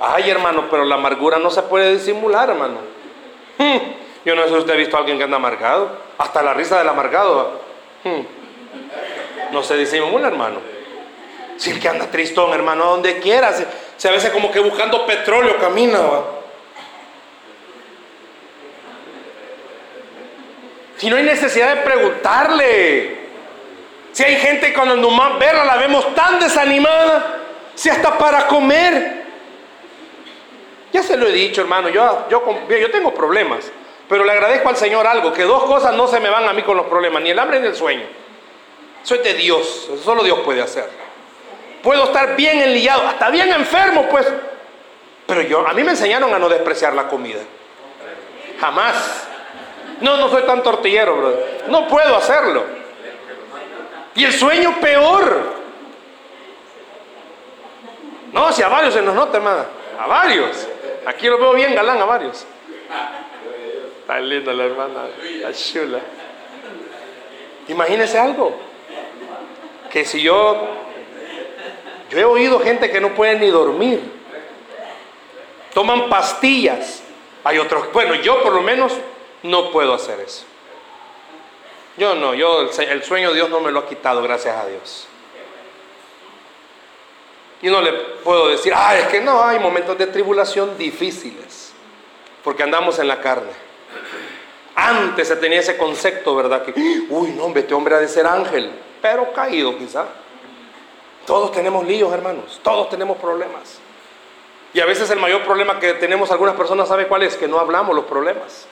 Ay, 0.00 0.30
hermano, 0.30 0.66
pero 0.68 0.84
la 0.84 0.96
amargura 0.96 1.38
no 1.38 1.48
se 1.48 1.62
puede 1.62 1.92
disimular, 1.92 2.50
hermano. 2.50 2.78
Hmm, 3.56 3.78
yo 4.24 4.34
no 4.34 4.42
sé 4.42 4.48
si 4.48 4.54
usted 4.56 4.72
ha 4.72 4.76
visto 4.76 4.96
a 4.96 4.98
alguien 4.98 5.16
que 5.16 5.22
anda 5.22 5.36
amargado. 5.36 5.96
Hasta 6.18 6.42
la 6.42 6.54
risa 6.54 6.76
del 6.76 6.88
amargado. 6.88 7.60
Hmm, 8.02 8.22
no 9.52 9.62
se 9.62 9.76
disimula, 9.76 10.28
hermano. 10.28 10.60
Si 11.56 11.70
el 11.70 11.80
que 11.80 11.88
anda 11.88 12.06
tristón, 12.06 12.52
hermano, 12.54 12.86
donde 12.86 13.18
quiera. 13.18 13.52
Se 13.96 14.08
a 14.08 14.12
veces 14.12 14.30
como 14.30 14.50
que 14.50 14.60
buscando 14.60 15.04
petróleo 15.06 15.58
camina. 15.58 15.98
Si 20.96 21.08
no 21.08 21.16
hay 21.16 21.24
necesidad 21.24 21.76
de 21.76 21.82
preguntarle. 21.82 23.20
Si 24.12 24.24
hay 24.24 24.36
gente 24.36 24.72
cuando 24.72 24.96
nomás 24.96 25.38
verla 25.38 25.64
la 25.64 25.76
vemos 25.76 26.14
tan 26.14 26.40
desanimada, 26.40 27.38
si 27.74 27.88
hasta 27.88 28.18
para 28.18 28.46
comer. 28.46 29.20
Ya 30.92 31.02
se 31.02 31.16
lo 31.16 31.26
he 31.28 31.32
dicho, 31.32 31.60
hermano, 31.60 31.88
yo, 31.88 32.26
yo, 32.28 32.42
yo 32.68 32.90
tengo 32.90 33.14
problemas, 33.14 33.70
pero 34.08 34.24
le 34.24 34.32
agradezco 34.32 34.68
al 34.68 34.76
Señor 34.76 35.06
algo, 35.06 35.32
que 35.32 35.44
dos 35.44 35.62
cosas 35.64 35.94
no 35.94 36.08
se 36.08 36.18
me 36.18 36.28
van 36.28 36.48
a 36.48 36.52
mí 36.52 36.62
con 36.62 36.76
los 36.76 36.86
problemas, 36.86 37.22
ni 37.22 37.30
el 37.30 37.38
hambre 37.38 37.60
ni 37.60 37.68
el 37.68 37.76
sueño. 37.76 38.19
Soy 39.02 39.18
de 39.18 39.34
Dios, 39.34 39.88
eso 39.92 40.02
solo 40.02 40.22
Dios 40.22 40.40
puede 40.40 40.62
hacer. 40.62 40.88
Puedo 41.82 42.04
estar 42.04 42.36
bien 42.36 42.60
enliado, 42.60 43.06
hasta 43.06 43.30
bien 43.30 43.50
enfermo, 43.52 44.06
pues. 44.10 44.26
Pero 45.26 45.42
yo, 45.42 45.66
a 45.66 45.72
mí 45.72 45.82
me 45.82 45.92
enseñaron 45.92 46.32
a 46.34 46.38
no 46.38 46.48
despreciar 46.48 46.92
la 46.94 47.08
comida. 47.08 47.40
Jamás. 48.60 49.26
No, 50.00 50.16
no 50.16 50.28
soy 50.28 50.42
tan 50.42 50.62
tortillero, 50.62 51.16
bro. 51.16 51.38
No 51.68 51.88
puedo 51.88 52.16
hacerlo. 52.16 52.64
Y 54.14 54.24
el 54.24 54.32
sueño 54.32 54.78
peor. 54.80 55.60
No, 58.32 58.52
si 58.52 58.62
a 58.62 58.68
varios 58.68 58.94
se 58.94 59.02
nos 59.02 59.14
nota, 59.14 59.38
hermana. 59.38 59.66
A 59.98 60.06
varios. 60.06 60.66
Aquí 61.06 61.26
lo 61.28 61.38
veo 61.38 61.52
bien 61.54 61.74
galán, 61.74 62.00
a 62.00 62.04
varios. 62.04 62.46
Está 64.00 64.20
linda 64.20 64.52
la 64.52 64.64
hermana, 64.64 65.04
la 65.40 65.52
chula. 65.52 66.00
Imagínese 67.68 68.18
algo. 68.18 68.69
Que 69.90 70.04
si 70.04 70.22
yo, 70.22 70.68
yo 72.10 72.18
he 72.18 72.24
oído 72.24 72.60
gente 72.60 72.90
que 72.90 73.00
no 73.00 73.14
puede 73.14 73.38
ni 73.38 73.48
dormir. 73.48 74.00
Toman 75.74 76.08
pastillas. 76.08 77.02
Hay 77.44 77.58
otros, 77.58 77.92
bueno, 77.92 78.14
yo 78.16 78.42
por 78.42 78.52
lo 78.52 78.62
menos 78.62 78.92
no 79.42 79.70
puedo 79.70 79.94
hacer 79.94 80.20
eso. 80.20 80.44
Yo 81.96 82.14
no, 82.14 82.34
yo 82.34 82.62
el, 82.62 83.02
sueño 83.02 83.28
de 83.30 83.34
Dios 83.34 83.50
no 83.50 83.60
me 83.60 83.70
lo 83.70 83.80
ha 83.80 83.86
quitado, 83.86 84.22
gracias 84.22 84.56
a 84.56 84.66
Dios. 84.66 85.06
Y 87.62 87.68
no 87.68 87.80
le 87.80 87.92
puedo 87.92 88.48
decir, 88.48 88.72
ah, 88.74 88.96
es 88.96 89.06
que 89.08 89.20
no, 89.20 89.42
hay 89.42 89.58
momentos 89.58 89.98
de 89.98 90.06
tribulación 90.06 90.78
difíciles, 90.78 91.72
porque 92.42 92.62
andamos 92.62 92.98
en 92.98 93.08
la 93.08 93.20
carne. 93.20 93.52
Antes 94.74 95.28
se 95.28 95.36
tenía 95.36 95.60
ese 95.60 95.76
concepto, 95.76 96.34
¿verdad? 96.34 96.64
Que, 96.64 96.72
uy, 97.10 97.32
no, 97.32 97.44
hombre, 97.44 97.62
este 97.62 97.74
hombre 97.74 97.96
ha 97.96 97.98
de 97.98 98.08
ser 98.08 98.26
ángel, 98.26 98.70
pero 99.00 99.32
caído 99.32 99.76
quizá. 99.78 100.06
Todos 101.26 101.52
tenemos 101.52 101.86
líos, 101.86 102.12
hermanos, 102.12 102.60
todos 102.62 102.88
tenemos 102.88 103.16
problemas. 103.18 103.78
Y 104.72 104.80
a 104.80 104.86
veces 104.86 105.10
el 105.10 105.18
mayor 105.18 105.44
problema 105.44 105.78
que 105.78 105.94
tenemos 105.94 106.30
algunas 106.30 106.54
personas, 106.54 106.88
¿sabe 106.88 107.06
cuál 107.06 107.22
es? 107.22 107.36
Que 107.36 107.48
no 107.48 107.58
hablamos 107.58 107.94
los 107.94 108.04
problemas. 108.04 108.66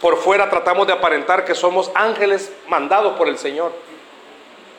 Por 0.00 0.16
fuera 0.16 0.48
tratamos 0.48 0.86
de 0.86 0.92
aparentar 0.92 1.44
que 1.44 1.54
somos 1.54 1.90
ángeles 1.94 2.52
mandados 2.68 3.16
por 3.16 3.28
el 3.28 3.36
Señor. 3.36 3.72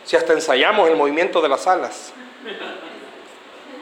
Si 0.04 0.16
hasta 0.16 0.34
ensayamos 0.34 0.90
el 0.90 0.96
movimiento 0.96 1.42
de 1.42 1.50
las 1.50 1.68
alas. 1.68 2.14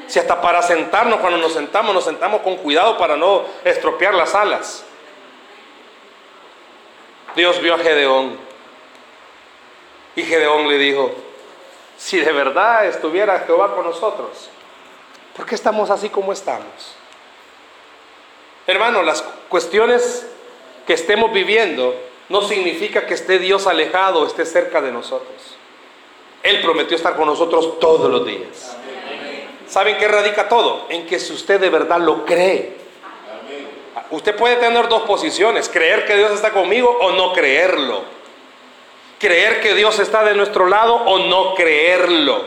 Si 0.07 0.20
hasta 0.20 0.41
para 0.41 0.61
sentarnos, 0.61 1.20
cuando 1.20 1.38
nos 1.38 1.53
sentamos, 1.53 1.93
nos 1.93 2.03
sentamos 2.03 2.41
con 2.41 2.57
cuidado 2.57 2.97
para 2.97 3.15
no 3.15 3.43
estropear 3.63 4.15
las 4.15 4.34
alas. 4.34 4.84
Dios 7.36 7.61
vio 7.61 7.76
a 7.76 7.78
Gedeón. 7.78 8.49
Y 10.16 10.24
Gedeón 10.24 10.68
le 10.68 10.78
dijo, 10.78 11.12
si 11.97 12.20
de 12.20 12.32
verdad 12.32 12.86
estuviera 12.86 13.39
Jehová 13.45 13.76
con 13.76 13.86
nosotros, 13.86 14.49
¿por 15.36 15.45
qué 15.45 15.55
estamos 15.55 15.89
así 15.89 16.10
como 16.10 16.34
estamos? 16.34 16.95
Hermano, 18.68 19.03
las 19.03 19.22
cuestiones 19.49 20.28
que 20.86 20.93
estemos 20.93 21.32
viviendo 21.32 21.95
no 22.30 22.41
significa 22.41 23.05
que 23.05 23.16
esté 23.16 23.39
Dios 23.39 23.68
alejado 23.68 24.22
o 24.22 24.28
esté 24.28 24.45
cerca 24.45 24.82
de 24.82 24.91
nosotros. 24.91 25.57
Él 26.43 26.62
prometió 26.62 26.95
estar 26.95 27.16
con 27.16 27.26
nosotros 27.26 27.80
todos 27.80 28.10
los 28.10 28.26
días. 28.26 28.78
¿Saben 29.68 29.97
qué 29.97 30.07
radica 30.07 30.47
todo? 30.47 30.86
En 30.89 31.05
que 31.05 31.20
si 31.20 31.34
usted 31.34 31.60
de 31.60 31.70
verdad 31.70 31.99
lo 31.99 32.26
cree. 32.26 32.78
Usted 34.12 34.36
puede 34.36 34.55
tener 34.55 34.88
dos 34.88 35.03
posiciones, 35.03 35.70
creer 35.70 36.05
que 36.05 36.16
Dios 36.16 36.32
está 36.32 36.51
conmigo 36.51 36.89
o 37.01 37.12
no 37.12 37.34
creerlo. 37.34 38.03
Creer 39.20 39.61
que 39.61 39.76
Dios 39.76 39.99
está 39.99 40.24
de 40.24 40.34
nuestro 40.34 40.67
lado 40.67 40.95
o 40.95 41.20
no 41.20 41.53
creerlo. 41.53 42.43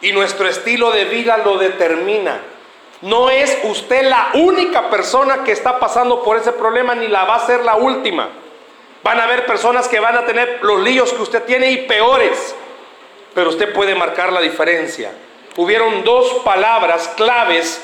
Y 0.00 0.12
nuestro 0.12 0.48
estilo 0.48 0.90
de 0.90 1.04
vida 1.04 1.38
lo 1.38 1.56
determina. 1.56 2.40
No 3.00 3.30
es 3.30 3.56
usted 3.62 4.08
la 4.08 4.30
única 4.34 4.90
persona 4.90 5.44
que 5.44 5.52
está 5.52 5.78
pasando 5.78 6.22
por 6.22 6.36
ese 6.36 6.52
problema, 6.52 6.94
ni 6.96 7.06
la 7.06 7.24
va 7.24 7.36
a 7.36 7.46
ser 7.46 7.64
la 7.64 7.76
última. 7.76 8.28
Van 9.04 9.20
a 9.20 9.24
haber 9.24 9.46
personas 9.46 9.86
que 9.86 10.00
van 10.00 10.16
a 10.16 10.26
tener 10.26 10.58
los 10.62 10.80
líos 10.80 11.12
que 11.12 11.22
usted 11.22 11.44
tiene 11.44 11.70
y 11.70 11.86
peores. 11.86 12.56
Pero 13.34 13.50
usted 13.50 13.72
puede 13.72 13.94
marcar 13.94 14.32
la 14.32 14.40
diferencia. 14.40 15.12
Hubieron 15.56 16.02
dos 16.02 16.40
palabras 16.44 17.08
claves 17.16 17.80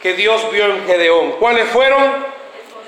que 0.00 0.14
Dios 0.14 0.50
vio 0.50 0.66
en 0.66 0.84
Gedeón. 0.84 1.32
¿Cuáles 1.38 1.68
fueron? 1.68 2.02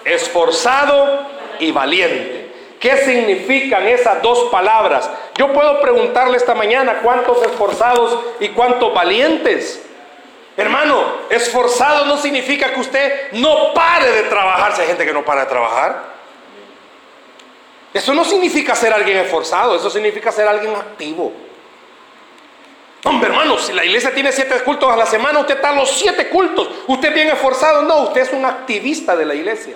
Esforzado 0.04 1.26
y 1.60 1.70
valiente. 1.70 2.43
¿Qué 2.84 2.98
significan 2.98 3.88
esas 3.88 4.20
dos 4.20 4.50
palabras? 4.50 5.08
Yo 5.38 5.54
puedo 5.54 5.80
preguntarle 5.80 6.36
esta 6.36 6.54
mañana 6.54 7.00
cuántos 7.02 7.42
esforzados 7.42 8.20
y 8.40 8.50
cuántos 8.50 8.92
valientes. 8.92 9.82
Hermano, 10.54 11.02
esforzado 11.30 12.04
no 12.04 12.18
significa 12.18 12.74
que 12.74 12.80
usted 12.80 13.32
no 13.32 13.72
pare 13.72 14.10
de 14.10 14.22
trabajar. 14.24 14.76
Si 14.76 14.82
hay 14.82 14.88
gente 14.88 15.06
que 15.06 15.14
no 15.14 15.24
para 15.24 15.44
de 15.44 15.46
trabajar. 15.46 16.12
Eso 17.94 18.12
no 18.12 18.22
significa 18.22 18.74
ser 18.74 18.92
alguien 18.92 19.16
esforzado, 19.16 19.76
eso 19.76 19.88
significa 19.88 20.30
ser 20.30 20.46
alguien 20.46 20.76
activo. 20.76 21.32
Hombre, 23.04 23.30
hermano, 23.30 23.56
si 23.56 23.72
la 23.72 23.86
iglesia 23.86 24.12
tiene 24.12 24.30
siete 24.30 24.56
cultos 24.62 24.92
a 24.92 24.96
la 24.96 25.06
semana, 25.06 25.38
usted 25.38 25.54
está 25.54 25.70
a 25.70 25.74
los 25.74 25.90
siete 25.90 26.28
cultos. 26.28 26.68
Usted 26.86 27.08
es 27.08 27.14
bien 27.14 27.28
esforzado. 27.28 27.80
No, 27.80 28.00
usted 28.00 28.20
es 28.20 28.32
un 28.34 28.44
activista 28.44 29.16
de 29.16 29.24
la 29.24 29.34
iglesia. 29.34 29.74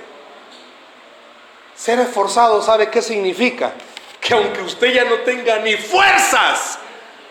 Ser 1.79 2.01
esforzado, 2.01 2.61
¿sabe 2.61 2.91
qué 2.91 3.01
significa? 3.01 3.73
Que 4.21 4.35
aunque 4.35 4.63
usted 4.63 4.89
ya 4.89 5.05
no 5.05 5.19
tenga 5.19 5.61
ni 5.61 5.77
fuerzas, 5.77 6.77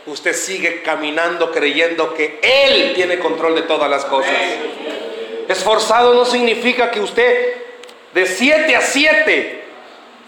usted 0.06 0.34
sigue 0.34 0.82
caminando 0.84 1.52
creyendo 1.52 2.14
que 2.14 2.40
Él 2.42 2.94
tiene 2.96 3.20
control 3.20 3.56
de 3.56 3.64
todas 3.64 3.90
las 3.90 4.06
cosas. 4.06 4.32
Esforzado 5.50 6.14
no 6.14 6.24
significa 6.24 6.90
que 6.90 7.02
usted 7.02 7.58
de 8.14 8.26
7 8.26 8.74
a 8.74 8.82
7, 8.82 9.64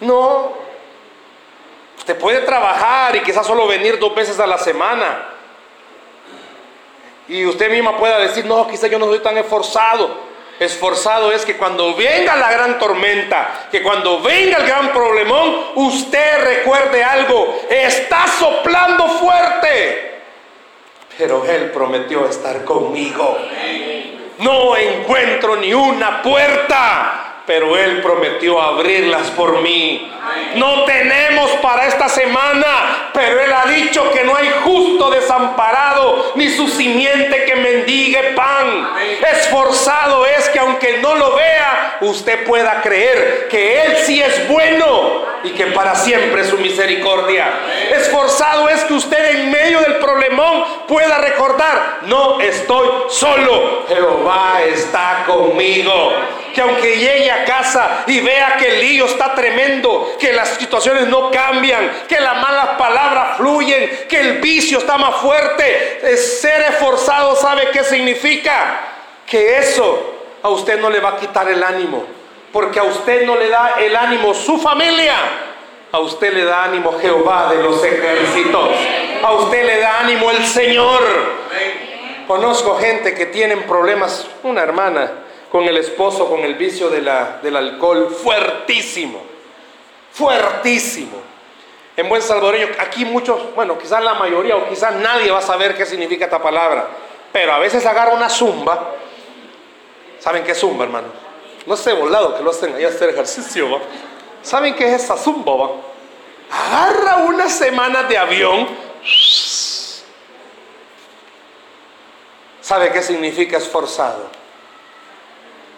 no. 0.01 0.53
Usted 1.97 2.17
puede 2.17 2.39
trabajar 2.39 3.15
y 3.15 3.21
quizás 3.21 3.47
solo 3.47 3.67
venir 3.67 3.99
dos 3.99 4.13
veces 4.13 4.37
a 4.37 4.45
la 4.45 4.57
semana. 4.57 5.29
Y 7.29 7.45
usted 7.45 7.71
misma 7.71 7.97
pueda 7.97 8.19
decir, 8.19 8.43
no, 8.45 8.67
quizás 8.67 8.91
yo 8.91 8.99
no 8.99 9.05
soy 9.05 9.19
tan 9.19 9.37
esforzado. 9.37 10.28
Esforzado 10.59 11.31
es 11.31 11.45
que 11.45 11.55
cuando 11.55 11.95
venga 11.95 12.35
la 12.35 12.51
gran 12.51 12.77
tormenta, 12.77 13.67
que 13.71 13.81
cuando 13.81 14.21
venga 14.21 14.57
el 14.57 14.67
gran 14.67 14.91
problemón, 14.91 15.67
usted 15.75 16.43
recuerde 16.43 17.01
algo, 17.01 17.61
está 17.69 18.27
soplando 18.27 19.07
fuerte. 19.07 20.21
Pero 21.17 21.45
Él 21.45 21.71
prometió 21.71 22.27
estar 22.27 22.65
conmigo. 22.65 23.37
No 24.39 24.75
encuentro 24.75 25.55
ni 25.55 25.73
una 25.73 26.21
puerta 26.21 27.28
pero 27.49 27.75
Él 27.75 28.03
prometió 28.03 28.61
abrirlas 28.61 29.31
por 29.31 29.59
mí. 29.63 30.07
No 30.53 30.83
tenemos 30.83 31.49
para 31.63 31.87
esta 31.87 32.07
semana, 32.07 33.09
pero 33.11 33.41
Él 33.41 33.51
ha 33.51 33.67
dicho 33.67 34.11
que 34.11 34.23
no 34.23 34.35
hay 34.35 34.51
justo 34.63 35.09
desamparado, 35.09 36.33
ni 36.35 36.47
su 36.49 36.67
simiente 36.67 37.45
que 37.45 37.55
mendigue 37.55 38.35
pan. 38.35 38.91
Esforzado 39.33 40.27
es 40.27 40.47
que 40.49 40.59
aunque 40.59 40.99
no 40.99 41.15
lo 41.15 41.35
vea, 41.35 41.97
usted 42.01 42.45
pueda 42.45 42.83
creer 42.83 43.47
que 43.49 43.81
Él 43.81 43.97
sí 44.03 44.21
es 44.21 44.47
bueno 44.47 45.23
y 45.43 45.49
que 45.49 45.67
para 45.67 45.95
siempre 45.95 46.41
es 46.41 46.49
su 46.49 46.57
misericordia. 46.59 47.51
Esforzado 47.89 48.69
es 48.69 48.83
que 48.83 48.93
usted 48.93 49.39
en 49.39 49.49
medio 49.49 49.79
del 49.79 49.95
problemón 49.95 50.65
pueda 50.87 51.17
recordar, 51.17 52.01
no 52.03 52.39
estoy 52.41 52.89
solo, 53.09 53.85
Jehová 53.87 54.61
está 54.67 55.23
conmigo 55.25 56.13
que 56.53 56.61
aunque 56.61 56.97
llegue 56.97 57.31
a 57.31 57.38
casa 57.45 58.03
y 58.07 58.19
vea 58.21 58.55
que 58.57 58.67
el 58.67 58.79
lío 58.79 59.05
está 59.05 59.35
tremendo, 59.35 60.15
que 60.19 60.33
las 60.33 60.49
situaciones 60.49 61.07
no 61.07 61.31
cambian, 61.31 62.03
que 62.07 62.19
las 62.19 62.41
malas 62.41 62.69
palabras 62.77 63.37
fluyen, 63.37 64.05
que 64.07 64.19
el 64.19 64.37
vicio 64.39 64.79
está 64.79 64.97
más 64.97 65.15
fuerte, 65.15 66.17
ser 66.17 66.61
esforzado 66.61 67.35
sabe 67.35 67.69
qué 67.71 67.83
significa. 67.83 68.79
Que 69.25 69.57
eso 69.57 70.15
a 70.41 70.49
usted 70.49 70.79
no 70.79 70.89
le 70.89 70.99
va 70.99 71.09
a 71.09 71.17
quitar 71.17 71.47
el 71.49 71.63
ánimo, 71.63 72.03
porque 72.51 72.79
a 72.79 72.83
usted 72.83 73.25
no 73.25 73.35
le 73.35 73.49
da 73.49 73.75
el 73.79 73.95
ánimo 73.95 74.33
su 74.33 74.57
familia, 74.57 75.15
a 75.91 75.99
usted 75.99 76.33
le 76.33 76.45
da 76.45 76.63
ánimo 76.63 76.97
Jehová 76.99 77.51
de 77.51 77.61
los 77.61 77.83
ejércitos, 77.83 78.69
a 79.23 79.31
usted 79.33 79.65
le 79.65 79.79
da 79.79 79.99
ánimo 79.99 80.31
el 80.31 80.43
Señor. 80.45 81.01
Conozco 82.27 82.77
gente 82.79 83.15
que 83.15 83.25
tienen 83.27 83.63
problemas, 83.63 84.27
una 84.43 84.61
hermana, 84.61 85.11
con 85.51 85.63
el 85.63 85.77
esposo, 85.77 86.29
con 86.29 86.41
el 86.41 86.55
vicio 86.55 86.89
del 86.89 87.55
alcohol 87.55 88.09
fuertísimo, 88.09 89.21
fuertísimo. 90.11 91.29
en 91.97 92.07
buen 92.07 92.21
salvadoreño, 92.21 92.67
aquí 92.79 93.03
muchos, 93.03 93.53
bueno, 93.55 93.77
quizás 93.77 94.01
la 94.01 94.13
mayoría 94.13 94.55
o 94.55 94.69
quizás 94.69 94.95
nadie 94.95 95.31
va 95.31 95.39
a 95.39 95.41
saber 95.41 95.75
qué 95.75 95.85
significa 95.85 96.25
esta 96.25 96.41
palabra, 96.41 96.87
pero 97.31 97.51
a 97.51 97.59
veces 97.59 97.85
agarra 97.85 98.13
una 98.13 98.29
zumba. 98.29 98.95
¿Saben 100.19 100.43
qué 100.43 100.51
es 100.51 100.59
zumba, 100.59 100.85
hermano? 100.85 101.07
No 101.65 101.75
sé, 101.75 101.93
volado 101.93 102.37
que 102.37 102.43
lo 102.43 102.51
hacen 102.51 102.73
ahí 102.75 102.85
a 102.85 102.89
hacer 102.89 103.09
ejercicio, 103.09 103.69
¿va? 103.69 103.79
¿Saben 104.41 104.75
qué 104.75 104.87
es 104.87 105.03
esa 105.03 105.17
zumba, 105.17 105.55
va? 105.55 105.69
Agarra 106.51 107.17
una 107.27 107.49
semana 107.49 108.03
de 108.03 108.17
avión. 108.17 108.67
¿Sabe 112.61 112.91
qué 112.91 113.01
significa 113.01 113.57
esforzado? 113.57 114.38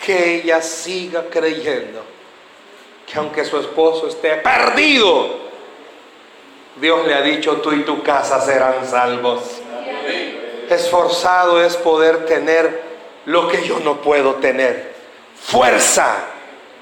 Que 0.04 0.36
ella 0.36 0.62
siga 0.62 1.26
creyendo 1.30 2.04
que 3.12 3.20
aunque 3.20 3.43
su 3.43 3.58
esposo 3.60 4.08
esté 4.08 4.38
perdido, 4.38 5.41
Dios 6.78 7.06
le 7.06 7.14
ha 7.14 7.22
dicho, 7.22 7.58
tú 7.58 7.74
y 7.74 7.84
tu 7.84 8.02
casa 8.04 8.39
serán 8.39 8.88
salvos. 8.88 9.43
Esforzado 10.70 11.62
es 11.64 11.76
poder 11.76 12.26
tener 12.26 12.82
lo 13.26 13.49
que 13.49 13.64
yo 13.68 13.80
no 13.80 14.02
puedo 14.02 14.36
tener. 14.36 14.93
Fuerza 15.36 16.16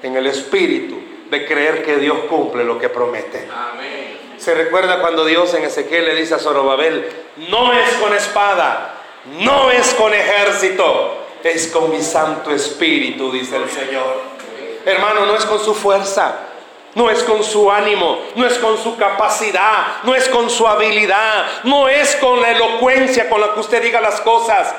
en 0.02 0.16
el 0.16 0.26
espíritu 0.26 0.96
de 1.28 1.44
creer 1.46 1.84
que 1.84 1.96
Dios 1.96 2.18
cumple 2.28 2.64
lo 2.64 2.78
que 2.78 2.88
promete. 2.88 3.48
Se 4.38 4.54
recuerda 4.54 5.00
cuando 5.00 5.24
Dios 5.24 5.52
en 5.54 5.64
Ezequiel 5.64 6.06
le 6.06 6.14
dice 6.14 6.34
a 6.34 6.38
Zorobabel, 6.38 7.08
no 7.48 7.72
es 7.72 7.90
con 7.94 8.14
espada, 8.14 8.94
no 9.40 9.70
es 9.70 9.92
con 9.94 10.14
ejército, 10.14 11.19
es 11.42 11.68
con 11.68 11.90
mi 11.90 12.02
Santo 12.02 12.50
Espíritu, 12.50 13.32
dice 13.32 13.56
el 13.56 13.70
Señor. 13.70 14.20
Hermano, 14.84 15.26
no 15.26 15.36
es 15.36 15.44
con 15.44 15.62
su 15.62 15.74
fuerza, 15.74 16.38
no 16.94 17.10
es 17.10 17.22
con 17.22 17.44
su 17.44 17.70
ánimo, 17.70 18.18
no 18.34 18.46
es 18.46 18.58
con 18.58 18.76
su 18.78 18.96
capacidad, 18.96 20.02
no 20.02 20.14
es 20.14 20.28
con 20.28 20.50
su 20.50 20.66
habilidad, 20.66 21.46
no 21.64 21.88
es 21.88 22.16
con 22.16 22.40
la 22.40 22.52
elocuencia 22.52 23.28
con 23.28 23.40
la 23.40 23.54
que 23.54 23.60
usted 23.60 23.82
diga 23.82 24.00
las 24.00 24.20
cosas. 24.20 24.74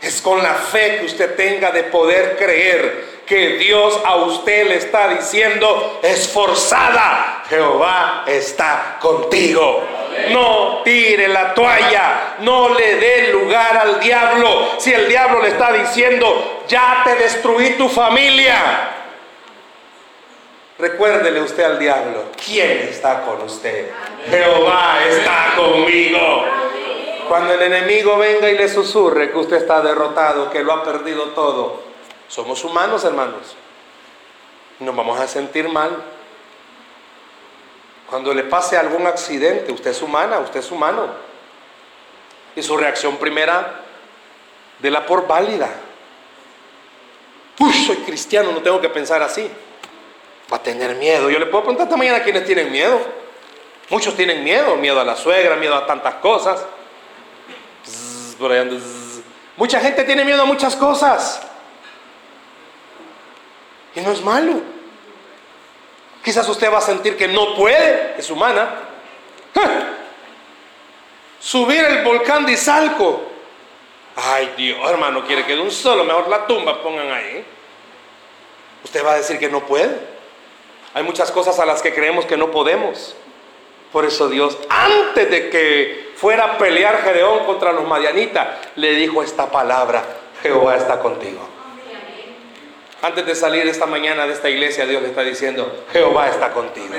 Es 0.00 0.22
con 0.22 0.42
la 0.42 0.54
fe 0.54 0.98
que 0.98 1.06
usted 1.06 1.36
tenga 1.36 1.70
de 1.72 1.82
poder 1.84 2.38
creer 2.38 3.20
que 3.26 3.58
Dios 3.58 4.00
a 4.02 4.16
usted 4.16 4.66
le 4.66 4.76
está 4.76 5.08
diciendo, 5.08 6.00
esforzada, 6.02 7.44
Jehová 7.50 8.24
está 8.26 8.96
contigo. 8.98 9.99
No 10.30 10.82
tire 10.84 11.28
la 11.28 11.54
toalla, 11.54 12.36
no 12.40 12.74
le 12.74 12.96
dé 12.96 13.32
lugar 13.32 13.76
al 13.76 14.00
diablo. 14.00 14.72
Si 14.78 14.92
el 14.92 15.08
diablo 15.08 15.42
le 15.42 15.48
está 15.48 15.72
diciendo, 15.72 16.62
ya 16.68 17.02
te 17.04 17.14
destruí 17.16 17.70
tu 17.70 17.88
familia, 17.88 18.90
Recuérdele 20.80 21.42
usted 21.42 21.62
al 21.62 21.78
diablo, 21.78 22.24
¿quién 22.42 22.88
está 22.88 23.20
con 23.26 23.42
usted? 23.42 23.90
Jehová 24.30 24.96
está 25.06 25.52
conmigo. 25.54 26.44
Cuando 27.28 27.52
el 27.52 27.62
enemigo 27.62 28.16
venga 28.16 28.48
y 28.50 28.56
le 28.56 28.66
susurre 28.66 29.30
que 29.30 29.36
usted 29.36 29.56
está 29.56 29.82
derrotado, 29.82 30.50
que 30.50 30.64
lo 30.64 30.72
ha 30.72 30.82
perdido 30.82 31.24
todo, 31.34 31.82
somos 32.28 32.64
humanos, 32.64 33.04
hermanos. 33.04 33.56
Nos 34.78 34.96
vamos 34.96 35.20
a 35.20 35.28
sentir 35.28 35.68
mal. 35.68 35.90
Cuando 38.10 38.34
le 38.34 38.42
pase 38.44 38.76
algún 38.76 39.06
accidente, 39.06 39.72
usted 39.72 39.92
es 39.92 40.02
humana, 40.02 40.40
usted 40.40 40.60
es 40.60 40.70
humano. 40.70 41.08
Y 42.54 42.62
su 42.62 42.76
reacción 42.76 43.16
primera, 43.16 43.80
de 44.80 44.90
la 44.90 45.06
por 45.06 45.26
válida. 45.26 45.70
Uy, 47.60 47.72
soy 47.72 47.96
cristiano, 47.98 48.52
no 48.52 48.60
tengo 48.60 48.80
que 48.80 48.88
pensar 48.88 49.22
así 49.22 49.50
va 50.52 50.56
a 50.56 50.62
tener 50.62 50.96
miedo. 50.96 51.30
Yo 51.30 51.38
le 51.38 51.46
puedo 51.46 51.62
preguntar 51.62 51.86
esta 51.86 51.96
mañana 51.96 52.22
quiénes 52.22 52.44
tienen 52.44 52.70
miedo. 52.70 53.00
Muchos 53.88 54.16
tienen 54.16 54.42
miedo, 54.44 54.76
miedo 54.76 55.00
a 55.00 55.04
la 55.04 55.16
suegra, 55.16 55.56
miedo 55.56 55.74
a 55.74 55.86
tantas 55.86 56.16
cosas. 56.16 56.64
Mucha 59.56 59.80
gente 59.80 60.04
tiene 60.04 60.24
miedo 60.24 60.42
a 60.42 60.44
muchas 60.44 60.76
cosas. 60.76 61.42
Y 63.94 64.00
no 64.00 64.12
es 64.12 64.22
malo. 64.22 64.60
Quizás 66.22 66.48
usted 66.48 66.72
va 66.72 66.78
a 66.78 66.82
sentir 66.82 67.16
que 67.16 67.28
no 67.28 67.54
puede, 67.54 68.14
es 68.18 68.30
humana. 68.30 68.68
Subir 71.40 71.82
el 71.82 72.04
volcán 72.04 72.44
de 72.44 72.52
Izalco. 72.52 73.22
Ay 74.16 74.52
Dios, 74.56 74.78
hermano, 74.90 75.24
quiere 75.24 75.46
que 75.46 75.54
de 75.54 75.62
un 75.62 75.70
solo, 75.70 76.04
mejor 76.04 76.28
la 76.28 76.46
tumba 76.46 76.82
pongan 76.82 77.10
ahí. 77.10 77.44
Usted 78.84 79.04
va 79.04 79.12
a 79.12 79.16
decir 79.16 79.38
que 79.38 79.48
no 79.48 79.60
puede. 79.60 79.96
Hay 80.92 81.02
muchas 81.02 81.30
cosas 81.30 81.58
a 81.58 81.64
las 81.64 81.80
que 81.80 81.94
creemos 81.94 82.26
que 82.26 82.36
no 82.36 82.50
podemos. 82.50 83.14
Por 83.92 84.04
eso 84.04 84.28
Dios, 84.28 84.58
antes 84.68 85.30
de 85.30 85.50
que 85.50 86.12
fuera 86.16 86.44
a 86.44 86.58
pelear 86.58 87.02
Gedeón 87.02 87.46
contra 87.46 87.72
los 87.72 87.86
madianitas, 87.86 88.46
le 88.76 88.92
dijo 88.92 89.22
esta 89.22 89.50
palabra, 89.50 90.04
Jehová 90.42 90.76
está 90.76 91.00
contigo. 91.00 91.40
Antes 93.02 93.24
de 93.24 93.34
salir 93.34 93.66
esta 93.66 93.86
mañana 93.86 94.26
de 94.26 94.34
esta 94.34 94.50
iglesia, 94.50 94.84
Dios 94.84 95.00
le 95.02 95.08
está 95.08 95.22
diciendo, 95.22 95.84
Jehová 95.92 96.28
está 96.28 96.52
contigo. 96.52 96.94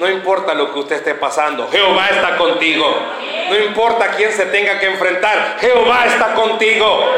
No 0.00 0.10
importa 0.10 0.54
lo 0.54 0.72
que 0.72 0.80
usted 0.80 0.96
esté 0.96 1.14
pasando, 1.14 1.68
Jehová 1.70 2.08
está 2.08 2.36
contigo. 2.36 2.84
No 3.48 3.56
importa 3.56 4.10
quién 4.16 4.32
se 4.32 4.46
tenga 4.46 4.80
que 4.80 4.86
enfrentar, 4.86 5.56
Jehová 5.60 6.06
está 6.06 6.34
contigo. 6.34 7.10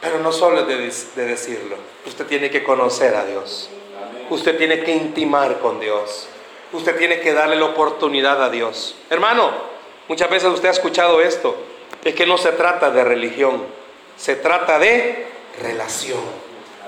Pero 0.00 0.20
no 0.20 0.30
solo 0.30 0.60
es 0.60 1.14
de, 1.16 1.26
decirlo, 1.26 1.76
usted 2.06 2.26
tiene 2.26 2.50
que 2.50 2.62
conocer 2.62 3.16
a 3.16 3.24
Dios. 3.24 3.68
Usted 4.30 4.56
tiene 4.56 4.80
que 4.80 4.92
intimar 4.92 5.58
con 5.58 5.80
Dios. 5.80 6.28
Usted 6.72 6.96
tiene 6.96 7.20
que 7.20 7.32
darle 7.32 7.56
la 7.56 7.64
oportunidad 7.64 8.42
a 8.42 8.50
Dios. 8.50 8.94
Hermano, 9.10 9.50
muchas 10.06 10.30
veces 10.30 10.50
usted 10.50 10.68
ha 10.68 10.72
escuchado 10.72 11.20
esto. 11.20 11.56
Es 12.04 12.14
que 12.14 12.26
no 12.26 12.38
se 12.38 12.52
trata 12.52 12.90
de 12.90 13.02
religión, 13.02 13.64
se 14.16 14.36
trata 14.36 14.78
de 14.78 15.33
relación. 15.60 16.20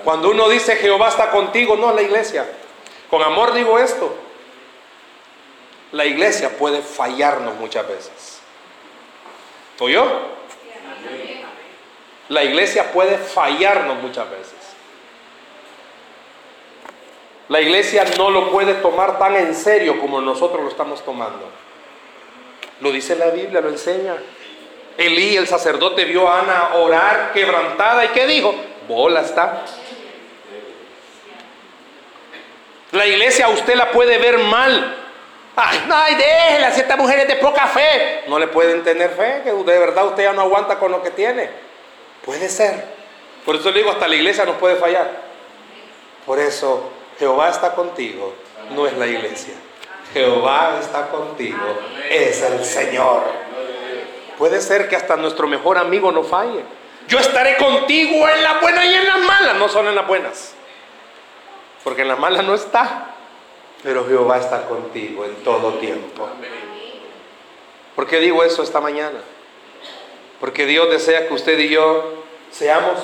Cuando 0.03 0.29
uno 0.29 0.49
dice 0.49 0.75
Jehová 0.75 1.09
está 1.09 1.31
contigo, 1.31 1.75
no 1.75 1.93
la 1.93 2.01
iglesia. 2.01 2.45
Con 3.09 3.21
amor 3.21 3.53
digo 3.53 3.79
esto. 3.79 4.15
La 5.91 6.05
iglesia 6.05 6.57
puede 6.57 6.81
fallarnos 6.81 7.55
muchas 7.55 7.87
veces. 7.87 8.41
yo? 9.79 10.37
La 12.29 12.43
iglesia 12.43 12.91
puede 12.91 13.17
fallarnos 13.17 14.01
muchas 14.01 14.29
veces. 14.29 14.53
La 17.49 17.61
iglesia 17.61 18.03
no 18.17 18.29
lo 18.29 18.51
puede 18.51 18.73
tomar 18.75 19.17
tan 19.17 19.37
en 19.37 19.55
serio 19.55 20.01
como 20.01 20.19
nosotros 20.19 20.61
lo 20.61 20.69
estamos 20.69 21.03
tomando. 21.05 21.49
Lo 22.81 22.91
dice 22.91 23.15
la 23.15 23.29
Biblia, 23.29 23.61
lo 23.61 23.69
enseña. 23.69 24.17
Elí, 24.97 25.37
el 25.37 25.47
sacerdote, 25.47 26.05
vio 26.05 26.27
a 26.27 26.39
Ana 26.39 26.75
orar 26.75 27.31
quebrantada 27.31 28.05
y 28.05 28.07
¿qué 28.09 28.25
dijo? 28.25 28.55
Bola 28.87 29.21
está. 29.21 29.63
La 32.91 33.05
iglesia 33.05 33.49
usted 33.49 33.75
la 33.75 33.91
puede 33.91 34.17
ver 34.17 34.39
mal. 34.39 34.95
Ay, 35.55 35.85
no, 35.87 35.95
déjela, 36.17 36.71
si 36.71 36.81
esta 36.81 36.95
mujer 36.95 37.19
es 37.19 37.27
de 37.27 37.35
poca 37.35 37.67
fe. 37.67 38.23
No 38.27 38.39
le 38.39 38.47
pueden 38.47 38.83
tener 38.83 39.11
fe, 39.11 39.41
que 39.43 39.51
de 39.51 39.79
verdad 39.79 40.07
usted 40.07 40.23
ya 40.23 40.33
no 40.33 40.41
aguanta 40.41 40.77
con 40.79 40.91
lo 40.91 41.03
que 41.03 41.11
tiene. 41.11 41.49
Puede 42.25 42.49
ser. 42.49 42.85
Por 43.45 43.55
eso 43.55 43.71
le 43.71 43.79
digo, 43.79 43.91
hasta 43.91 44.07
la 44.07 44.15
iglesia 44.15 44.45
nos 44.45 44.57
puede 44.57 44.75
fallar. 44.75 45.09
Por 46.25 46.39
eso, 46.39 46.91
Jehová 47.19 47.49
está 47.49 47.73
contigo, 47.73 48.33
no 48.71 48.85
es 48.85 48.93
la 48.93 49.07
iglesia. 49.07 49.53
Jehová 50.13 50.77
está 50.79 51.07
contigo, 51.07 51.79
es 52.09 52.41
el 52.41 52.63
Señor. 52.63 53.23
Puede 54.37 54.61
ser 54.61 54.87
que 54.87 54.95
hasta 54.95 55.15
nuestro 55.15 55.47
mejor 55.47 55.77
amigo 55.77 56.11
no 56.11 56.23
falle. 56.23 56.63
Yo 57.07 57.19
estaré 57.19 57.57
contigo 57.57 58.27
en 58.27 58.43
la 58.43 58.59
buena 58.59 58.85
y 58.85 58.93
en 58.93 59.07
las 59.07 59.19
malas, 59.19 59.55
no 59.57 59.69
son 59.69 59.87
en 59.87 59.95
las 59.95 60.05
buenas. 60.05 60.53
Porque 61.83 62.03
en 62.03 62.09
las 62.09 62.19
malas 62.19 62.45
no 62.45 62.53
está. 62.53 63.15
Pero 63.81 64.05
Jehová 64.05 64.37
está 64.37 64.65
contigo 64.65 65.25
en 65.25 65.35
todo 65.43 65.75
tiempo. 65.75 66.27
¿Por 67.95 68.07
qué 68.07 68.19
digo 68.19 68.43
eso 68.43 68.61
esta 68.61 68.81
mañana? 68.81 69.19
Porque 70.39 70.65
Dios 70.65 70.89
desea 70.89 71.27
que 71.27 71.33
usted 71.33 71.57
y 71.57 71.69
yo 71.69 72.23
seamos, 72.51 72.99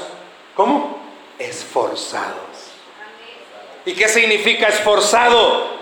¿cómo? 0.55 1.01
Esforzados. 1.39 2.71
¿Y 3.85 3.93
qué 3.93 4.07
significa 4.07 4.67
esforzado? 4.67 5.81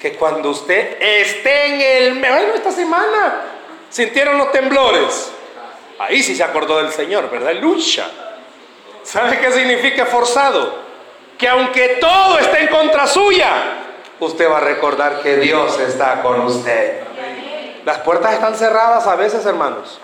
Que 0.00 0.14
cuando 0.14 0.50
usted 0.50 0.96
esté 1.00 1.66
en 1.66 1.80
el... 1.80 2.18
Bueno, 2.18 2.54
esta 2.54 2.70
semana 2.70 3.55
sintieron 3.88 4.38
los 4.38 4.52
temblores. 4.52 5.32
Ahí 5.98 6.22
sí 6.22 6.34
se 6.34 6.44
acordó 6.44 6.78
del 6.78 6.92
Señor, 6.92 7.30
¿verdad? 7.30 7.54
Lucha. 7.54 8.08
¿Sabe 9.02 9.38
qué 9.38 9.52
significa 9.52 10.02
esforzado? 10.02 10.86
Que 11.38 11.48
aunque 11.48 11.98
todo 12.00 12.38
esté 12.38 12.62
en 12.62 12.68
contra 12.68 13.06
suya, 13.06 13.52
usted 14.20 14.50
va 14.50 14.58
a 14.58 14.60
recordar 14.60 15.20
que 15.22 15.36
Dios 15.36 15.78
está 15.78 16.22
con 16.22 16.40
usted. 16.40 17.02
Las 17.84 17.98
puertas 17.98 18.34
están 18.34 18.56
cerradas 18.56 19.06
a 19.06 19.16
veces, 19.16 19.46
hermanos. 19.46 20.00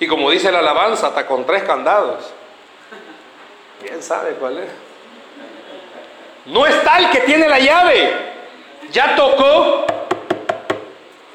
Y 0.00 0.06
como 0.06 0.30
dice 0.30 0.50
la 0.50 0.58
alabanza, 0.60 1.08
hasta 1.08 1.26
con 1.26 1.46
tres 1.46 1.62
candados. 1.62 2.32
¿Quién 3.80 4.02
sabe 4.02 4.32
cuál 4.32 4.58
es? 4.58 4.70
No 6.46 6.66
está 6.66 6.98
el 6.98 7.10
que 7.10 7.20
tiene 7.20 7.48
la 7.48 7.58
llave. 7.58 8.14
Ya 8.90 9.14
tocó, 9.14 9.86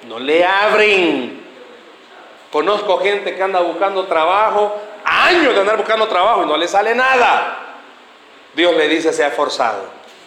no 0.08 0.20
le 0.20 0.43
abren. 0.43 1.43
Conozco 2.51 2.99
gente 2.99 3.36
que 3.36 3.43
anda 3.43 3.60
buscando 3.60 4.06
trabajo, 4.06 4.80
años 5.03 5.53
de 5.53 5.60
andar 5.60 5.78
buscando 5.78 6.08
trabajo 6.08 6.43
y 6.43 6.47
no 6.47 6.58
le 6.58 6.68
sale 6.68 6.95
nada. 6.95 7.60
Dios 8.53 8.76
le 8.76 8.88
dice, 8.88 9.12
sea 9.12 9.32
forzado. 9.32 9.84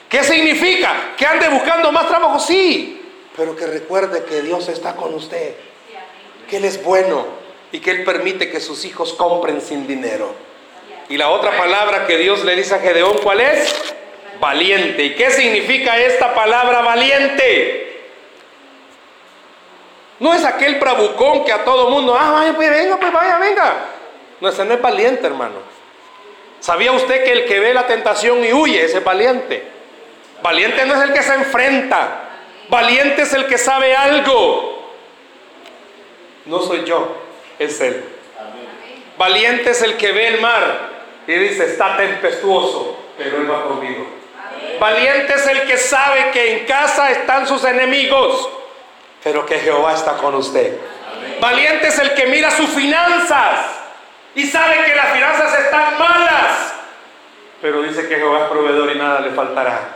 ¿Qué 0.08 0.22
significa? 0.22 1.14
Que 1.16 1.26
ande 1.26 1.48
buscando 1.48 1.90
más 1.92 2.08
trabajo, 2.08 2.38
sí, 2.38 3.02
pero 3.36 3.54
que 3.56 3.66
recuerde 3.66 4.24
que 4.24 4.42
Dios 4.42 4.68
está 4.68 4.96
con 4.96 5.14
usted, 5.14 5.54
que 6.48 6.56
Él 6.58 6.64
es 6.64 6.82
bueno 6.82 7.26
y 7.72 7.80
que 7.80 7.90
Él 7.90 8.04
permite 8.04 8.50
que 8.50 8.60
sus 8.60 8.84
hijos 8.84 9.12
compren 9.14 9.60
sin 9.60 9.86
dinero. 9.86 10.34
Y 11.08 11.16
la 11.16 11.30
otra 11.30 11.56
palabra 11.56 12.06
que 12.06 12.18
Dios 12.18 12.44
le 12.44 12.56
dice 12.56 12.74
a 12.74 12.80
Gedeón, 12.80 13.18
¿cuál 13.22 13.40
es? 13.40 13.74
Valiente. 14.40 15.02
¿Y 15.02 15.14
qué 15.14 15.30
significa 15.30 15.98
esta 15.98 16.34
palabra 16.34 16.82
valiente? 16.82 17.87
No 20.20 20.34
es 20.34 20.44
aquel 20.44 20.76
bravucón 20.76 21.44
que 21.44 21.52
a 21.52 21.64
todo 21.64 21.90
mundo, 21.90 22.16
ah, 22.18 22.32
vaya, 22.32 22.52
pues 22.54 22.70
venga, 22.70 22.96
pues 22.96 23.12
vaya, 23.12 23.38
venga. 23.38 23.74
No, 24.40 24.48
ese 24.48 24.64
no 24.64 24.74
es 24.74 24.82
valiente, 24.82 25.26
hermano. 25.26 25.56
¿Sabía 26.60 26.92
usted 26.92 27.24
que 27.24 27.32
el 27.32 27.44
que 27.46 27.60
ve 27.60 27.72
la 27.72 27.86
tentación 27.86 28.44
y 28.44 28.52
huye, 28.52 28.84
ese 28.84 28.98
es 28.98 29.04
valiente? 29.04 29.62
Valiente 30.42 30.86
no 30.86 30.94
es 30.94 31.02
el 31.02 31.12
que 31.12 31.22
se 31.22 31.34
enfrenta. 31.34 32.24
Valiente 32.68 33.22
es 33.22 33.32
el 33.32 33.46
que 33.46 33.58
sabe 33.58 33.94
algo. 33.94 34.92
No 36.46 36.60
soy 36.60 36.84
yo, 36.84 37.16
es 37.58 37.80
él. 37.80 38.04
Valiente 39.16 39.70
es 39.70 39.82
el 39.82 39.96
que 39.96 40.12
ve 40.12 40.28
el 40.28 40.40
mar 40.40 40.90
y 41.26 41.32
dice, 41.32 41.66
está 41.66 41.96
tempestuoso, 41.96 42.98
pero 43.16 43.38
él 43.38 43.50
va 43.50 43.64
conmigo. 43.64 44.06
Valiente 44.80 45.34
es 45.34 45.46
el 45.46 45.62
que 45.62 45.76
sabe 45.76 46.30
que 46.32 46.58
en 46.58 46.66
casa 46.66 47.10
están 47.10 47.46
sus 47.46 47.64
enemigos, 47.64 48.48
pero 49.22 49.44
que 49.46 49.58
Jehová 49.58 49.94
está 49.94 50.16
con 50.16 50.34
usted. 50.34 50.78
Valiente 51.40 51.88
es 51.88 51.98
el 51.98 52.14
que 52.14 52.26
mira 52.26 52.50
sus 52.50 52.68
finanzas 52.70 53.66
y 54.34 54.46
sabe 54.46 54.84
que 54.84 54.94
las 54.94 55.12
finanzas 55.12 55.58
están 55.58 55.98
malas, 55.98 56.74
pero 57.60 57.82
dice 57.82 58.08
que 58.08 58.16
Jehová 58.16 58.44
es 58.44 58.50
proveedor 58.50 58.90
y 58.94 58.98
nada 58.98 59.20
le 59.20 59.30
faltará. 59.30 59.94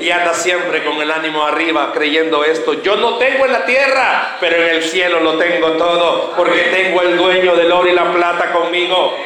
Y 0.00 0.10
anda 0.10 0.34
siempre 0.34 0.84
con 0.84 1.00
el 1.00 1.10
ánimo 1.10 1.44
arriba 1.44 1.92
creyendo 1.92 2.44
esto. 2.44 2.82
Yo 2.82 2.96
no 2.96 3.18
tengo 3.18 3.46
en 3.46 3.52
la 3.52 3.64
tierra, 3.64 4.36
pero 4.40 4.56
en 4.56 4.76
el 4.76 4.82
cielo 4.82 5.20
lo 5.20 5.34
tengo 5.38 5.72
todo, 5.72 6.32
porque 6.36 6.62
tengo 6.74 7.02
el 7.02 7.16
dueño 7.16 7.54
del 7.54 7.70
oro 7.70 7.88
y 7.88 7.92
la 7.92 8.12
plata 8.12 8.52
conmigo. 8.52 9.16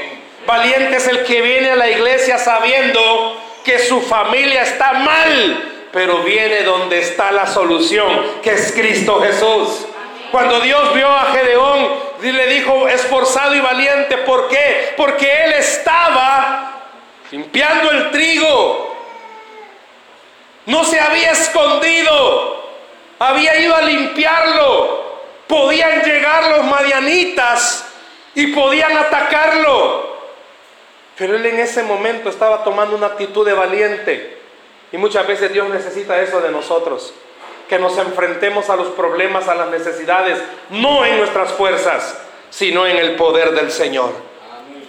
Valiente 0.46 0.96
es 0.96 1.08
el 1.08 1.24
que 1.24 1.40
viene 1.42 1.70
a 1.70 1.76
la 1.76 1.88
iglesia 1.88 2.38
sabiendo 2.38 3.40
que 3.64 3.78
su 3.78 4.00
familia 4.00 4.62
está 4.62 4.92
mal, 4.92 5.75
pero 5.96 6.18
viene 6.18 6.60
donde 6.60 6.98
está 6.98 7.32
la 7.32 7.46
solución, 7.46 8.42
que 8.42 8.52
es 8.52 8.70
Cristo 8.72 9.18
Jesús. 9.22 9.86
Cuando 10.30 10.60
Dios 10.60 10.92
vio 10.92 11.08
a 11.08 11.32
Gedeón, 11.32 11.88
le 12.20 12.46
dijo, 12.48 12.86
esforzado 12.86 13.54
y 13.54 13.60
valiente, 13.60 14.18
¿por 14.18 14.46
qué? 14.48 14.92
Porque 14.94 15.44
él 15.44 15.54
estaba 15.54 16.82
limpiando 17.30 17.90
el 17.92 18.10
trigo. 18.10 18.94
No 20.66 20.84
se 20.84 21.00
había 21.00 21.32
escondido, 21.32 22.62
había 23.18 23.58
ido 23.58 23.74
a 23.74 23.80
limpiarlo. 23.80 25.22
Podían 25.46 26.02
llegar 26.02 26.58
los 26.58 26.64
madianitas 26.66 27.90
y 28.34 28.48
podían 28.48 28.98
atacarlo. 28.98 30.14
Pero 31.16 31.36
él 31.36 31.46
en 31.46 31.58
ese 31.58 31.82
momento 31.82 32.28
estaba 32.28 32.64
tomando 32.64 32.94
una 32.94 33.06
actitud 33.06 33.46
de 33.46 33.54
valiente. 33.54 34.35
Y 34.96 34.98
muchas 34.98 35.26
veces 35.26 35.52
Dios 35.52 35.68
necesita 35.68 36.18
eso 36.22 36.40
de 36.40 36.50
nosotros. 36.50 37.12
Que 37.68 37.78
nos 37.78 37.98
enfrentemos 37.98 38.70
a 38.70 38.76
los 38.76 38.86
problemas, 38.88 39.46
a 39.46 39.54
las 39.54 39.68
necesidades, 39.68 40.38
no 40.70 41.04
en 41.04 41.18
nuestras 41.18 41.52
fuerzas, 41.52 42.18
sino 42.48 42.86
en 42.86 42.96
el 42.96 43.14
poder 43.14 43.50
del 43.50 43.70
Señor. 43.70 44.12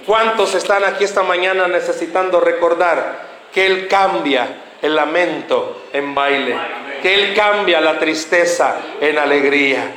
¿Cuántos 0.06 0.56
están 0.56 0.86
aquí 0.86 1.04
esta 1.04 1.24
mañana 1.24 1.68
necesitando 1.68 2.40
recordar 2.40 3.20
que 3.54 3.66
Él 3.66 3.90
cambia 3.90 4.48
el 4.82 4.96
lamento 4.96 5.82
en 5.92 6.16
baile? 6.16 6.58
Que 7.02 7.14
Él 7.14 7.36
cambia 7.36 7.82
la 7.82 8.00
tristeza 8.00 8.78
en 9.02 9.18
alegría. 9.18 9.92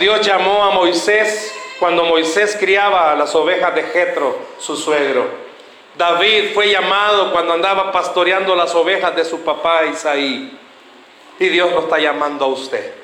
Dios 0.00 0.26
llamó 0.26 0.64
a 0.64 0.70
Moisés 0.72 1.54
cuando 1.78 2.04
Moisés 2.04 2.56
criaba 2.58 3.12
a 3.12 3.14
las 3.14 3.32
ovejas 3.36 3.76
de 3.76 3.84
Jetro, 3.84 4.36
su 4.58 4.76
suegro. 4.76 5.49
David 5.96 6.52
fue 6.54 6.68
llamado 6.68 7.32
cuando 7.32 7.52
andaba 7.52 7.92
pastoreando 7.92 8.54
las 8.54 8.74
ovejas 8.74 9.14
de 9.14 9.24
su 9.24 9.42
papá 9.42 9.84
Isaí. 9.86 10.56
Y 11.38 11.48
Dios 11.48 11.72
lo 11.72 11.80
está 11.80 11.98
llamando 11.98 12.44
a 12.44 12.48
usted. 12.48 12.94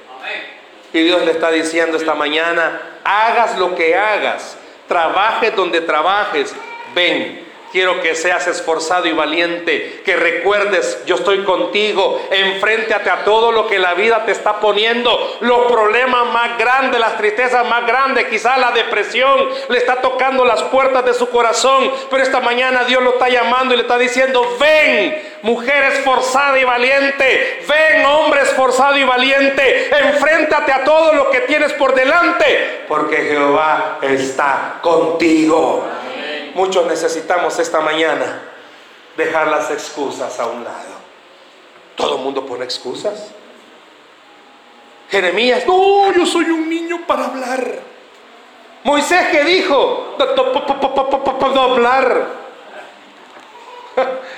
Y 0.92 1.00
Dios 1.02 1.24
le 1.24 1.32
está 1.32 1.50
diciendo 1.50 1.96
esta 1.96 2.14
mañana, 2.14 2.80
hagas 3.04 3.58
lo 3.58 3.74
que 3.74 3.94
hagas, 3.96 4.56
trabajes 4.88 5.54
donde 5.54 5.80
trabajes, 5.80 6.54
ven, 6.94 7.45
Quiero 7.76 8.00
que 8.00 8.14
seas 8.14 8.46
esforzado 8.46 9.06
y 9.06 9.12
valiente, 9.12 10.00
que 10.02 10.16
recuerdes, 10.16 11.02
yo 11.04 11.16
estoy 11.16 11.44
contigo, 11.44 12.26
enfréntate 12.30 13.10
a 13.10 13.22
todo 13.22 13.52
lo 13.52 13.66
que 13.66 13.78
la 13.78 13.92
vida 13.92 14.24
te 14.24 14.32
está 14.32 14.60
poniendo, 14.60 15.36
los 15.40 15.70
problemas 15.70 16.32
más 16.32 16.56
grandes, 16.56 16.98
las 16.98 17.18
tristezas 17.18 17.68
más 17.68 17.86
grandes, 17.86 18.28
quizás 18.28 18.58
la 18.58 18.70
depresión 18.70 19.50
le 19.68 19.76
está 19.76 19.96
tocando 19.96 20.46
las 20.46 20.62
puertas 20.62 21.04
de 21.04 21.12
su 21.12 21.28
corazón, 21.28 21.92
pero 22.08 22.22
esta 22.22 22.40
mañana 22.40 22.84
Dios 22.84 23.02
lo 23.02 23.10
está 23.10 23.28
llamando 23.28 23.74
y 23.74 23.76
le 23.76 23.82
está 23.82 23.98
diciendo, 23.98 24.56
ven, 24.58 25.22
mujer 25.42 25.92
esforzada 25.92 26.58
y 26.58 26.64
valiente, 26.64 27.62
ven, 27.68 28.06
hombre 28.06 28.40
esforzado 28.40 28.96
y 28.96 29.04
valiente, 29.04 29.90
enfréntate 29.94 30.72
a 30.72 30.82
todo 30.82 31.12
lo 31.12 31.30
que 31.30 31.40
tienes 31.40 31.74
por 31.74 31.94
delante, 31.94 32.86
porque 32.88 33.16
Jehová 33.16 33.98
está 34.00 34.78
contigo. 34.80 35.86
Muchos 36.56 36.86
necesitamos 36.86 37.58
esta 37.58 37.80
mañana 37.80 38.40
dejar 39.14 39.48
las 39.48 39.70
excusas 39.70 40.40
a 40.40 40.46
un 40.46 40.64
lado. 40.64 40.96
Todo 41.94 42.16
el 42.16 42.22
mundo 42.22 42.46
pone 42.46 42.64
excusas. 42.64 43.30
Jeremías, 45.10 45.66
no, 45.66 46.10
yo 46.14 46.24
soy 46.24 46.46
un 46.46 46.66
niño 46.70 47.06
para 47.06 47.26
hablar. 47.26 47.80
Moisés, 48.84 49.26
¿qué 49.30 49.44
dijo? 49.44 50.16
No 50.18 51.60
hablar. 51.60 52.26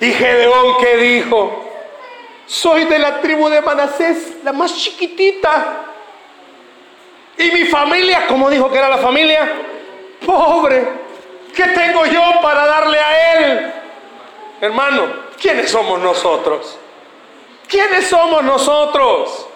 Y 0.00 0.10
Gedeón, 0.12 0.76
¿qué 0.80 0.96
dijo? 0.96 1.64
Soy 2.46 2.84
de 2.84 2.98
la 2.98 3.22
tribu 3.22 3.48
de 3.48 3.62
Manasés, 3.62 4.34
la 4.42 4.52
más 4.52 4.76
chiquitita. 4.76 5.84
Y 7.38 7.50
mi 7.52 7.64
familia, 7.66 8.26
¿cómo 8.26 8.50
dijo 8.50 8.70
que 8.70 8.76
era 8.76 8.88
la 8.90 8.98
familia? 8.98 9.50
Pobre. 10.26 11.03
¿Qué 11.54 11.64
tengo 11.68 12.04
yo 12.06 12.22
para 12.42 12.66
darle 12.66 12.98
a 12.98 13.38
Él? 13.38 13.72
Hermano, 14.60 15.12
¿quiénes 15.40 15.70
somos 15.70 16.00
nosotros? 16.00 16.78
¿Quiénes 17.68 18.08
somos 18.08 18.42
nosotros? 18.42 19.46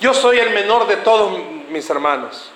Yo 0.00 0.14
soy 0.14 0.38
el 0.38 0.50
menor 0.50 0.86
de 0.86 0.96
todos 0.96 1.32
mis 1.68 1.88
hermanos. 1.90 2.50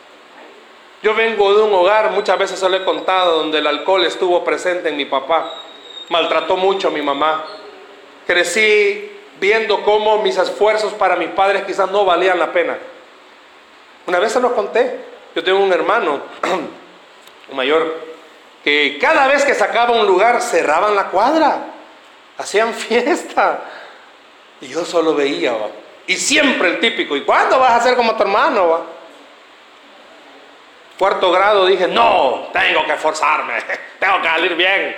Yo 1.03 1.15
vengo 1.15 1.55
de 1.55 1.63
un 1.63 1.75
hogar, 1.75 2.11
muchas 2.11 2.39
veces 2.39 2.59
se 2.59 2.69
lo 2.69 2.77
he 2.77 2.85
contado, 2.85 3.39
donde 3.39 3.59
el 3.59 3.67
alcohol 3.67 4.05
estuvo 4.05 4.43
presente 4.43 4.89
en 4.89 4.97
mi 4.97 5.05
papá. 5.05 5.53
Maltrató 6.09 6.57
mucho 6.57 6.89
a 6.89 6.91
mi 6.91 7.03
mamá. 7.03 7.45
Crecí 8.27 9.13
viendo 9.39 9.83
cómo 9.83 10.23
mis 10.23 10.39
esfuerzos 10.39 10.95
para 10.95 11.17
mis 11.17 11.29
padres 11.29 11.65
quizás 11.65 11.91
no 11.91 12.05
valían 12.05 12.39
la 12.39 12.53
pena. 12.53 12.79
Una 14.07 14.19
vez 14.19 14.33
se 14.33 14.41
lo 14.41 14.55
conté. 14.55 15.01
Yo 15.35 15.45
tengo 15.45 15.59
un 15.59 15.73
hermano 15.73 16.23
mayor 17.53 18.17
que 18.65 18.99
cada 19.01 19.29
vez 19.29 19.45
que 19.45 19.55
sacaba 19.55 19.93
un 19.93 20.07
lugar 20.07 20.43
cerraban 20.43 20.97
la 20.97 21.05
cuadra, 21.05 21.67
hacían 22.37 22.75
fiesta. 22.75 23.61
Y 24.61 24.69
yo 24.69 24.85
solo 24.85 25.15
veía, 25.15 25.53
y 26.07 26.17
siempre 26.17 26.69
el 26.69 26.81
típico, 26.81 27.17
¿y 27.17 27.23
cuándo 27.23 27.59
vas 27.59 27.73
a 27.73 27.83
ser 27.83 27.95
como 27.95 28.17
tu 28.17 28.23
hermano? 28.23 28.87
Cuarto 30.99 31.31
grado 31.31 31.67
dije, 31.67 31.87
no, 31.87 32.49
tengo 32.53 32.85
que 32.87 32.95
esforzarme, 32.95 33.55
tengo 34.01 34.23
que 34.23 34.29
salir 34.29 34.55
bien. 34.55 34.97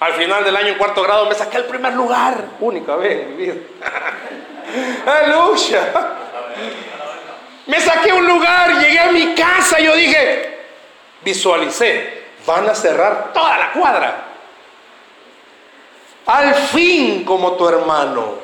Al 0.00 0.12
final 0.14 0.44
del 0.44 0.56
año 0.56 0.68
en 0.68 0.78
cuarto 0.78 1.02
grado 1.02 1.26
me 1.26 1.34
saqué 1.34 1.56
el 1.56 1.64
primer 1.64 1.94
lugar, 1.94 2.44
única 2.60 2.94
vez 2.96 3.22
en 3.22 3.36
mi 3.36 3.44
vida. 3.44 3.54
Aleluya. 5.06 5.92
Me 7.66 7.80
saqué 7.80 8.12
un 8.12 8.26
lugar, 8.26 8.78
llegué 8.78 8.98
a 8.98 9.12
mi 9.12 9.34
casa, 9.34 9.80
y 9.80 9.84
yo 9.84 9.96
dije, 9.96 10.53
visualicé, 11.24 12.24
van 12.46 12.68
a 12.68 12.74
cerrar 12.74 13.32
toda 13.32 13.58
la 13.58 13.72
cuadra. 13.72 14.24
Al 16.26 16.54
fin, 16.54 17.24
como 17.24 17.52
tu 17.52 17.68
hermano, 17.68 18.34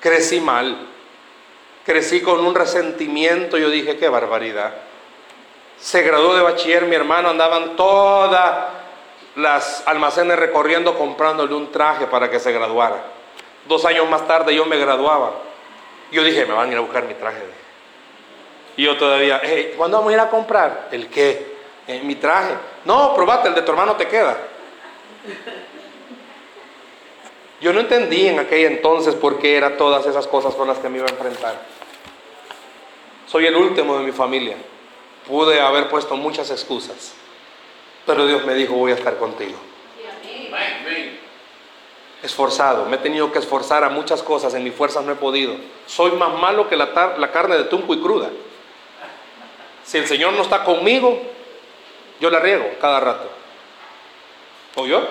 crecí 0.00 0.40
mal. 0.40 0.88
Crecí 1.84 2.22
con 2.22 2.44
un 2.44 2.54
resentimiento. 2.54 3.58
Yo 3.58 3.68
dije, 3.68 3.98
qué 3.98 4.08
barbaridad. 4.08 4.72
Se 5.78 6.02
graduó 6.02 6.34
de 6.34 6.42
bachiller 6.42 6.86
mi 6.86 6.96
hermano, 6.96 7.28
andaban 7.28 7.76
todas 7.76 8.68
las 9.36 9.82
almacenes 9.86 10.38
recorriendo 10.38 10.96
comprándole 10.96 11.54
un 11.54 11.70
traje 11.70 12.06
para 12.06 12.30
que 12.30 12.40
se 12.40 12.52
graduara. 12.52 13.02
Dos 13.66 13.84
años 13.84 14.08
más 14.08 14.26
tarde 14.26 14.54
yo 14.54 14.64
me 14.64 14.78
graduaba. 14.78 15.32
Yo 16.10 16.22
dije, 16.22 16.46
me 16.46 16.54
van 16.54 16.68
a 16.68 16.72
ir 16.72 16.78
a 16.78 16.82
buscar 16.82 17.04
mi 17.04 17.14
traje. 17.14 17.63
Y 18.76 18.84
yo 18.84 18.96
todavía, 18.96 19.40
hey, 19.42 19.74
¿cuándo 19.76 19.98
vamos 19.98 20.10
a 20.10 20.14
ir 20.14 20.20
a 20.20 20.30
comprar? 20.30 20.88
¿El 20.90 21.08
qué? 21.08 21.54
Eh, 21.86 22.00
mi 22.02 22.16
traje. 22.16 22.54
No, 22.84 23.14
probate, 23.14 23.48
el 23.48 23.54
de 23.54 23.62
tu 23.62 23.70
hermano 23.70 23.94
te 23.96 24.08
queda. 24.08 24.36
Yo 27.60 27.72
no 27.72 27.80
entendí 27.80 28.28
en 28.28 28.38
aquel 28.38 28.66
entonces 28.66 29.14
por 29.14 29.38
qué 29.38 29.56
eran 29.56 29.76
todas 29.76 30.04
esas 30.06 30.26
cosas 30.26 30.54
con 30.54 30.68
las 30.68 30.78
que 30.78 30.88
me 30.88 30.98
iba 30.98 31.06
a 31.06 31.10
enfrentar. 31.10 31.54
Soy 33.26 33.46
el 33.46 33.56
último 33.56 33.98
de 33.98 34.04
mi 34.04 34.12
familia. 34.12 34.56
Pude 35.26 35.60
haber 35.60 35.88
puesto 35.88 36.16
muchas 36.16 36.50
excusas. 36.50 37.14
Pero 38.04 38.26
Dios 38.26 38.44
me 38.44 38.54
dijo, 38.54 38.74
voy 38.74 38.92
a 38.92 38.96
estar 38.96 39.16
contigo. 39.16 39.56
Esforzado, 42.22 42.86
me 42.86 42.96
he 42.96 42.98
tenido 42.98 43.32
que 43.32 43.38
esforzar 43.38 43.84
a 43.84 43.88
muchas 43.88 44.22
cosas, 44.22 44.54
en 44.54 44.64
mis 44.64 44.74
fuerzas 44.74 45.04
no 45.04 45.12
he 45.12 45.16
podido. 45.16 45.56
Soy 45.86 46.12
más 46.12 46.32
malo 46.34 46.68
que 46.68 46.76
la, 46.76 47.14
la 47.18 47.30
carne 47.30 47.56
de 47.56 47.64
tunco 47.64 47.94
y 47.94 48.00
cruda. 48.00 48.30
Si 49.84 49.98
el 49.98 50.06
Señor 50.06 50.32
no 50.32 50.42
está 50.42 50.64
conmigo, 50.64 51.20
yo 52.20 52.30
la 52.30 52.40
riego 52.40 52.66
cada 52.80 53.00
rato. 53.00 53.30
¿O 54.76 54.86
yo? 54.86 55.06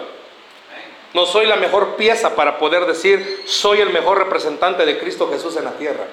No 1.13 1.27
soy 1.27 1.45
la 1.45 1.57
mejor 1.57 1.95
pieza 1.95 2.35
para 2.35 2.57
poder 2.57 2.85
decir, 2.85 3.43
soy 3.45 3.81
el 3.81 3.91
mejor 3.91 4.17
representante 4.17 4.85
de 4.85 4.97
Cristo 4.97 5.29
Jesús 5.31 5.55
en 5.57 5.65
la 5.65 5.73
tierra. 5.73 6.05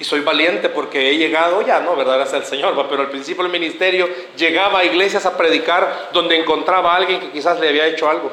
Y 0.00 0.04
soy 0.04 0.20
valiente 0.20 0.68
porque 0.68 1.10
he 1.10 1.18
llegado, 1.18 1.60
ya 1.60 1.80
no, 1.80 1.96
¿verdad? 1.96 2.14
Gracias 2.14 2.42
al 2.42 2.46
Señor, 2.46 2.86
pero 2.88 3.02
al 3.02 3.10
principio 3.10 3.42
del 3.42 3.52
ministerio 3.52 4.08
llegaba 4.36 4.78
a 4.78 4.84
iglesias 4.84 5.26
a 5.26 5.36
predicar 5.36 6.10
donde 6.12 6.38
encontraba 6.38 6.92
a 6.92 6.96
alguien 6.96 7.20
que 7.20 7.30
quizás 7.30 7.60
le 7.60 7.68
había 7.68 7.86
hecho 7.86 8.08
algo. 8.08 8.30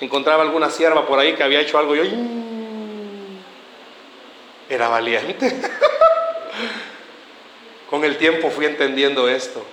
Encontraba 0.00 0.42
alguna 0.42 0.70
sierva 0.70 1.06
por 1.06 1.18
ahí 1.18 1.34
que 1.34 1.42
había 1.42 1.60
hecho 1.60 1.78
algo 1.78 1.96
yo 1.96 2.04
era 4.68 4.88
valiente. 4.88 5.52
Con 7.90 8.04
el 8.04 8.16
tiempo 8.16 8.50
fui 8.50 8.66
entendiendo 8.66 9.28
esto. 9.28 9.64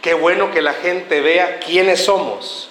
Qué 0.00 0.14
bueno 0.14 0.50
que 0.50 0.62
la 0.62 0.74
gente 0.74 1.20
vea 1.20 1.58
quiénes 1.58 2.04
somos 2.04 2.70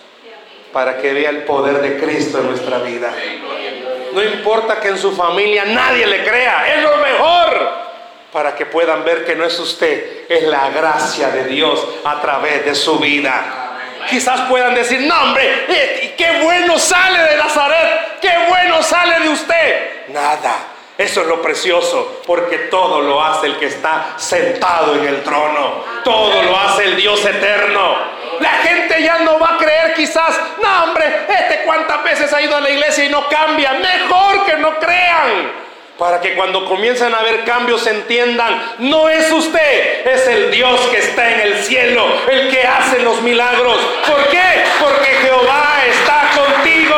para 0.74 0.98
que 0.98 1.14
vea 1.14 1.30
el 1.30 1.44
poder 1.44 1.82
de 1.82 1.98
Cristo 1.98 2.40
en 2.40 2.48
nuestra 2.48 2.80
vida. 2.80 3.14
No 4.14 4.24
importa 4.24 4.80
que 4.80 4.88
en 4.90 4.98
su 4.98 5.12
familia 5.12 5.66
nadie 5.66 6.08
le 6.08 6.24
crea, 6.24 6.76
es 6.76 6.84
lo 6.84 6.98
mejor 6.98 7.90
para 8.32 8.56
que 8.56 8.66
puedan 8.66 9.04
ver 9.04 9.26
que 9.26 9.36
no 9.36 9.44
es 9.44 9.58
usted, 9.60 10.26
es 10.30 10.44
la 10.44 10.70
gracia 10.70 11.30
de 11.30 11.46
Dios 11.46 11.86
a 12.04 12.22
través 12.22 12.66
de 12.66 12.76
su 12.76 12.98
vida. 13.00 13.78
Quizás 14.10 14.42
puedan 14.42 14.74
decir, 14.74 15.02
no 15.02 15.22
hombre, 15.22 15.66
eh, 15.68 16.16
qué 16.18 16.40
bueno 16.42 16.80
sale 16.80 17.20
de 17.20 17.38
Nazaret, 17.38 18.20
qué 18.22 18.32
bueno 18.48 18.82
sale 18.82 19.20
de 19.20 19.30
usted. 19.30 20.08
Nada, 20.10 20.56
eso 21.00 21.22
es 21.22 21.28
lo 21.28 21.42
precioso, 21.42 22.22
porque 22.28 22.58
todo 22.70 23.00
lo 23.00 23.24
hace 23.24 23.48
el 23.48 23.58
que 23.58 23.68
está 23.68 24.16
sentado 24.18 24.96
en 24.96 25.08
el 25.08 25.24
trono, 25.24 25.86
todo 26.04 26.44
lo 26.44 26.60
hace 26.60 26.84
el 26.84 26.98
Dios 26.98 27.26
eterno. 27.26 27.96
La 28.42 28.52
gente 28.52 29.02
ya 29.02 29.20
no 29.20 29.40
va 29.40 29.56
a 29.56 29.58
creer 29.58 29.94
quizás, 29.94 30.40
no 30.62 30.84
hombre, 30.84 31.26
este 31.30 31.62
cuántas 31.66 32.04
veces 32.04 32.34
ha 32.34 32.42
ido 32.42 32.56
a 32.56 32.62
la 32.62 32.70
iglesia 32.70 33.06
y 33.06 33.10
no 33.10 33.28
cambia. 33.30 33.74
Mejor 33.74 34.46
que 34.46 34.58
no 34.58 34.78
crean. 34.78 35.70
Para 35.98 36.20
que 36.20 36.34
cuando 36.36 36.66
comiencen 36.66 37.14
a 37.14 37.20
haber 37.20 37.46
cambios 37.46 37.88
entiendan, 37.88 38.76
no 38.80 39.10
es 39.10 39.32
usted, 39.32 40.06
es 40.06 40.28
el 40.28 40.52
Dios 40.52 40.80
que 40.92 40.98
está 40.98 41.32
en 41.32 41.40
el 41.40 41.64
cielo, 41.64 42.06
el 42.30 42.50
que 42.50 42.62
hace 42.64 43.00
los 43.00 43.22
milagros. 43.22 43.78
¿Por 44.06 44.28
qué? 44.28 44.64
Porque 44.80 45.08
Jehová 45.08 45.82
está 45.88 46.30
contigo. 46.42 46.96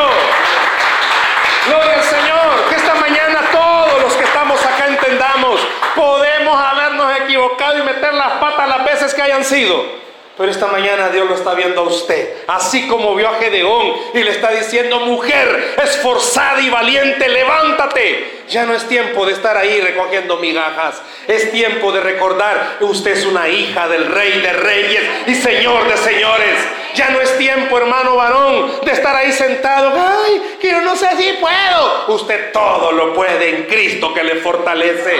Gloria 1.66 1.94
al 1.94 2.02
Señor. 2.02 2.68
Que 2.68 2.74
esta 2.76 2.94
mañana 2.94 3.40
todos 3.50 4.02
los 4.02 4.14
que 4.14 4.24
estamos 4.24 4.64
acá 4.64 4.86
entendamos, 4.86 5.60
podemos 5.94 6.56
habernos 6.56 7.16
equivocado 7.22 7.78
y 7.78 7.82
meter 7.82 8.14
las 8.14 8.32
patas 8.32 8.68
las 8.68 8.82
veces 9.02 9.14
que 9.14 9.22
hayan 9.22 9.44
sido. 9.44 10.02
Pero 10.36 10.50
esta 10.50 10.66
mañana 10.68 11.10
Dios 11.10 11.28
lo 11.28 11.34
está 11.34 11.52
viendo 11.52 11.82
a 11.82 11.84
usted, 11.84 12.44
así 12.46 12.88
como 12.88 13.14
vio 13.14 13.28
a 13.28 13.34
Gedeón 13.34 13.92
y 14.14 14.22
le 14.22 14.30
está 14.30 14.50
diciendo, 14.50 15.00
mujer 15.00 15.76
esforzada 15.84 16.58
y 16.62 16.70
valiente, 16.70 17.28
levántate. 17.28 18.44
Ya 18.48 18.64
no 18.64 18.74
es 18.74 18.88
tiempo 18.88 19.26
de 19.26 19.34
estar 19.34 19.58
ahí 19.58 19.80
recogiendo 19.82 20.38
migajas, 20.38 21.02
es 21.28 21.52
tiempo 21.52 21.92
de 21.92 22.00
recordar 22.00 22.76
que 22.78 22.84
usted 22.84 23.12
es 23.12 23.26
una 23.26 23.46
hija 23.48 23.88
del 23.88 24.06
rey 24.06 24.40
de 24.40 24.52
reyes 24.54 25.02
y 25.26 25.34
señor 25.34 25.86
de 25.86 25.98
señores. 25.98 26.58
Ya 26.94 27.10
no 27.10 27.20
es 27.20 27.36
tiempo, 27.36 27.76
hermano 27.76 28.16
varón, 28.16 28.80
de 28.84 28.92
estar 28.92 29.14
ahí 29.14 29.32
sentado, 29.32 29.92
ay, 29.94 30.56
que 30.60 30.70
yo 30.70 30.80
no 30.80 30.96
sé 30.96 31.08
si 31.18 31.32
puedo. 31.34 32.06
Usted 32.08 32.52
todo 32.52 32.90
lo 32.92 33.12
puede 33.12 33.50
en 33.50 33.62
Cristo 33.64 34.14
que 34.14 34.24
le 34.24 34.36
fortalece. 34.36 35.14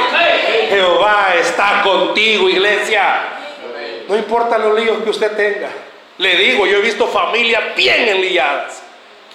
Jehová 0.71 1.35
está 1.39 1.83
contigo, 1.83 2.49
iglesia. 2.49 3.42
No 4.09 4.17
importa 4.17 4.59
los 4.59 4.79
líos 4.79 4.99
que 5.03 5.11
usted 5.11 5.37
tenga. 5.37 5.71
Le 6.19 6.37
digo, 6.37 6.67
yo 6.67 6.79
he 6.79 6.81
visto 6.81 7.07
familias 7.09 7.75
bien 7.77 8.09
enliadas. 8.09 8.83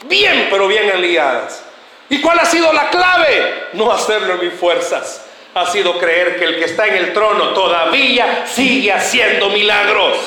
Bien, 0.05 0.47
pero 0.49 0.67
bien 0.67 0.89
enliadas. 0.89 1.63
¿Y 2.09 2.21
cuál 2.21 2.39
ha 2.39 2.45
sido 2.45 2.71
la 2.71 2.89
clave? 2.89 3.67
No 3.73 3.91
hacerlo 3.91 4.35
en 4.35 4.45
mis 4.45 4.53
fuerzas. 4.53 5.25
Ha 5.53 5.65
sido 5.65 5.97
creer 5.97 6.37
que 6.37 6.45
el 6.45 6.59
que 6.59 6.65
está 6.65 6.87
en 6.87 6.95
el 6.95 7.13
trono 7.13 7.49
todavía 7.49 8.45
sigue 8.45 8.93
haciendo 8.93 9.49
milagros. 9.49 10.17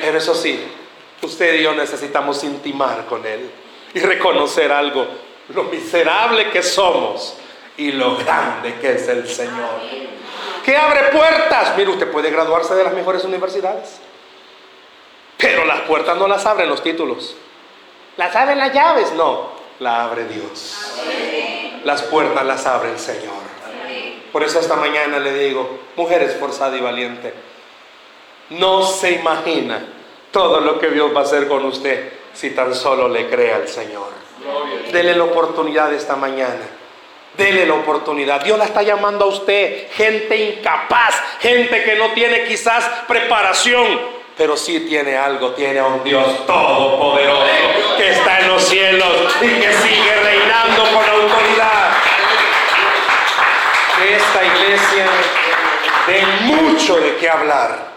Pero 0.00 0.18
eso 0.18 0.34
sí, 0.34 0.62
usted 1.22 1.54
y 1.54 1.62
yo 1.62 1.74
necesitamos 1.74 2.44
intimar 2.44 3.06
con 3.06 3.26
Él 3.26 3.50
y 3.94 4.00
reconocer 4.00 4.70
algo, 4.70 5.06
lo 5.48 5.64
miserable 5.64 6.50
que 6.50 6.62
somos 6.62 7.36
y 7.78 7.92
lo 7.92 8.16
grande 8.16 8.74
que 8.80 8.92
es 8.92 9.08
el 9.08 9.26
Señor. 9.26 9.80
¿Qué 10.66 10.76
abre 10.76 11.04
puertas? 11.12 11.76
Mire, 11.76 11.90
usted 11.90 12.10
puede 12.10 12.28
graduarse 12.28 12.74
de 12.74 12.82
las 12.82 12.92
mejores 12.92 13.22
universidades. 13.22 14.00
Pero 15.38 15.64
las 15.64 15.82
puertas 15.82 16.16
no 16.18 16.26
las 16.26 16.44
abren 16.44 16.68
los 16.68 16.82
títulos. 16.82 17.36
¿Las 18.16 18.34
abren 18.34 18.58
las 18.58 18.72
llaves? 18.72 19.12
No, 19.12 19.50
la 19.78 20.02
abre 20.02 20.24
Dios. 20.24 20.98
Las 21.84 22.02
puertas 22.02 22.44
las 22.44 22.66
abre 22.66 22.90
el 22.90 22.98
Señor. 22.98 23.46
Por 24.32 24.42
eso 24.42 24.58
esta 24.58 24.74
mañana 24.74 25.20
le 25.20 25.32
digo, 25.34 25.78
mujer 25.94 26.22
esforzada 26.22 26.76
y 26.76 26.80
valiente, 26.80 27.32
no 28.50 28.82
se 28.82 29.12
imagina 29.12 29.86
todo 30.32 30.58
lo 30.60 30.80
que 30.80 30.88
Dios 30.88 31.14
va 31.14 31.20
a 31.20 31.24
hacer 31.24 31.46
con 31.46 31.64
usted 31.64 32.12
si 32.34 32.50
tan 32.50 32.74
solo 32.74 33.08
le 33.08 33.30
cree 33.30 33.52
al 33.52 33.68
Señor. 33.68 34.08
Dele 34.90 35.14
la 35.14 35.24
oportunidad 35.24 35.92
esta 35.94 36.16
mañana. 36.16 36.66
Dele 37.36 37.66
la 37.66 37.74
oportunidad. 37.74 38.42
Dios 38.42 38.58
la 38.58 38.64
está 38.64 38.82
llamando 38.82 39.26
a 39.26 39.28
usted. 39.28 39.90
Gente 39.92 40.36
incapaz, 40.36 41.22
gente 41.40 41.84
que 41.84 41.96
no 41.96 42.12
tiene 42.12 42.44
quizás 42.44 42.88
preparación, 43.06 44.00
pero 44.36 44.56
sí 44.56 44.80
tiene 44.80 45.16
algo. 45.16 45.50
Tiene 45.50 45.80
a 45.80 45.86
un 45.86 46.02
Dios 46.02 46.46
todopoderoso 46.46 47.44
que 47.98 48.10
está 48.10 48.40
en 48.40 48.48
los 48.48 48.62
cielos 48.62 49.36
y 49.42 49.48
que 49.48 49.72
sigue 49.72 50.14
reinando 50.22 50.82
con 50.84 51.08
autoridad. 51.08 51.90
Que 53.98 54.16
esta 54.16 54.44
iglesia 54.44 55.06
de 56.06 56.26
mucho 56.44 56.96
de 56.96 57.16
qué 57.16 57.28
hablar. 57.28 57.96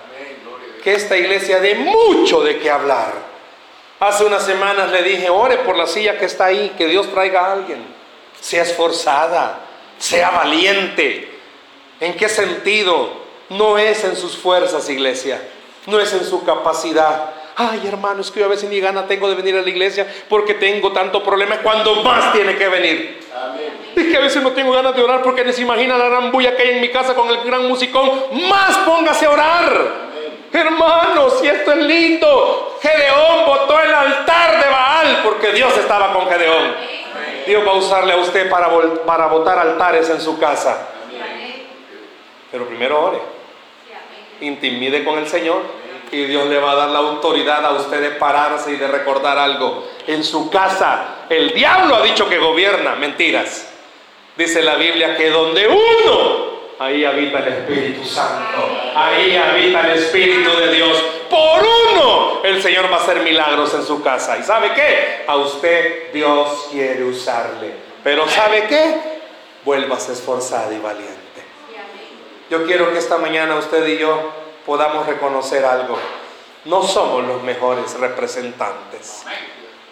Que 0.84 0.96
esta 0.96 1.18
iglesia 1.18 1.60
de 1.60 1.76
mucho 1.76 2.42
de 2.42 2.60
qué 2.60 2.70
hablar. 2.70 3.14
Hace 4.02 4.26
unas 4.26 4.46
semanas 4.46 4.92
le 4.92 5.04
dije, 5.04 5.30
ore 5.30 5.58
por 5.58 5.78
la 5.78 5.88
silla 5.88 6.18
que 6.18 6.26
está 6.26 6.46
ahí, 6.46 6.74
que 6.78 6.88
Dios 6.88 7.12
traiga 7.12 7.46
a 7.46 7.54
alguien 7.54 7.99
sea 8.40 8.64
esforzada, 8.64 9.60
sea 9.98 10.30
valiente. 10.32 11.40
¿En 12.00 12.16
qué 12.16 12.30
sentido? 12.30 13.20
No 13.50 13.78
es 13.78 14.04
en 14.04 14.16
sus 14.16 14.38
fuerzas, 14.38 14.90
iglesia, 14.90 15.42
no 15.88 16.00
es 16.00 16.14
en 16.14 16.24
su 16.24 16.44
capacidad. 16.44 17.34
Ay, 17.56 17.82
hermano, 17.88 18.22
es 18.22 18.32
que 18.32 18.40
yo 18.40 18.46
a 18.46 18.50
veces 18.50 18.70
ni 18.70 18.80
gana 18.80 19.06
tengo 19.06 19.28
de 19.28 19.36
venir 19.36 19.58
a 19.58 19.62
la 19.62 19.70
iglesia 19.70 20.08
porque 20.30 20.54
tengo 20.54 20.94
tanto 20.94 21.22
problema. 21.22 21.58
Cuando 21.58 21.96
más 22.04 22.32
tiene 22.32 22.56
que 22.56 22.70
venir. 22.70 23.20
Es 23.96 24.06
que 24.06 24.16
a 24.16 24.22
veces 24.22 24.42
no 24.42 24.52
tengo 24.52 24.72
ganas 24.72 24.96
de 24.96 25.02
orar 25.02 25.22
porque 25.22 25.44
ni 25.44 25.52
se 25.52 25.64
imagina 25.64 25.98
la 25.98 26.06
gran 26.06 26.32
bulla 26.32 26.56
que 26.56 26.64
hay 26.64 26.70
en 26.76 26.82
mi 26.82 26.90
casa 26.90 27.14
con 27.16 27.28
el 27.28 27.42
gran 27.44 27.68
musicón. 27.68 28.10
Más 28.50 28.78
póngase 28.78 29.26
a 29.26 29.32
orar. 29.32 30.10
Hermanos, 30.54 31.40
si 31.42 31.48
esto 31.48 31.74
es 31.74 31.86
lindo, 31.86 32.78
Gedeón 32.82 33.46
botó 33.46 33.80
el 33.82 33.94
altar 33.94 34.64
de 34.64 34.70
Baal 34.70 35.20
porque 35.24 35.52
Dios 35.52 35.76
estaba 35.78 36.14
con 36.14 36.28
Gedeón. 36.30 36.76
Dios 37.50 37.68
va 37.68 37.72
a 37.72 37.76
usarle 37.78 38.14
a 38.14 38.18
usted 38.18 38.48
para, 38.48 38.70
para 39.08 39.26
botar 39.26 39.58
altares 39.58 40.08
en 40.12 40.22
su 40.22 40.38
casa. 40.38 40.88
Pero 42.52 42.68
primero 42.68 43.06
ore. 43.06 43.18
Intimide 44.42 45.04
con 45.04 45.18
el 45.18 45.28
Señor 45.28 45.64
y 46.12 46.26
Dios 46.26 46.48
le 46.48 46.60
va 46.60 46.74
a 46.74 46.76
dar 46.76 46.90
la 46.90 47.00
autoridad 47.00 47.66
a 47.66 47.72
usted 47.72 48.02
de 48.02 48.12
pararse 48.12 48.74
y 48.74 48.76
de 48.76 48.88
recordar 48.88 49.40
algo. 49.40 49.88
En 50.06 50.24
su 50.24 50.52
casa, 50.52 51.26
el 51.28 51.52
diablo 51.56 51.96
ha 51.96 52.04
dicho 52.04 52.30
que 52.30 52.38
gobierna. 52.38 52.96
Mentiras. 52.96 53.74
Dice 54.38 54.62
la 54.62 54.76
Biblia 54.76 55.18
que 55.18 55.32
donde 55.32 55.68
uno 55.68 56.50
ahí 56.78 57.04
habita 57.04 57.40
el 57.40 57.48
Espíritu 57.48 58.06
Santo, 58.06 58.70
ahí 58.96 59.36
habita 59.36 59.88
el 59.88 59.98
Espíritu 59.98 60.56
de 60.56 60.72
Dios. 60.72 61.04
Por 61.30 61.64
uno, 61.64 62.42
el 62.44 62.62
Señor 62.62 62.92
va 62.92 62.98
a 62.98 63.02
hacer 63.02 63.22
milagros 63.22 63.74
en 63.74 63.86
su 63.86 64.02
casa. 64.02 64.38
¿Y 64.38 64.44
sabe 64.44 64.74
qué? 64.74 65.26
A 65.28 65.36
usted 65.36 66.12
Dios 66.12 66.68
quiere 66.72 67.04
usarle. 67.04 67.74
Pero 68.04 68.28
¿sabe 68.28 68.66
qué? 68.68 69.20
Vuélvase 69.64 70.14
esforzada 70.14 70.74
y 70.74 70.80
valiente. 70.80 71.20
Yo 72.50 72.66
quiero 72.66 72.92
que 72.92 72.98
esta 72.98 73.18
mañana 73.18 73.56
usted 73.56 73.86
y 73.88 73.98
yo 73.98 74.32
podamos 74.66 75.06
reconocer 75.06 75.64
algo. 75.66 75.98
No 76.66 76.82
somos 76.84 77.24
los 77.24 77.44
mejores 77.44 77.98
representantes. 78.00 79.24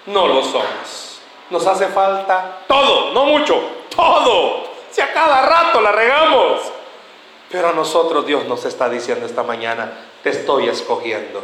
No 0.08 0.28
lo 0.28 0.44
somos. 0.44 1.22
Nos 1.50 1.66
hace 1.66 1.88
falta 1.88 2.64
todo, 2.68 3.14
no 3.14 3.26
mucho, 3.26 3.62
todo. 3.96 4.68
Si 4.92 5.02
a 5.02 5.14
cada 5.14 5.42
rato 5.44 5.82
la 5.82 5.92
regamos. 5.92 6.62
Pero 7.50 7.70
a 7.70 7.74
nosotros 7.74 8.26
Dios 8.26 8.46
nos 8.46 8.66
está 8.66 8.90
diciendo 8.90 9.26
esta 9.26 9.44
mañana, 9.44 10.07
estoy 10.30 10.70
escogiendo. 10.70 11.44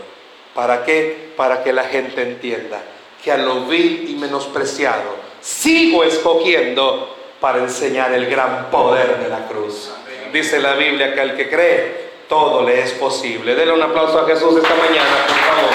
¿Para 0.54 0.86
qué? 0.86 1.34
Para 1.36 1.64
que 1.64 1.74
la 1.74 1.84
gente 1.86 2.22
entienda 2.22 2.82
que 3.24 3.32
a 3.32 3.38
lo 3.38 3.62
vil 3.62 4.10
y 4.10 4.16
menospreciado 4.16 5.16
sigo 5.42 6.04
escogiendo 6.04 7.16
para 7.40 7.60
enseñar 7.60 8.14
el 8.14 8.28
gran 8.28 8.70
poder 8.70 9.20
de 9.20 9.30
la 9.30 9.48
cruz. 9.48 9.92
Dice 10.32 10.60
la 10.60 10.74
Biblia 10.76 11.14
que 11.14 11.22
al 11.22 11.36
que 11.36 11.50
cree, 11.50 12.12
todo 12.28 12.64
le 12.64 12.82
es 12.82 12.92
posible. 12.94 13.56
Denle 13.56 13.74
un 13.74 13.82
aplauso 13.82 14.20
a 14.20 14.26
Jesús 14.26 14.58
esta 14.58 14.76
mañana, 14.76 15.28
por 15.28 15.38
favor. 15.38 15.74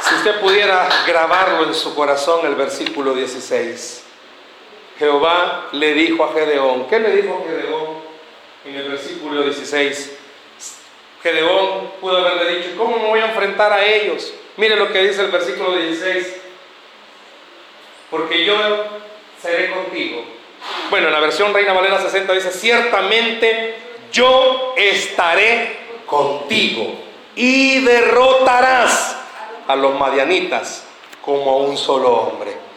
Si 0.00 0.14
usted 0.14 0.40
pudiera 0.40 0.88
grabarlo 1.06 1.64
en 1.64 1.74
su 1.74 1.94
corazón, 1.94 2.46
el 2.46 2.54
versículo 2.54 3.14
16. 3.14 4.03
Jehová 4.98 5.68
le 5.72 5.94
dijo 5.94 6.24
a 6.24 6.32
Gedeón, 6.32 6.86
¿qué 6.86 7.00
le 7.00 7.16
dijo 7.16 7.42
a 7.42 7.48
Gedeón 7.48 7.86
en 8.64 8.74
el 8.76 8.88
versículo 8.88 9.42
16? 9.42 10.18
Gedeón 11.22 11.90
pudo 12.00 12.18
haberle 12.18 12.56
dicho, 12.56 12.76
¿cómo 12.76 12.98
me 12.98 13.06
voy 13.06 13.20
a 13.20 13.26
enfrentar 13.26 13.72
a 13.72 13.84
ellos? 13.84 14.32
Mire 14.56 14.76
lo 14.76 14.92
que 14.92 15.02
dice 15.02 15.22
el 15.22 15.30
versículo 15.30 15.76
16. 15.76 16.40
Porque 18.10 18.44
yo 18.44 18.56
seré 19.40 19.70
contigo. 19.70 20.24
Bueno, 20.90 21.08
en 21.08 21.12
la 21.12 21.20
versión 21.20 21.52
Reina 21.52 21.72
Valera 21.72 22.00
60 22.00 22.32
dice, 22.32 22.52
ciertamente 22.52 23.74
yo 24.12 24.74
estaré 24.76 25.78
contigo 26.06 26.94
y 27.34 27.80
derrotarás 27.80 29.18
a 29.66 29.74
los 29.76 29.98
madianitas 29.98 30.86
como 31.22 31.50
a 31.50 31.56
un 31.56 31.76
solo 31.76 32.10
hombre. 32.10 32.73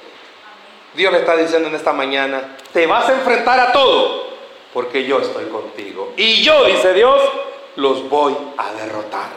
Dios 0.98 1.14
le 1.14 1.20
está 1.20 1.38
diciendo 1.38 1.70
en 1.70 1.76
esta 1.76 1.94
mañana, 1.94 2.58
te 2.74 2.88
vas 2.88 3.08
a 3.08 3.14
enfrentar 3.14 3.60
a 3.60 3.72
todo 3.72 4.26
porque 4.74 5.06
yo 5.06 5.20
estoy 5.20 5.46
contigo. 5.46 6.14
Y 6.18 6.42
yo, 6.42 6.66
dice 6.66 6.92
Dios, 6.92 7.22
los 7.76 8.10
voy 8.10 8.36
a 8.58 8.74
derrotar. 8.74 9.30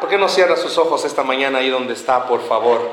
¿Por 0.00 0.10
qué 0.10 0.18
no 0.18 0.28
cierra 0.28 0.56
sus 0.56 0.76
ojos 0.78 1.04
esta 1.04 1.22
mañana 1.22 1.60
ahí 1.60 1.70
donde 1.70 1.92
está, 1.94 2.26
por 2.26 2.42
favor? 2.42 2.90